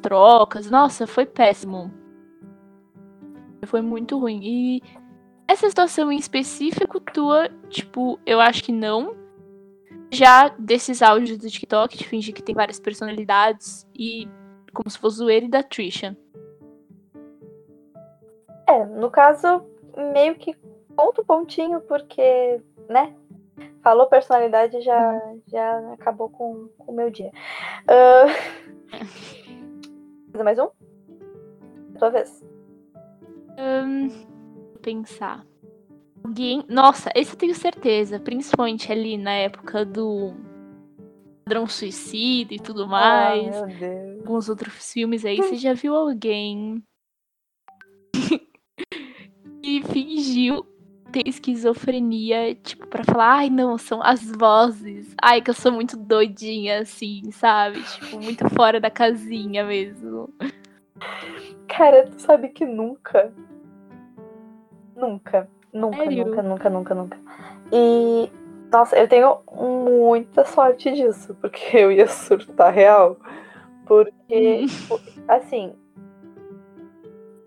trocas. 0.00 0.70
Nossa, 0.70 1.06
foi 1.06 1.26
péssimo. 1.26 1.92
Foi 3.66 3.82
muito 3.82 4.18
ruim. 4.18 4.40
E 4.42 4.82
essa 5.48 5.68
situação 5.68 6.10
em 6.10 6.16
específico 6.16 7.00
tua, 7.00 7.50
tipo, 7.68 8.18
eu 8.24 8.40
acho 8.40 8.64
que 8.64 8.72
não. 8.72 9.25
Já 10.12 10.48
desses 10.48 11.02
áudios 11.02 11.38
do 11.38 11.50
TikTok, 11.50 11.96
de 11.96 12.06
fingir 12.06 12.34
que 12.34 12.42
tem 12.42 12.54
várias 12.54 12.78
personalidades 12.78 13.86
e 13.94 14.28
como 14.72 14.90
se 14.90 14.98
fosse 14.98 15.16
zoeira 15.18 15.46
e 15.46 15.50
da 15.50 15.62
Trisha. 15.62 16.16
É, 18.68 18.84
no 18.84 19.10
caso, 19.10 19.64
meio 20.12 20.34
que 20.36 20.54
ponto 20.94 21.24
pontinho, 21.24 21.80
porque, 21.82 22.60
né? 22.88 23.14
Falou 23.82 24.08
personalidade 24.08 24.80
já, 24.80 25.12
uhum. 25.12 25.42
já 25.46 25.92
acabou 25.92 26.28
com 26.28 26.68
o 26.78 26.92
meu 26.92 27.10
dia. 27.10 27.30
Uh... 27.84 28.26
Fazer 30.32 30.44
mais 30.44 30.58
um? 30.58 30.68
Tua 31.98 32.10
vez. 32.10 32.44
Um, 33.58 34.08
pensar. 34.82 35.46
Alguém. 36.26 36.64
Nossa, 36.68 37.10
esse 37.14 37.32
eu 37.32 37.38
tenho 37.38 37.54
certeza. 37.54 38.18
Principalmente 38.18 38.90
ali 38.90 39.16
na 39.16 39.32
época 39.32 39.84
do 39.84 40.34
Padrão 41.44 41.68
Suicida 41.68 42.52
e 42.52 42.58
tudo 42.58 42.88
mais. 42.88 43.56
Oh, 43.56 44.20
Alguns 44.20 44.48
outros 44.48 44.92
filmes 44.92 45.24
aí. 45.24 45.36
Você 45.36 45.54
já 45.54 45.72
viu 45.72 45.94
alguém 45.94 46.82
que 49.62 49.82
fingiu 49.84 50.66
ter 51.12 51.28
esquizofrenia, 51.28 52.56
tipo, 52.56 52.88
para 52.88 53.04
falar, 53.04 53.36
ai 53.36 53.50
não, 53.50 53.78
são 53.78 54.02
as 54.02 54.20
vozes. 54.32 55.14
Ai, 55.22 55.40
que 55.40 55.50
eu 55.50 55.54
sou 55.54 55.70
muito 55.70 55.96
doidinha, 55.96 56.80
assim, 56.80 57.30
sabe? 57.30 57.80
Tipo, 57.84 58.20
muito 58.20 58.48
fora 58.50 58.80
da 58.80 58.90
casinha 58.90 59.64
mesmo. 59.64 60.28
Cara, 61.68 62.08
tu 62.10 62.20
sabe 62.20 62.48
que 62.48 62.66
nunca. 62.66 63.32
Nunca. 64.96 65.48
Nunca, 65.76 65.98
Sério? 65.98 66.26
nunca, 66.26 66.42
nunca, 66.42 66.70
nunca, 66.70 66.94
nunca. 66.94 67.18
E. 67.72 68.30
Nossa, 68.72 68.96
eu 68.96 69.06
tenho 69.06 69.38
muita 69.52 70.44
sorte 70.44 70.90
disso, 70.92 71.36
porque 71.40 71.76
eu 71.76 71.92
ia 71.92 72.08
surtar 72.08 72.72
real. 72.72 73.16
Porque, 73.86 74.62
hum. 74.62 74.66
tipo, 74.66 75.00
assim. 75.28 75.74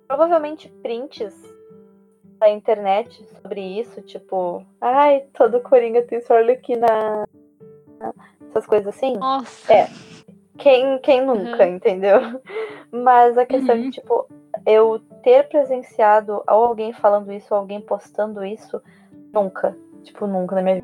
Provavelmente 0.07 0.69
prints 0.81 1.35
da 2.39 2.49
internet 2.49 3.23
sobre 3.41 3.61
isso, 3.61 4.01
tipo, 4.01 4.65
ai, 4.81 5.25
todo 5.33 5.59
Coringa 5.59 6.01
tem 6.01 6.21
sua 6.21 6.41
na 6.41 7.27
essas 8.49 8.65
coisas 8.65 8.95
assim. 8.95 9.17
Nossa. 9.17 9.73
É. 9.73 9.87
Quem, 10.57 10.99
quem 10.99 11.25
nunca, 11.25 11.63
uhum. 11.63 11.75
entendeu? 11.75 12.19
Mas 12.91 13.37
a 13.37 13.45
questão 13.45 13.75
uhum. 13.75 13.83
de, 13.83 13.91
tipo, 13.91 14.27
eu 14.65 14.99
ter 15.23 15.47
presenciado 15.47 16.43
alguém 16.47 16.93
falando 16.93 17.31
isso, 17.31 17.53
alguém 17.53 17.81
postando 17.81 18.43
isso, 18.43 18.81
nunca. 19.33 19.77
Tipo, 20.03 20.27
nunca 20.27 20.55
na 20.55 20.61
minha 20.61 20.83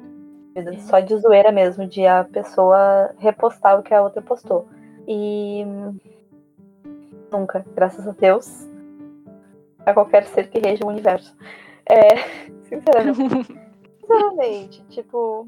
vida. 0.55 0.77
Só 0.79 0.99
de 0.99 1.17
zoeira 1.17 1.51
mesmo, 1.51 1.87
de 1.87 2.05
a 2.05 2.23
pessoa 2.23 3.13
repostar 3.17 3.79
o 3.79 3.83
que 3.83 3.93
a 3.93 4.01
outra 4.01 4.21
postou. 4.21 4.67
E 5.07 5.63
nunca, 7.31 7.65
graças 7.75 8.07
a 8.07 8.11
Deus, 8.11 8.67
a 9.85 9.93
qualquer 9.93 10.25
ser 10.25 10.49
que 10.49 10.59
reja 10.59 10.85
o 10.85 10.89
universo. 10.89 11.35
É, 11.89 12.17
sinceramente, 12.63 13.53
sinceramente, 14.01 14.83
tipo. 14.87 15.47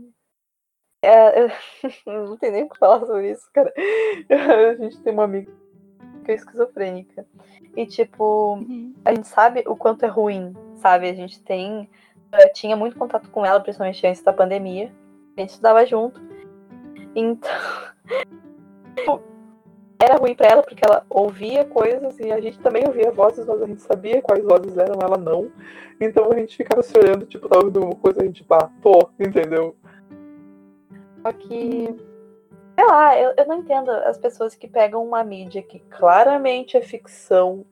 É, 1.04 1.44
eu, 2.06 2.28
não 2.28 2.38
tem 2.38 2.52
nem 2.52 2.64
o 2.64 2.70
que 2.70 2.78
falar 2.78 3.06
sobre 3.06 3.32
isso, 3.32 3.48
cara. 3.54 3.72
A 4.30 4.76
gente 4.76 5.00
tem 5.02 5.14
uma 5.14 5.24
amiga 5.24 5.52
que 6.28 6.34
esquizofrênica. 6.34 7.26
E, 7.76 7.86
tipo, 7.86 8.56
uhum. 8.56 8.94
a 9.06 9.14
gente 9.14 9.28
sabe 9.28 9.64
o 9.68 9.76
quanto 9.76 10.06
é 10.06 10.08
ruim, 10.08 10.56
sabe? 10.76 11.10
A 11.10 11.14
gente 11.14 11.42
tem. 11.42 11.90
Eh, 12.32 12.50
tinha 12.50 12.76
muito 12.76 12.98
contato 12.98 13.30
com 13.30 13.46
ela, 13.46 13.60
principalmente 13.60 14.06
antes 14.06 14.22
da 14.22 14.34
pandemia. 14.34 14.92
A 15.36 15.42
gente 15.42 15.50
estudava 15.52 15.86
junto. 15.86 16.22
Então. 17.16 17.52
era 20.00 20.18
ruim 20.18 20.36
para 20.36 20.48
ela 20.48 20.62
porque 20.62 20.82
ela 20.86 21.04
ouvia 21.10 21.66
coisas 21.66 22.20
e 22.20 22.32
a 22.32 22.40
gente 22.40 22.60
também 22.60 22.86
ouvia 22.86 23.12
vozes, 23.12 23.46
mas 23.46 23.62
a 23.62 23.66
gente 23.66 23.82
sabia 23.82 24.22
quais 24.22 24.44
vozes 24.44 24.78
eram, 24.78 25.00
ela 25.02 25.18
não. 25.18 25.52
Então 26.00 26.32
a 26.32 26.36
gente 26.36 26.56
ficava 26.56 26.84
se 26.84 26.98
olhando, 26.98 27.26
tipo, 27.26 27.50
tava 27.50 27.66
ouvindo 27.66 27.84
uma 27.84 27.96
coisa, 27.96 28.22
a 28.22 28.26
gente, 28.26 28.44
pá, 28.44 28.70
pô, 28.82 29.10
entendeu? 29.20 29.76
Só 31.22 31.34
que. 31.34 32.07
Sei 32.78 32.86
lá, 32.86 33.18
eu, 33.20 33.34
eu 33.36 33.48
não 33.48 33.56
entendo 33.58 33.90
as 33.90 34.20
pessoas 34.20 34.54
que 34.54 34.68
pegam 34.68 35.04
uma 35.04 35.24
mídia 35.24 35.64
que 35.64 35.80
claramente 35.80 36.78
é 36.78 36.82
ficção, 36.82 37.66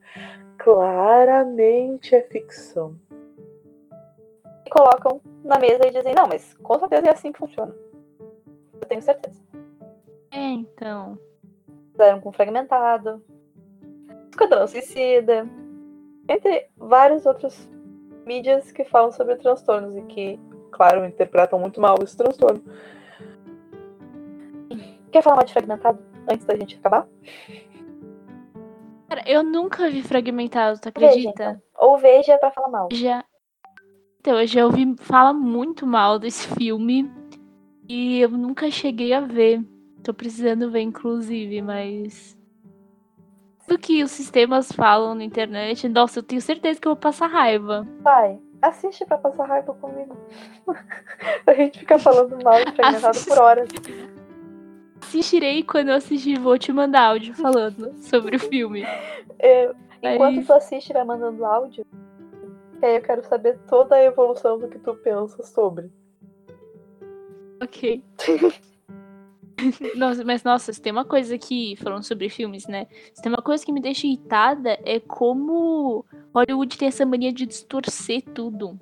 claramente 0.58 2.12
é 2.12 2.22
ficção, 2.22 2.96
e 4.64 4.68
colocam 4.68 5.20
na 5.44 5.60
mesa 5.60 5.86
e 5.86 5.92
dizem, 5.92 6.12
não, 6.12 6.26
mas 6.26 6.54
com 6.54 6.76
certeza 6.80 7.06
é 7.06 7.10
assim 7.12 7.30
que 7.30 7.38
funciona. 7.38 7.72
Eu 8.74 8.88
tenho 8.88 9.00
certeza. 9.00 9.40
É, 10.32 10.38
então 10.38 11.16
fizeram 11.92 12.20
com 12.20 12.32
Fragmentado, 12.32 13.22
Esquadrão 14.28 14.66
Suicida, 14.66 15.48
entre 16.28 16.68
vários 16.76 17.24
outros 17.26 17.68
mídias 18.26 18.72
que 18.72 18.84
falam 18.84 19.12
sobre 19.12 19.36
transtornos 19.36 19.96
e 19.96 20.02
que, 20.02 20.40
claro, 20.72 21.06
interpretam 21.06 21.60
muito 21.60 21.80
mal 21.80 21.96
esse 22.02 22.16
transtorno. 22.16 22.60
Quer 25.16 25.22
falar 25.22 25.36
mais 25.36 25.46
de 25.46 25.54
Fragmentado 25.54 25.98
antes 26.30 26.44
da 26.44 26.54
gente 26.54 26.76
acabar? 26.76 27.08
Cara, 29.08 29.22
eu 29.26 29.42
nunca 29.42 29.88
vi 29.88 30.02
Fragmentado, 30.02 30.78
tu 30.78 30.90
acredita? 30.90 31.14
Veja, 31.16 31.30
então. 31.30 31.62
Ou 31.88 31.96
veja 31.96 32.36
pra 32.36 32.50
falar 32.50 32.68
mal. 32.68 32.88
Já. 32.92 33.24
Então, 34.20 34.38
eu 34.38 34.46
já 34.46 34.66
ouvi 34.66 34.94
falar 34.98 35.32
muito 35.32 35.86
mal 35.86 36.18
desse 36.18 36.46
filme 36.48 37.10
e 37.88 38.20
eu 38.20 38.28
nunca 38.28 38.70
cheguei 38.70 39.14
a 39.14 39.20
ver. 39.20 39.64
Tô 40.04 40.12
precisando 40.12 40.70
ver, 40.70 40.82
inclusive, 40.82 41.62
mas. 41.62 42.36
Do 43.66 43.78
que 43.78 44.02
os 44.02 44.10
sistemas 44.10 44.70
falam 44.70 45.14
na 45.14 45.24
internet, 45.24 45.88
nossa, 45.88 46.18
eu 46.18 46.22
tenho 46.22 46.42
certeza 46.42 46.78
que 46.78 46.86
eu 46.86 46.92
vou 46.92 47.00
passar 47.00 47.28
raiva. 47.28 47.86
Vai, 48.02 48.38
assiste 48.60 49.06
pra 49.06 49.16
passar 49.16 49.48
raiva 49.48 49.72
comigo. 49.72 50.14
a 51.46 51.54
gente 51.54 51.78
fica 51.78 51.98
falando 51.98 52.36
mal 52.44 52.60
e 52.60 52.70
fragmentado 52.70 53.18
por 53.26 53.38
horas. 53.38 53.68
Assistirei 55.06 55.62
quando 55.62 55.88
eu 55.88 55.94
assistir, 55.94 56.36
vou 56.36 56.58
te 56.58 56.72
mandar 56.72 57.10
áudio 57.10 57.32
falando 57.32 57.94
sobre 58.02 58.34
o 58.34 58.40
filme. 58.40 58.82
É, 59.38 59.72
enquanto 60.02 60.40
aí... 60.40 60.44
tu 60.44 60.52
assiste 60.52 60.92
vai 60.92 61.04
mandando 61.04 61.44
áudio, 61.44 61.86
aí 62.82 62.96
eu 62.96 63.02
quero 63.02 63.22
saber 63.24 63.56
toda 63.68 63.94
a 63.94 64.02
evolução 64.02 64.58
do 64.58 64.66
que 64.66 64.80
tu 64.80 64.96
pensa 64.96 65.44
sobre. 65.44 65.92
Ok. 67.62 68.02
nossa, 69.94 70.24
mas 70.24 70.42
nossa, 70.42 70.72
se 70.72 70.82
tem 70.82 70.90
uma 70.90 71.04
coisa 71.04 71.38
que, 71.38 71.76
falando 71.76 72.02
sobre 72.02 72.28
filmes, 72.28 72.66
né? 72.66 72.88
Se 73.14 73.22
tem 73.22 73.30
uma 73.30 73.42
coisa 73.42 73.64
que 73.64 73.72
me 73.72 73.80
deixa 73.80 74.08
irritada 74.08 74.76
é 74.84 74.98
como 74.98 76.04
Hollywood 76.34 76.76
tem 76.76 76.88
essa 76.88 77.06
mania 77.06 77.32
de 77.32 77.46
distorcer 77.46 78.22
tudo. 78.34 78.76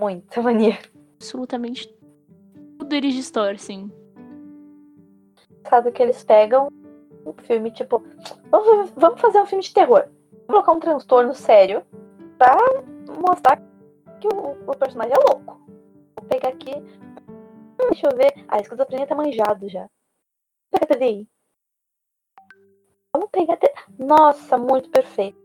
Muita 0.00 0.42
mania. 0.42 0.76
Absolutamente 1.14 1.88
tudo 2.76 2.92
eles 2.92 3.14
distorcem. 3.14 3.88
Sabe 5.68 5.92
que 5.92 6.02
eles 6.02 6.22
pegam 6.24 6.68
um 7.24 7.32
filme 7.42 7.70
tipo, 7.70 8.02
vamos 8.96 9.20
fazer 9.20 9.40
um 9.40 9.46
filme 9.46 9.64
de 9.64 9.74
terror. 9.74 10.08
Vamos 10.46 10.64
colocar 10.64 10.72
um 10.72 10.80
transtorno 10.80 11.34
sério 11.34 11.82
pra 12.38 12.56
mostrar 13.20 13.60
que 14.20 14.28
o, 14.28 14.70
o 14.70 14.76
personagem 14.76 15.14
é 15.14 15.30
louco. 15.30 15.60
Vou 16.16 16.28
pegar 16.28 16.50
aqui 16.50 16.72
Hum, 17.78 17.90
deixa 17.90 18.08
eu 18.08 18.16
ver. 18.16 18.44
Ah, 18.48 18.58
esquizofrenia 18.58 19.06
tá 19.06 19.14
manjado 19.14 19.68
já. 19.68 19.88
Pega 20.70 20.86
TDI. 20.86 21.28
Vamos 23.14 23.30
pegar. 23.30 23.58
Nossa, 23.98 24.56
muito 24.56 24.90
perfeito. 24.90 25.38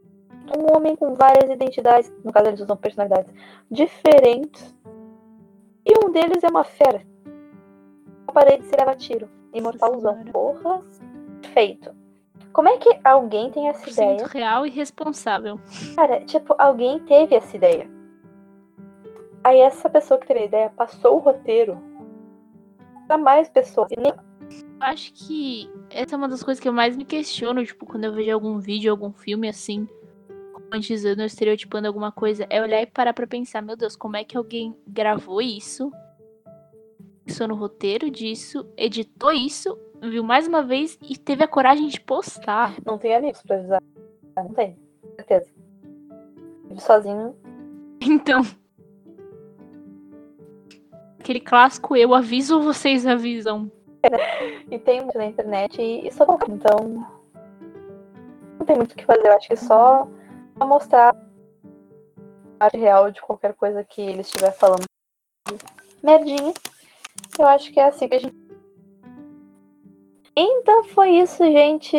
Um 0.58 0.76
homem 0.76 0.96
com 0.96 1.14
várias 1.14 1.50
identidades. 1.50 2.12
No 2.24 2.32
caso, 2.32 2.48
eles 2.48 2.62
usam 2.62 2.78
personalidades 2.78 3.34
diferentes. 3.70 4.76
E 5.86 5.94
um 6.06 6.12
deles 6.12 6.44
é 6.44 6.48
uma 6.48 6.64
fera. 6.64 7.06
A 8.28 8.32
parede 8.32 8.66
se 8.66 8.76
leva 8.76 8.96
tiro. 8.96 9.30
Imortalzão. 9.54 10.24
Porra. 10.26 10.82
Feito. 11.54 11.94
Como 12.54 12.68
é 12.68 12.78
que 12.78 13.00
alguém 13.04 13.50
tem 13.50 13.70
essa 13.70 13.90
ideia? 13.90 14.28
real 14.28 14.66
e 14.66 14.70
responsável. 14.70 15.60
Cara, 15.96 16.22
tipo, 16.26 16.54
alguém 16.58 17.00
teve 17.00 17.36
essa 17.36 17.56
ideia. 17.56 17.90
Aí 19.44 19.60
essa 19.60 19.90
pessoa 19.90 20.20
que 20.20 20.28
teve 20.28 20.42
a 20.42 20.46
ideia 20.46 20.70
passou 20.70 21.16
o 21.16 21.20
roteiro 21.20 21.82
para 23.08 23.18
mais 23.18 23.50
pessoas. 23.50 23.90
Acho 24.80 25.14
que 25.14 25.70
essa 25.90 26.16
é 26.16 26.18
uma 26.18 26.28
das 26.28 26.44
coisas 26.44 26.62
que 26.62 26.68
eu 26.68 26.74
mais 26.74 26.98
me 26.98 27.06
questiono, 27.06 27.66
tipo, 27.66 27.86
quando 27.86 28.04
eu 28.04 28.14
vejo 28.14 28.34
algum 28.34 28.60
vídeo, 28.60 28.92
algum 28.92 29.14
filme 29.14 29.48
assim, 29.48 29.88
romantizando, 30.54 31.24
estereotipando 31.24 31.88
alguma 31.88 32.12
coisa, 32.12 32.46
é 32.50 32.62
olhar 32.62 32.82
e 32.82 32.86
parar 32.86 33.14
pra 33.14 33.28
pensar, 33.28 33.62
meu 33.62 33.76
Deus, 33.76 33.96
como 33.96 34.18
é 34.18 34.24
que 34.24 34.38
alguém 34.38 34.76
gravou 34.88 35.42
isso, 35.42 35.92
pensou 37.26 37.48
no 37.48 37.56
roteiro 37.56 38.10
disso, 38.10 38.66
editou 38.76 39.32
isso, 39.32 39.78
viu 40.02 40.24
mais 40.24 40.48
uma 40.48 40.64
vez 40.64 40.98
e 41.02 41.18
teve 41.18 41.44
a 41.44 41.48
coragem 41.48 41.88
de 41.88 42.00
postar. 42.00 42.76
Não 42.86 42.98
tem 42.98 43.16
amigos 43.16 43.42
pra 43.42 43.58
avisar. 43.58 43.82
Não 44.36 44.50
tem, 44.50 44.78
certeza. 45.16 45.52
Vive 46.68 46.82
sozinho. 46.82 47.36
Então. 48.04 48.42
Aquele 51.20 51.40
clássico 51.40 51.96
eu 51.96 52.16
aviso 52.16 52.56
ou 52.56 52.64
vocês 52.64 53.06
avisam? 53.06 53.72
e 54.72 54.80
tem 54.80 55.02
muito 55.02 55.16
na 55.20 55.28
internet 55.28 55.80
e, 55.80 56.08
e 56.08 56.12
só 56.12 56.26
então 56.50 57.08
não 58.58 58.66
tem 58.66 58.76
muito 58.76 58.94
o 58.94 58.96
que 58.96 59.06
fazer. 59.06 59.28
Eu 59.28 59.34
acho 59.34 59.48
que 59.48 59.56
só 59.56 60.08
mostrar 60.60 61.16
a 62.60 62.68
real 62.76 63.12
de 63.12 63.22
qualquer 63.22 63.54
coisa 63.54 63.84
que 63.84 64.02
ele 64.02 64.22
estiver 64.22 64.52
falando. 64.52 64.86
Merdinha. 66.02 66.54
Eu 67.40 67.48
acho 67.48 67.72
que 67.72 67.80
é 67.80 67.88
assim 67.88 68.08
que 68.08 68.16
a 68.16 68.20
gente. 68.20 68.36
Então 70.36 70.84
foi 70.86 71.12
isso, 71.12 71.44
gente. 71.44 71.98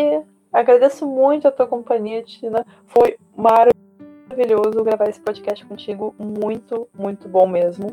Agradeço 0.52 1.06
muito 1.06 1.48
a 1.48 1.52
tua 1.52 1.66
companhia, 1.66 2.22
Tina. 2.22 2.66
Foi 2.86 3.16
maravilhoso 3.36 4.84
gravar 4.84 5.08
esse 5.08 5.20
podcast 5.20 5.64
contigo. 5.64 6.14
Muito, 6.18 6.88
muito 6.94 7.28
bom 7.28 7.46
mesmo. 7.46 7.88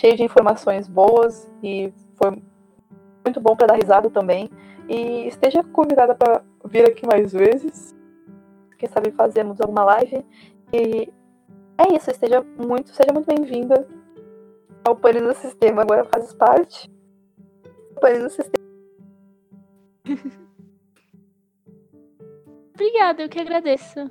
Cheio 0.00 0.16
de 0.16 0.22
informações 0.22 0.86
boas 0.86 1.50
e 1.62 1.92
foi 2.14 2.42
muito 3.24 3.40
bom 3.40 3.56
para 3.56 3.68
dar 3.68 3.74
risada 3.74 4.08
também. 4.10 4.48
E 4.88 5.26
esteja 5.26 5.64
convidada 5.64 6.14
para 6.14 6.42
vir 6.64 6.88
aqui 6.88 7.04
mais 7.06 7.32
vezes. 7.32 7.94
Quem 8.78 8.88
sabe 8.88 9.10
fazemos 9.10 9.60
alguma 9.60 9.84
live. 9.84 10.24
E 10.72 11.12
é 11.78 11.94
isso, 11.94 12.10
esteja 12.10 12.44
muito, 12.56 12.90
seja 12.90 13.12
muito 13.12 13.26
bem-vinda 13.26 13.86
ao 14.86 14.96
Pane 14.96 15.20
do 15.20 15.34
Sistema. 15.34 15.82
Agora 15.82 16.04
faz 16.04 16.32
parte 16.32 16.88
do 17.94 18.00
Pane 18.00 18.20
do 18.20 18.30
Sistema. 18.30 18.64
Obrigada, 22.74 23.22
eu 23.22 23.28
que 23.28 23.40
agradeço. 23.40 24.10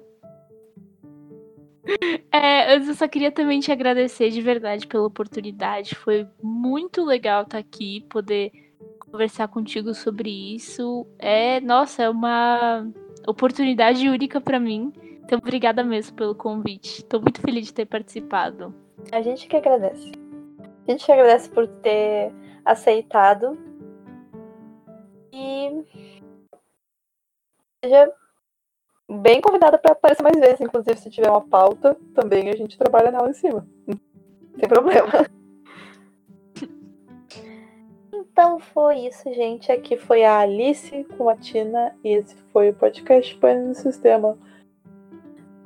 É, 2.31 2.75
eu 2.75 2.93
só 2.95 3.07
queria 3.07 3.31
também 3.31 3.59
te 3.59 3.71
agradecer 3.71 4.31
de 4.31 4.41
verdade 4.41 4.87
pela 4.87 5.05
oportunidade. 5.05 5.93
Foi 5.95 6.27
muito 6.41 7.05
legal 7.05 7.43
estar 7.43 7.59
aqui, 7.59 8.01
poder 8.09 8.51
conversar 8.99 9.47
contigo 9.47 9.93
sobre 9.93 10.55
isso. 10.55 11.05
É, 11.19 11.61
nossa, 11.61 12.01
é 12.03 12.09
uma 12.09 12.87
oportunidade 13.27 14.09
única 14.09 14.41
para 14.41 14.59
mim. 14.59 14.91
Então, 15.23 15.37
obrigada 15.37 15.83
mesmo 15.83 16.15
pelo 16.15 16.33
convite. 16.33 17.01
Estou 17.01 17.21
muito 17.21 17.39
feliz 17.39 17.67
de 17.67 17.73
ter 17.73 17.85
participado. 17.85 18.73
A 19.11 19.21
gente 19.21 19.47
que 19.47 19.55
agradece. 19.55 20.24
A 20.87 20.91
gente 20.91 21.11
agradece 21.11 21.49
por 21.49 21.67
ter 21.67 22.31
aceitado. 22.63 23.57
E 25.31 25.83
seja 27.83 28.11
bem 29.09 29.41
convidada 29.41 29.77
para 29.77 29.93
aparecer 29.93 30.23
mais 30.23 30.39
vezes. 30.39 30.61
Inclusive, 30.61 30.97
se 30.97 31.09
tiver 31.09 31.29
uma 31.29 31.41
pauta, 31.41 31.95
também 32.13 32.49
a 32.49 32.55
gente 32.55 32.77
trabalha 32.77 33.11
nela 33.11 33.29
em 33.29 33.33
cima. 33.33 33.67
Não 33.87 34.59
tem 34.59 34.69
problema. 34.69 35.11
Então 38.35 38.59
foi 38.59 39.07
isso, 39.07 39.33
gente. 39.33 39.71
Aqui 39.71 39.95
foi 39.95 40.25
a 40.25 40.39
Alice 40.39 41.05
com 41.17 41.29
a 41.29 41.37
Tina 41.37 41.95
e 42.03 42.09
esse 42.09 42.35
foi 42.51 42.69
o 42.69 42.73
podcast 42.73 43.33
Pane 43.37 43.67
no 43.69 43.73
Sistema. 43.73 44.37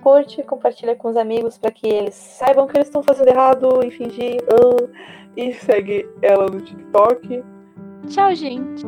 Curte, 0.02 0.44
compartilha 0.44 0.96
com 0.96 1.10
os 1.10 1.18
amigos 1.18 1.58
para 1.58 1.72
que 1.72 1.88
eles 1.88 2.16
saibam 2.16 2.68
que 2.68 2.78
eles 2.78 2.88
estão 2.88 3.04
fazendo 3.04 3.28
errado 3.28 3.84
e 3.84 3.92
fingir. 3.92 4.42
Uh, 4.44 4.90
e 5.36 5.54
segue 5.54 6.08
ela 6.22 6.48
no 6.48 6.60
TikTok. 6.60 7.44
Tchau, 8.08 8.34
gente. 8.36 8.86